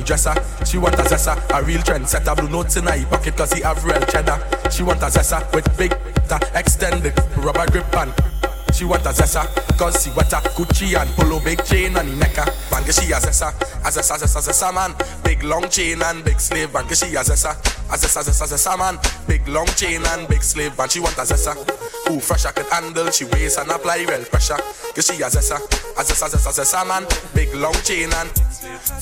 Dresser. 0.08 0.32
She 0.64 0.78
want 0.78 0.94
a 0.94 1.02
zessa, 1.02 1.36
a 1.52 1.62
real 1.62 1.82
trendsetter, 1.82 2.34
blue 2.34 2.48
notes 2.48 2.76
in 2.76 2.86
her 2.86 3.06
pocket 3.06 3.36
cause 3.36 3.52
he 3.52 3.60
have 3.60 3.84
real 3.84 4.00
cheddar. 4.00 4.40
She 4.70 4.82
want 4.82 5.02
a 5.02 5.06
zessa 5.06 5.44
with 5.54 5.68
big, 5.76 5.92
ta, 6.26 6.40
extended 6.54 7.12
rubber 7.36 7.70
grip 7.70 7.94
and 7.94 8.12
she 8.72 8.86
want 8.86 9.04
a 9.04 9.10
zessa, 9.10 9.44
cause 9.76 10.02
she 10.02 10.10
a 10.10 10.40
Gucci 10.56 10.98
and 10.98 11.10
polo 11.10 11.40
big 11.40 11.62
chain 11.64 11.96
on 11.96 12.06
the 12.06 12.16
necker. 12.16 12.46
Man, 12.70 12.84
get 12.84 12.94
she 12.94 13.12
a 13.12 13.16
zessa, 13.16 13.52
a 13.84 13.90
zessa, 13.92 14.16
zessa, 14.16 14.40
zessa 14.40 14.72
man. 14.72 14.94
Big 15.22 15.44
long 15.44 15.68
chain 15.68 16.00
and 16.02 16.24
big 16.24 16.40
slave, 16.40 16.72
man, 16.72 16.86
get 16.88 16.96
she 16.96 17.14
a 17.14 17.20
zessa, 17.20 17.52
a 17.90 17.96
zessa, 17.96 18.22
zessa, 18.22 18.46
zessa 18.46 18.76
man. 18.76 18.98
Big 19.26 19.46
long 19.48 19.66
chain 19.76 20.04
and 20.06 20.28
big 20.28 20.42
slave, 20.42 20.76
man, 20.76 20.88
she 20.88 21.00
want 21.00 21.16
a 21.18 21.22
zessa. 21.22 21.54
Who 22.08 22.20
fresh 22.20 22.46
I 22.46 22.52
could 22.52 22.66
handle, 22.66 23.10
she 23.10 23.24
weighs 23.24 23.56
and 23.56 23.70
apply 23.70 24.04
real 24.08 24.24
pressure. 24.24 24.56
Get 24.94 25.04
she 25.04 25.22
a 25.22 25.26
zessa, 25.26 25.56
a 25.96 26.02
zessa, 26.02 26.28
zessa, 26.28 26.52
zessa 26.52 26.86
man. 26.86 27.06
Big 27.34 27.54
long 27.54 27.74
chain 27.84 28.12
and 28.12 28.30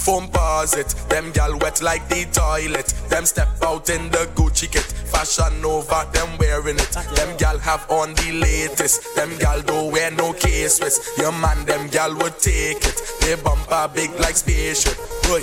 foam 0.06 0.28
it. 0.74 0.94
Them 1.08 1.32
gal 1.32 1.58
wet 1.58 1.82
like 1.82 2.08
the 2.08 2.26
toilet. 2.32 2.94
Them 3.08 3.26
step 3.26 3.48
out 3.62 3.90
in 3.90 4.10
the 4.10 4.28
Gucci 4.34 4.70
kit. 4.70 4.82
Fashion 4.82 5.64
over, 5.64 6.06
them 6.12 6.38
wearing 6.38 6.76
it. 6.76 6.92
Them 7.14 7.36
gal 7.36 7.58
have 7.58 7.88
on 7.90 8.14
the 8.14 8.32
latest. 8.32 9.14
Them 9.14 9.36
gal 9.38 9.62
don't 9.62 9.92
wear 9.92 10.10
no 10.10 10.32
with. 10.32 11.14
Your 11.18 11.32
man, 11.32 11.64
them 11.64 11.88
gal 11.88 12.14
would 12.16 12.38
take 12.38 12.84
it. 12.84 13.00
They 13.20 13.34
bumper 13.36 13.90
big 13.94 14.10
like 14.20 14.36
spaceship. 14.36 14.96
Boy, 15.24 15.42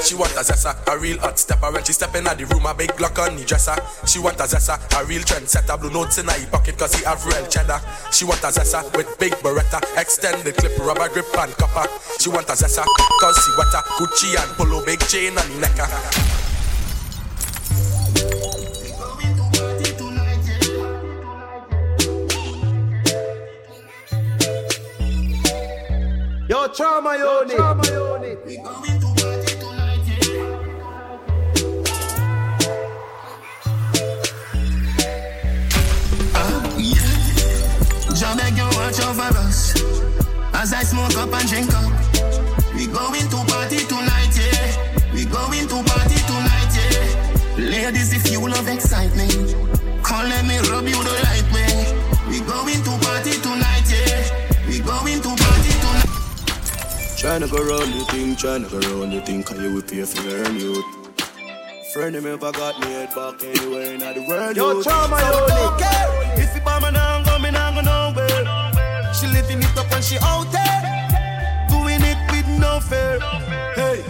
she 0.00 0.14
want 0.14 0.32
a 0.32 0.42
zessa, 0.42 0.76
a 0.86 0.98
real 0.98 1.18
hot 1.18 1.38
stepper. 1.38 1.70
When 1.72 1.84
she 1.84 1.92
step 1.92 2.14
in 2.14 2.24
the 2.24 2.46
room, 2.46 2.66
a 2.66 2.74
big 2.76 2.90
Glock 2.90 3.18
on 3.18 3.36
the 3.36 3.44
dresser. 3.44 3.76
She 4.06 4.18
want 4.18 4.38
a 4.40 4.44
zessa, 4.44 4.76
a 5.00 5.04
real 5.06 5.22
trendsetter. 5.22 5.80
Blue 5.80 5.90
notes 5.90 6.18
in 6.18 6.26
her 6.26 6.46
pocket 6.50 6.78
cause 6.78 6.94
he 6.94 7.04
have 7.04 7.24
real 7.24 7.46
cheddar. 7.46 7.80
She 8.12 8.24
want 8.24 8.40
a 8.42 8.48
zessa 8.48 8.84
with 8.96 9.18
big 9.18 9.32
beretta. 9.42 9.80
Extended 10.00 10.56
clip, 10.56 10.78
rubber 10.78 11.08
grip 11.08 11.26
and 11.38 11.52
copper. 11.56 11.88
She 12.18 12.28
want 12.28 12.48
a 12.48 12.52
zessa 12.52 12.84
cause 13.20 13.36
she 13.44 13.50
want 13.56 13.74
a 13.74 13.82
Gucci 13.96 14.36
and 14.36 14.56
polo 14.56 14.84
big 14.84 15.00
chain 15.08 15.36
on 15.38 15.48
the 15.48 15.60
necker. 15.60 15.88
Yo, 26.48 26.68
trauma 26.68 27.16
unit. 27.16 27.56
Trauma 27.56 27.84
unit. 27.86 28.95
Watch 38.96 39.06
over 39.06 39.38
us 39.38 39.74
As 40.54 40.72
I 40.72 40.82
smoke 40.82 41.16
up 41.16 41.32
and 41.32 41.48
drink 41.48 41.72
up 41.74 41.92
We 42.74 42.86
going 42.86 43.28
to 43.28 43.36
party 43.52 43.78
tonight, 43.86 44.32
yeah 44.36 45.12
We 45.12 45.24
going 45.24 45.68
to 45.68 45.82
party 45.84 46.18
tonight, 46.26 46.72
yeah 46.76 47.58
Ladies, 47.58 48.12
if 48.12 48.30
you 48.30 48.40
love 48.40 48.68
excitement 48.68 49.54
Come 50.02 50.28
let 50.28 50.44
me 50.46 50.58
rub 50.70 50.84
you 50.84 51.02
the 51.02 51.14
right 51.28 51.46
way 51.52 51.72
We 52.28 52.40
going 52.40 52.82
to 52.84 52.92
party 53.04 53.32
tonight, 53.40 53.86
yeah 53.90 54.68
We 54.68 54.80
going 54.80 55.20
to 55.22 55.28
party 55.28 55.72
tonight 55.82 56.12
Tryna 57.16 57.50
go 57.50 57.58
round 57.58 57.92
the 57.92 58.04
thing, 58.10 58.36
tryna 58.36 58.70
go 58.70 58.78
round 58.78 59.12
the 59.12 59.20
thing, 59.22 59.42
cause 59.42 59.58
you 59.58 59.72
will 59.74 59.82
pay 59.82 60.04
for 60.04 60.22
your 60.22 60.48
youth. 60.52 60.84
Friend 61.92 62.14
of 62.14 62.22
me 62.22 62.36
forgot 62.36 62.78
me 62.78 62.86
head 62.88 63.08
back 63.14 63.42
anywhere 63.42 63.94
in 63.94 64.00
the 64.00 64.24
world. 64.28 64.54
Yo, 64.54 64.72
youth. 64.72 64.84
trauma 64.84 65.18
So 65.18 65.26
unit. 65.26 65.48
don't 65.48 65.80
care 65.80 66.42
If 66.42 66.54
the 66.54 66.60
bomb 66.60 66.84
and 66.84 66.96
I'm 66.96 67.24
going, 67.24 67.56
I'm 67.56 67.74
going 67.74 67.86
nowhere. 67.86 68.25
Living 69.36 69.58
it 69.58 69.76
up 69.76 69.92
and 69.92 70.02
she 70.02 70.16
out 70.22 70.50
there. 70.50 70.80
Doing 71.68 72.00
it 72.00 72.16
with 72.32 72.48
no 72.58 72.80
fear. 72.80 73.20
Hey. 73.76 74.02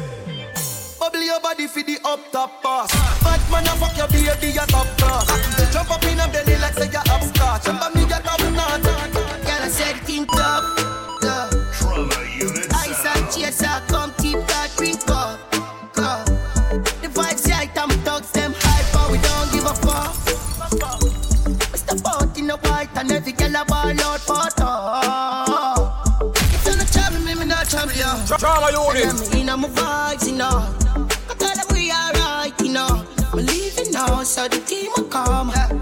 Bubble 1.01 1.21
your 1.21 1.41
body 1.41 1.67
for 1.67 1.83
the 1.83 1.99
up 2.05 2.21
top 2.31 2.63
boss. 2.63 2.93
Bad 3.25 3.41
man, 3.51 3.67
I 3.67 3.75
fuck 3.77 3.97
your 3.97 4.07
baby, 4.07 4.53
you 4.53 4.67
top 4.71 4.87
class. 4.99 5.27
Jump 5.73 5.91
up 5.91 6.05
in 6.05 6.21
a 6.21 6.29
belly 6.29 6.57
like 6.59 6.75
say 6.75 6.89
you're 6.93 7.03
upstart. 7.11 7.67
Remember 7.67 7.99
me, 7.99 8.07
you're 8.07 8.21
top 8.21 8.41
notch. 8.53 9.16
You. 28.47 28.53
Trauma 28.53 28.71
unit. 28.71 29.49
I'm 29.49 29.49
in 29.49 29.61
my 29.61 29.69
vibes, 29.69 30.27
you 30.29 30.37
know. 30.37 30.65
I 31.29 31.35
tell 31.39 31.55
them 31.55 31.67
we 31.73 31.91
alright, 31.91 32.55
you 32.61 32.73
know. 32.73 33.05
We 33.35 33.43
leaving 33.43 33.93
now, 33.93 34.23
so 34.23 34.49
the 34.49 34.61
team 34.61 34.91
will 34.97 35.05
come. 35.05 35.51
Part 35.51 35.76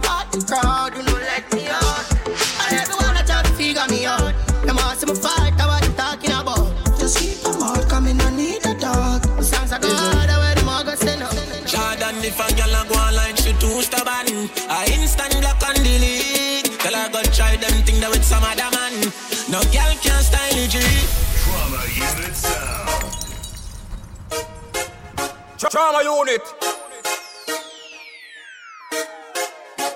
Trauma 25.75 26.05
unit. 26.05 26.41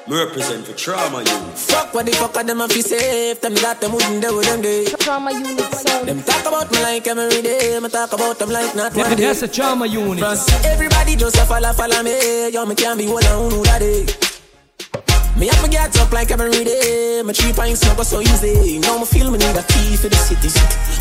Me 0.08 0.18
represent 0.18 0.66
for 0.66 0.72
trauma 0.74 1.18
unit. 1.18 1.56
Fuck 1.56 1.94
what 1.94 2.04
the 2.04 2.10
fuck 2.14 2.36
are 2.36 2.42
them 2.42 2.60
a 2.62 2.66
fi 2.66 2.80
safe. 2.80 3.40
Them 3.40 3.54
that 3.54 3.80
them 3.80 3.92
wouldn't 3.92 4.20
do 4.20 4.36
with 4.36 4.46
them 4.46 4.60
day. 4.60 4.86
Trauma 4.98 5.30
unit 5.30 5.72
sound. 5.72 6.08
Them 6.08 6.20
talk 6.24 6.44
about 6.46 6.72
me 6.72 6.82
like 6.82 7.06
every 7.06 7.42
day. 7.42 7.78
Me 7.78 7.88
talk 7.88 8.12
about 8.12 8.40
them 8.40 8.50
like 8.50 8.74
not 8.74 8.92
one 8.96 9.16
day. 9.16 9.26
That's 9.26 9.42
a 9.42 9.46
trauma 9.46 9.86
unit. 9.86 10.24
Everybody 10.64 11.14
just 11.14 11.36
a 11.36 11.44
follow 11.46 11.72
follow 11.72 12.02
me. 12.02 12.48
Yo, 12.48 12.66
me 12.66 12.74
can't 12.74 12.98
be 12.98 13.06
one 13.06 13.24
on 13.26 13.48
who 13.48 13.62
that 13.62 13.78
day. 13.78 14.27
Me 15.38 15.46
have 15.46 15.62
to 15.62 15.70
get 15.70 15.94
up 16.00 16.10
like 16.10 16.32
every 16.32 16.50
day. 16.64 17.22
My 17.24 17.32
three 17.32 17.52
pints 17.52 17.84
not 17.86 17.96
go 17.96 18.02
so 18.02 18.20
easy. 18.20 18.80
Now 18.80 18.98
me 18.98 19.06
feel 19.06 19.30
me 19.30 19.38
need 19.38 19.54
a 19.54 19.62
key 19.62 19.94
for 19.94 20.10
the 20.10 20.18
city. 20.18 20.50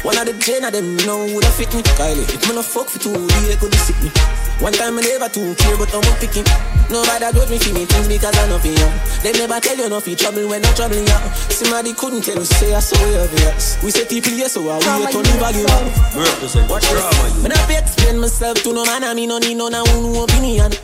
One 0.06 0.16
of 0.18 0.30
the 0.30 0.34
gen 0.38 0.64
of 0.64 0.74
them 0.74 0.96
know 1.10 1.26
who 1.26 1.42
that 1.42 1.54
fit 1.58 1.74
me. 1.74 1.82
Kylie, 1.98 2.22
if 2.22 2.46
me 2.48 2.54
no 2.54 2.62
fuck 2.62 2.86
for 2.86 3.00
two, 3.02 3.18
they 3.18 3.58
could 3.58 3.72
be 3.74 3.78
sick 3.82 3.98
me. 3.98 4.14
One 4.62 4.74
time 4.74 4.94
I 4.94 5.02
never 5.02 5.26
too 5.30 5.58
care, 5.58 5.74
but 5.78 5.90
I'm 5.90 6.06
picking. 6.22 6.46
Nobody 6.86 7.34
got 7.34 7.50
me 7.50 7.58
for 7.58 7.74
me 7.74 7.90
things 7.90 8.08
because 8.08 8.38
I 8.38 8.46
know 8.46 8.62
for 8.62 8.70
you. 8.70 8.90
They 9.26 9.34
never 9.34 9.58
tell 9.58 9.74
you 9.76 9.90
no 9.90 9.98
for 10.00 10.14
trouble 10.14 10.46
when 10.46 10.62
no 10.62 10.70
trouble 10.78 11.02
you. 11.02 11.18
Somebody 11.50 11.98
couldn't 11.98 12.22
tell 12.22 12.38
you 12.38 12.46
say 12.46 12.78
I 12.78 12.80
saw 12.80 13.02
you 13.10 13.18
obvious. 13.18 13.82
We 13.82 13.90
say 13.90 14.06
people 14.06 14.38
yes, 14.38 14.54
so 14.54 14.70
I 14.70 14.78
wait 15.02 15.18
on 15.18 15.26
the 15.26 15.34
value. 15.42 15.66
Me 16.14 16.22
represent 16.22 16.70
for 16.70 16.78
trauma 16.78 17.10
unit. 17.34 17.42
Me 17.42 17.50
not 17.50 17.66
be 17.66 17.74
explain 17.74 18.22
myself 18.22 18.62
to 18.62 18.70
no 18.70 18.86
man, 18.86 19.02
I 19.02 19.18
mean 19.18 19.30
no 19.34 19.42
need 19.42 19.58
no 19.58 19.66
no 19.68 19.82
no 19.82 20.30
opinion. 20.30 20.78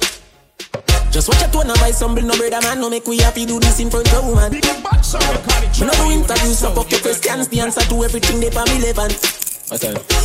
Just 1.14 1.30
watch 1.30 1.44
a 1.44 1.52
tone 1.52 1.70
and 1.70 1.80
buy 1.80 1.92
some 1.92 2.16
bill, 2.16 2.26
no 2.26 2.36
brother 2.36 2.60
man, 2.62 2.82
no 2.82 2.90
make 2.90 3.06
we 3.06 3.20
happy 3.20 3.46
do 3.46 3.60
this 3.60 3.80
in 3.80 3.92
front 3.92 4.12
of 4.14 4.26
woman. 4.26 4.52
Me 4.52 4.60
no 5.86 5.94
do 5.94 6.10
interviews, 6.10 6.58
so 6.58 6.74
fuck 6.74 6.90
your 6.90 7.02
questions, 7.02 7.48
the 7.50 7.60
answer 7.60 7.82
to 7.82 8.04
everything 8.04 8.40
they 8.40 8.50
for 8.50 8.66
oh, 8.66 8.74
me 8.74 8.82
relevant. 8.82 9.14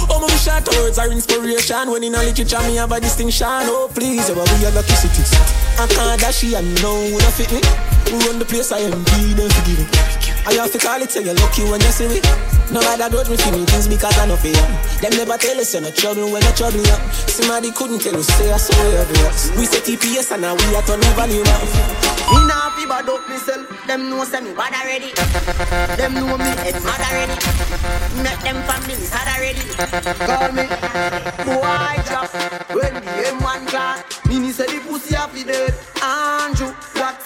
Oh, 0.09 0.19
my 0.19 0.29
short 0.37 0.67
words 0.77 0.99
are 0.99 1.13
inspiration. 1.13 1.91
When 1.91 2.05
in 2.05 2.15
a 2.15 2.23
literature, 2.23 2.61
me 2.61 2.77
have 2.77 2.93
a 2.93 3.01
distinction. 3.01 3.47
Oh, 3.69 3.91
please, 3.93 4.31
yeah, 4.31 4.35
we 4.35 4.65
are 4.65 4.73
lucky 4.73 4.95
cities. 4.95 5.33
I 5.79 5.87
can't 5.89 6.21
dash 6.23 6.45
it, 6.45 6.55
and 6.55 6.83
no 6.83 6.95
one 7.13 7.33
fit 7.37 7.53
me. 7.53 7.61
Who 8.09 8.19
run 8.25 8.39
the 8.39 8.47
place, 8.47 8.73
I 8.73 8.79
am 8.79 9.05
be 9.05 9.35
them 9.35 9.49
to 9.51 9.63
give 9.69 9.81
it. 9.81 10.28
I 10.47 10.55
have 10.55 10.73
to 10.73 10.79
call 10.79 11.01
it, 11.03 11.11
say 11.11 11.23
you're 11.25 11.35
lucky 11.35 11.63
when 11.65 11.81
you 11.81 11.93
see 11.93 12.09
me. 12.09 12.21
Nobody 12.71 13.09
grudge 13.09 13.31
me 13.31 13.37
for 13.37 13.53
me 13.53 13.65
things 13.65 13.89
because 13.89 14.17
I 14.19 14.27
know 14.27 14.37
for 14.37 14.49
you. 14.49 14.67
Them 15.01 15.17
never 15.17 15.37
tell 15.39 15.59
us 15.59 15.73
you're 15.73 15.83
no 15.83 15.91
trouble 15.91 16.31
when 16.31 16.43
you're 16.43 16.53
trouble 16.53 16.85
you. 16.85 16.99
Somebody 17.29 17.73
couldn't 17.73 18.01
tell 18.01 18.17
us, 18.17 18.27
say 18.37 18.53
I 18.53 18.57
saw 18.57 18.77
you 18.77 18.99
obvious. 18.99 19.51
We 19.57 19.65
say 19.65 19.81
TPS 19.81 20.33
and 20.33 20.43
now 20.43 20.55
we 20.55 20.77
are 20.77 20.83
turning 20.83 21.09
value 21.17 21.43
now. 21.45 21.61
Me 22.29 22.45
nah 22.45 22.69
fi 22.77 22.85
bad 22.85 23.09
up 23.09 23.25
myself. 23.29 23.65
Them 23.87 24.11
know 24.11 24.25
say 24.25 24.41
me 24.41 24.53
bad 24.53 24.73
already. 24.77 25.13
Them 25.97 26.13
know 26.15 26.37
me 26.37 26.53
head 26.61 26.77
mad 26.85 27.01
already. 27.09 27.37
Make 28.21 28.41
them 28.45 28.61
families 28.69 29.09
sad 29.09 29.29
already. 29.33 29.65
Call 30.29 30.53
me 30.53 30.65
boy 31.49 31.97
drop 32.05 32.29
when 32.77 32.95
the 33.01 33.33
M1 33.33 33.67
class. 33.69 34.05
Me 34.29 34.41
me 34.41 34.53
say 34.53 34.67
the 34.67 34.79
pussy 34.85 35.15
a 35.17 35.25
fi 35.29 35.43
dead. 35.45 35.73
Andrew, 36.05 36.73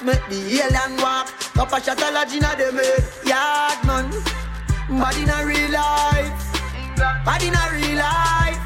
make 0.05 0.27
the 0.29 0.63
alien 0.63 0.97
walk? 1.01 1.29
Of 1.59 1.85
shot 1.85 2.01
a 2.03 2.11
lodge 2.11 2.35
inna 2.35 2.55
them 2.57 2.77
head. 2.77 3.05
Yard 3.27 3.85
man, 3.87 4.11
bad 5.01 5.17
inna 5.17 5.47
real 5.47 5.71
life. 5.71 6.33
Bad 7.25 7.43
inna 7.43 7.63
real 7.73 7.99
life. 7.99 8.61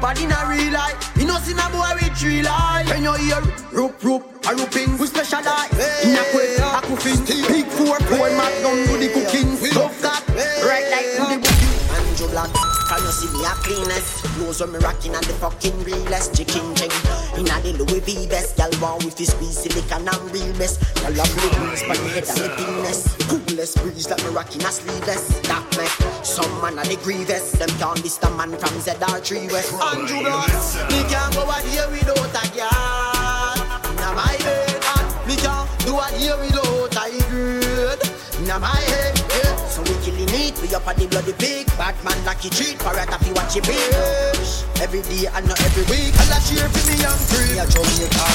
Bad 0.00 0.18
inna 0.18 0.38
real 0.48 0.72
life. 0.72 1.12
You 1.16 1.26
know 1.26 1.38
see 1.38 1.54
na 1.54 1.70
boy 1.70 1.88
with 1.94 2.16
three 2.18 2.42
life. 2.42 2.88
When 2.88 3.02
you 3.02 3.14
hear 3.14 3.42
rope 3.72 4.02
rope. 4.02 4.30
A 4.46 4.54
rooping, 4.54 4.98
we 4.98 5.06
specialize 5.06 5.70
In 6.02 6.16
a 6.16 6.24
quick, 6.32 6.58
a 6.58 6.80
coffin 6.80 7.22
Big 7.26 7.66
four, 7.66 8.00
four 8.00 8.30
magnum 8.30 8.86
do 8.86 8.96
the 8.96 9.12
cooking 9.12 9.54
Tough 9.70 10.00
cat, 10.00 10.24
right 10.64 10.90
like 10.90 11.12
to 11.12 11.22
the 11.28 11.38
booking 11.44 11.76
Andrew 11.94 12.28
Black, 12.28 12.48
can 12.90 13.02
you 13.06 13.12
see 13.14 13.30
me 13.30 13.44
a 13.46 13.54
cleanest? 13.62 14.24
Clothes 14.34 14.60
when 14.60 14.72
me 14.72 14.78
rocking 14.82 15.14
and 15.14 15.22
the 15.22 15.34
fucking 15.38 15.78
realest 15.84 16.34
Chicken 16.34 16.74
ching, 16.74 16.90
in 17.38 17.46
a 17.46 17.56
the 17.62 17.78
Louis 17.78 18.02
V 18.02 18.26
vest 18.26 18.58
Y'all 18.58 18.74
want 18.82 19.04
with 19.04 19.16
this 19.16 19.30
squeeze 19.30 19.62
silicon 19.62 20.08
and 20.10 20.26
real 20.34 20.50
best. 20.58 20.82
Y'all 20.98 21.14
have 21.14 21.30
blue 21.38 21.50
breeze 21.54 21.86
but 21.86 22.02
me 22.02 22.10
head 22.10 22.26
and 22.26 22.40
me 22.42 22.48
thinness 22.58 23.00
Coolest 23.30 23.78
breeze 23.78 24.10
like 24.10 24.22
me 24.26 24.30
rocking 24.34 24.64
a 24.66 24.72
sleeveless. 24.74 25.22
That 25.46 25.62
make 25.78 25.94
some 26.26 26.50
man 26.60 26.78
a 26.78 26.82
the 26.82 26.98
grievous. 27.06 27.52
Them 27.52 27.70
can't 27.78 28.02
diss 28.02 28.18
the 28.18 28.30
man 28.34 28.50
from 28.58 28.74
ZR3 28.82 29.52
West. 29.52 29.70
Andrew 29.78 30.26
Black, 30.26 30.50
me 30.90 31.00
can't 31.06 31.30
go 31.34 31.46
out 31.46 31.62
here 31.70 31.86
without 31.94 32.26
a 32.26 32.44
girl. 32.50 33.54
Inna 33.86 34.10
my 34.18 34.34
head 34.42 34.80
me 35.30 35.36
can't 35.36 35.68
do 35.86 35.94
a 35.94 36.06
year 36.18 36.34
without 36.42 37.06
a 37.06 37.22
grade 37.30 38.02
Inna 38.42 38.58
my 38.58 38.74
head, 38.74 39.09
killing 40.70 40.82
up 40.82 40.88
on 40.88 40.96
the 40.96 41.06
bloody 41.08 41.32
pig 41.32 41.66
Bad 41.78 41.94
man 42.04 42.24
lucky 42.24 42.50
treat, 42.50 42.78
parrot 42.78 43.08
if 43.08 43.26
you 43.26 43.34
watch 43.34 43.56
it 43.56 43.64
bitch 43.64 44.80
Every 44.80 45.02
day 45.02 45.26
and 45.26 45.46
not 45.46 45.60
every 45.60 45.84
week. 45.84 46.14
I'll 46.16 46.40
cheer 46.40 46.68
for 46.68 46.82
me 46.88 46.96
and 47.04 47.20
free. 47.28 47.60
I 47.60 47.66
Jamaica 47.66 48.26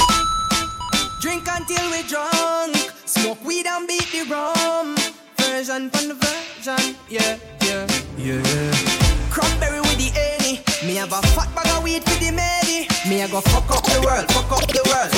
Drink 1.20 1.48
until 1.48 1.90
we 1.90 2.02
drunk. 2.06 2.76
Smoke 3.04 3.44
weed 3.44 3.66
and 3.66 3.88
beat 3.88 4.06
the 4.12 4.22
rum. 4.30 4.96
Version 5.38 5.90
from 5.90 6.08
the 6.08 6.14
version, 6.14 6.94
yeah, 7.08 7.36
yeah, 7.62 7.86
yeah, 8.16 8.38
yeah. 8.38 8.72
Cranberry 9.30 9.80
with 9.80 9.98
the 9.98 10.12
any. 10.14 10.62
Me 10.86 10.94
have 10.96 11.12
a 11.12 11.20
fat 11.34 11.52
bag 11.54 11.66
of 11.76 11.82
weed 11.82 12.04
for 12.04 12.14
the 12.22 12.30
many. 12.30 12.86
Me 13.08 13.22
I 13.22 13.28
go 13.28 13.40
fuck 13.40 13.70
up 13.70 13.82
the 13.82 14.00
world, 14.06 14.30
fuck 14.30 14.52
up 14.52 14.66
the 14.70 14.82
world. 14.86 15.10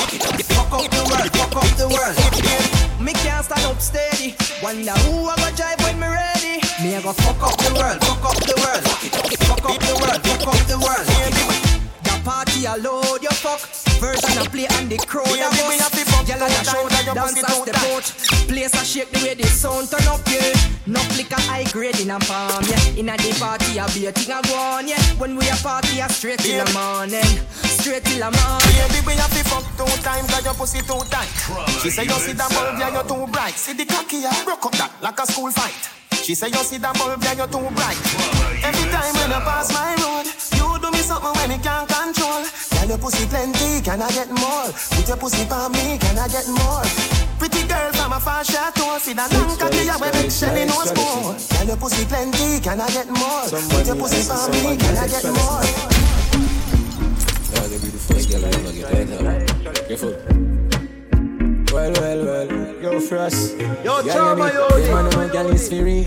Fuck 0.49 0.73
up 0.73 0.91
the 0.91 1.03
world, 1.05 1.31
fuck 1.37 1.57
up 1.57 1.77
the 1.77 1.89
world. 1.93 3.03
Me 3.05 3.13
can't 3.13 3.45
stand 3.45 3.67
up 3.67 3.81
steady. 3.81 4.35
Wonder 4.63 4.93
who 5.05 5.29
I 5.29 5.37
go 5.37 5.57
drive 5.57 5.81
when 5.81 6.01
me 6.01 6.07
ready 6.07 6.68
Me 6.79 6.95
I 6.95 7.03
go 7.03 7.13
fuck 7.13 7.43
up 7.43 7.59
the 7.59 7.75
world, 7.75 7.99
fuck 8.07 8.23
up 8.23 8.39
the 8.39 8.55
world. 8.55 8.87
Fuck 9.51 9.67
up 9.67 9.83
the 9.83 9.95
world, 9.99 10.23
fuck 10.23 10.47
up 10.47 10.63
the 10.71 10.79
world. 10.79 11.07
The 12.07 12.15
party 12.23 12.67
a 12.71 12.79
load 12.79 13.19
your 13.19 13.35
fuck. 13.35 13.59
Version 13.99 14.39
a 14.39 14.47
play 14.47 14.71
and 14.79 14.87
the 14.87 14.97
crowd 15.03 15.27
a 15.27 15.51
bust. 15.59 15.91
Gyal 16.23 16.39
a 16.39 16.63
show 16.63 16.87
that 16.87 17.03
dance 17.11 17.43
as 17.43 17.67
the 17.67 17.75
boat. 17.83 18.07
Place 18.47 18.79
a 18.79 18.85
shake 18.87 19.11
the 19.11 19.19
way 19.27 19.35
the 19.35 19.51
sound 19.51 19.91
turn 19.91 20.07
up, 20.07 20.23
yeah. 20.31 20.55
No 20.87 21.03
liquor 21.19 21.43
high 21.51 21.67
grade 21.75 21.99
in 21.99 22.15
a 22.15 22.19
palm, 22.23 22.63
yeah. 22.71 22.79
Inna 22.95 23.19
the 23.19 23.35
party 23.43 23.75
a 23.83 23.85
be 23.91 24.07
a 24.07 24.13
thing 24.15 24.31
a 24.31 24.39
go 24.47 24.55
on, 24.55 24.87
yeah. 24.87 25.03
When 25.19 25.35
we 25.35 25.51
a 25.51 25.59
party 25.59 25.99
a 25.99 26.07
straight 26.09 26.39
till 26.39 26.63
the 26.63 26.71
morning. 26.79 27.27
Straight 27.83 28.07
till 28.07 28.23
the 28.23 28.31
morning. 28.31 28.87
Baby, 28.95 29.03
we 29.03 29.13
have 29.19 29.35
to 29.35 29.43
fuck 29.51 29.67
two 29.75 29.91
times, 30.07 30.31
got 30.31 30.47
your 30.47 30.55
pussy 30.55 30.79
too 30.87 31.03
tight. 31.11 31.27
She 31.83 31.91
say 31.91 32.07
you 32.07 32.15
see 32.23 32.39
that 32.39 32.55
bulb, 32.55 32.79
yeah, 32.79 32.95
you're 32.95 33.03
too 33.03 33.27
bright. 33.35 33.59
See 33.59 33.75
the 33.75 33.83
cocky, 33.83 34.23
yeah, 34.23 34.45
broke 34.47 34.63
up 34.71 34.79
that 34.79 34.95
like 35.03 35.19
a 35.19 35.27
school 35.27 35.51
fight. 35.51 35.98
She 36.29 36.35
say 36.35 36.49
you 36.49 36.61
see 36.61 36.77
that 36.77 36.93
bulb, 36.93 37.25
yeah, 37.25 37.41
you're 37.41 37.49
too 37.49 37.65
bright. 37.73 37.97
Every 38.61 38.85
time 38.93 39.17
when 39.17 39.33
you 39.33 39.41
pass 39.49 39.73
my 39.73 39.97
road, 39.97 40.29
you 40.61 40.77
do 40.77 40.93
me 40.93 41.01
something 41.01 41.33
when 41.41 41.49
me 41.49 41.57
can't 41.57 41.89
control. 41.89 42.45
Girl, 42.45 42.85
your 42.85 43.01
pussy 43.01 43.25
plenty, 43.33 43.81
can 43.81 44.05
I 44.05 44.13
get 44.13 44.29
more? 44.29 44.69
Put 44.93 45.09
your 45.09 45.17
pussy 45.17 45.49
for 45.49 45.73
me, 45.73 45.97
can 45.97 46.21
I 46.21 46.29
get 46.29 46.45
more? 46.53 46.85
Pretty 47.41 47.65
girl 47.65 47.89
from 47.97 48.13
a 48.13 48.21
far 48.21 48.45
chateau, 48.45 49.01
see 49.01 49.17
that 49.17 49.33
long 49.33 49.57
cocky, 49.57 49.89
yeah, 49.89 49.97
when 49.97 50.13
make 50.21 50.29
Shelly 50.29 50.69
knows 50.69 50.93
more. 51.01 51.33
Girl, 51.33 51.65
your 51.65 51.81
pussy 51.81 52.05
plenty, 52.05 52.61
can 52.61 52.77
I 52.77 52.93
get 52.93 53.09
more? 53.09 53.49
Put 53.49 53.89
your 53.89 53.97
pussy 53.97 54.21
for 54.29 54.53
me, 54.53 54.77
can 54.77 55.01
I 55.01 55.09
get 55.09 55.25
more? 55.33 55.65
You're 57.57 57.73
the 57.73 58.05
first 58.05 58.29
girl 58.29 58.45
I 58.45 58.53
ever 58.53 58.77
get. 58.77 59.89
Careful. 59.89 60.78
Well, 61.79 61.93
well, 61.93 62.25
well. 62.27 62.83
Yo, 62.83 62.99
Frost. 62.99 63.57
Yo, 63.87 64.03
Chama, 64.03 64.53
yo, 64.53 64.67
yo. 64.79 64.93
Man, 64.93 65.11
no 65.15 65.29
girl 65.31 65.55
is 65.55 65.69
free. 65.69 66.05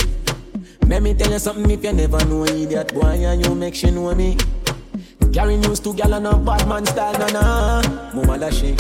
Let 0.86 1.02
me 1.02 1.14
tell 1.14 1.32
you 1.32 1.40
something 1.40 1.72
if 1.72 1.82
you 1.82 1.94
never 1.94 2.20
know 2.26 2.44
idiot 2.44 2.94
boy 2.94 3.24
and 3.24 3.46
you 3.46 3.56
make 3.56 3.76
she 3.76 3.90
know 3.90 4.14
me. 4.14 4.36
Carry 5.32 5.56
news 5.56 5.80
to 5.80 5.94
gal 5.94 6.14
and 6.14 6.28
a 6.28 6.36
bad 6.36 6.68
man 6.68 6.86
style, 6.86 7.14
na 7.14 7.28
na. 7.28 7.82
Mama 8.14 8.38
da 8.38 8.50
she. 8.50 8.76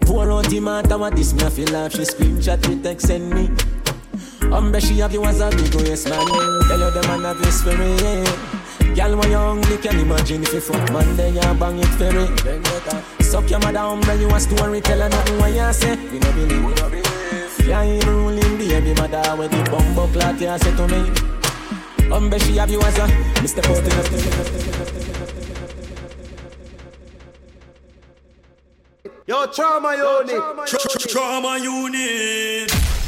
Pour 0.00 0.30
out 0.30 0.44
the 0.50 0.60
matter 0.60 0.98
what 0.98 1.16
this 1.16 1.32
me 1.32 1.48
feel 1.48 1.72
laugh. 1.72 1.92
She 1.92 2.02
screenshot 2.02 2.60
me 2.68 2.82
text 2.82 3.06
send 3.06 3.30
me. 3.30 3.48
Umbre 4.52 4.82
she 4.82 4.98
have 4.98 5.14
you 5.14 5.24
as 5.24 5.40
a 5.40 5.48
big 5.48 5.72
yes 5.88 6.04
man. 6.04 6.26
Tell 6.68 6.78
you 6.78 6.90
the 6.90 7.02
man 7.08 7.22
have 7.24 7.40
your 7.40 7.52
spirit. 7.52 8.61
Yeah. 8.94 9.08
Girl, 9.08 9.18
when 9.18 9.30
you're 9.30 9.40
hungry, 9.40 9.76
can 9.78 9.98
imagine 9.98 10.42
if 10.42 10.52
you 10.52 10.60
fuck 10.60 10.92
man, 10.92 11.16
then 11.16 11.34
you 11.34 11.40
bang 11.40 11.78
it 11.78 11.86
ferry. 11.98 12.26
Suck 13.24 13.48
your 13.50 13.60
mother 13.60 13.78
umbre, 13.78 14.20
you 14.20 14.28
a 14.28 14.40
story, 14.40 14.80
tell 14.80 15.00
her 15.00 15.08
nothing 15.08 15.38
what 15.38 15.52
you 15.52 15.72
say. 15.72 15.96
You 16.12 16.20
no 16.20 16.32
believe, 16.32 16.50
you 16.50 16.74
no 16.74 16.90
believe. 16.90 17.66
Yeah, 17.66 17.82
ain't 17.82 18.06
ruling 18.06 18.58
baby 18.58 18.94
mother 18.94 19.36
with 19.36 19.50
the 19.50 19.70
bumbo 19.70 20.06
clock, 20.08 20.40
you 20.40 20.58
say 20.58 20.76
to 20.76 20.88
me. 20.88 21.10
Umbre 22.10 22.38
she 22.42 22.56
have 22.56 22.70
you 22.70 22.80
as 22.82 22.98
a 22.98 23.06
Mr. 23.40 23.62
Postin. 23.62 23.92
Yo, 29.26 29.46
trauma 29.46 29.94
unit. 29.96 31.08
Trauma 31.08 31.58
unit. 31.58 33.01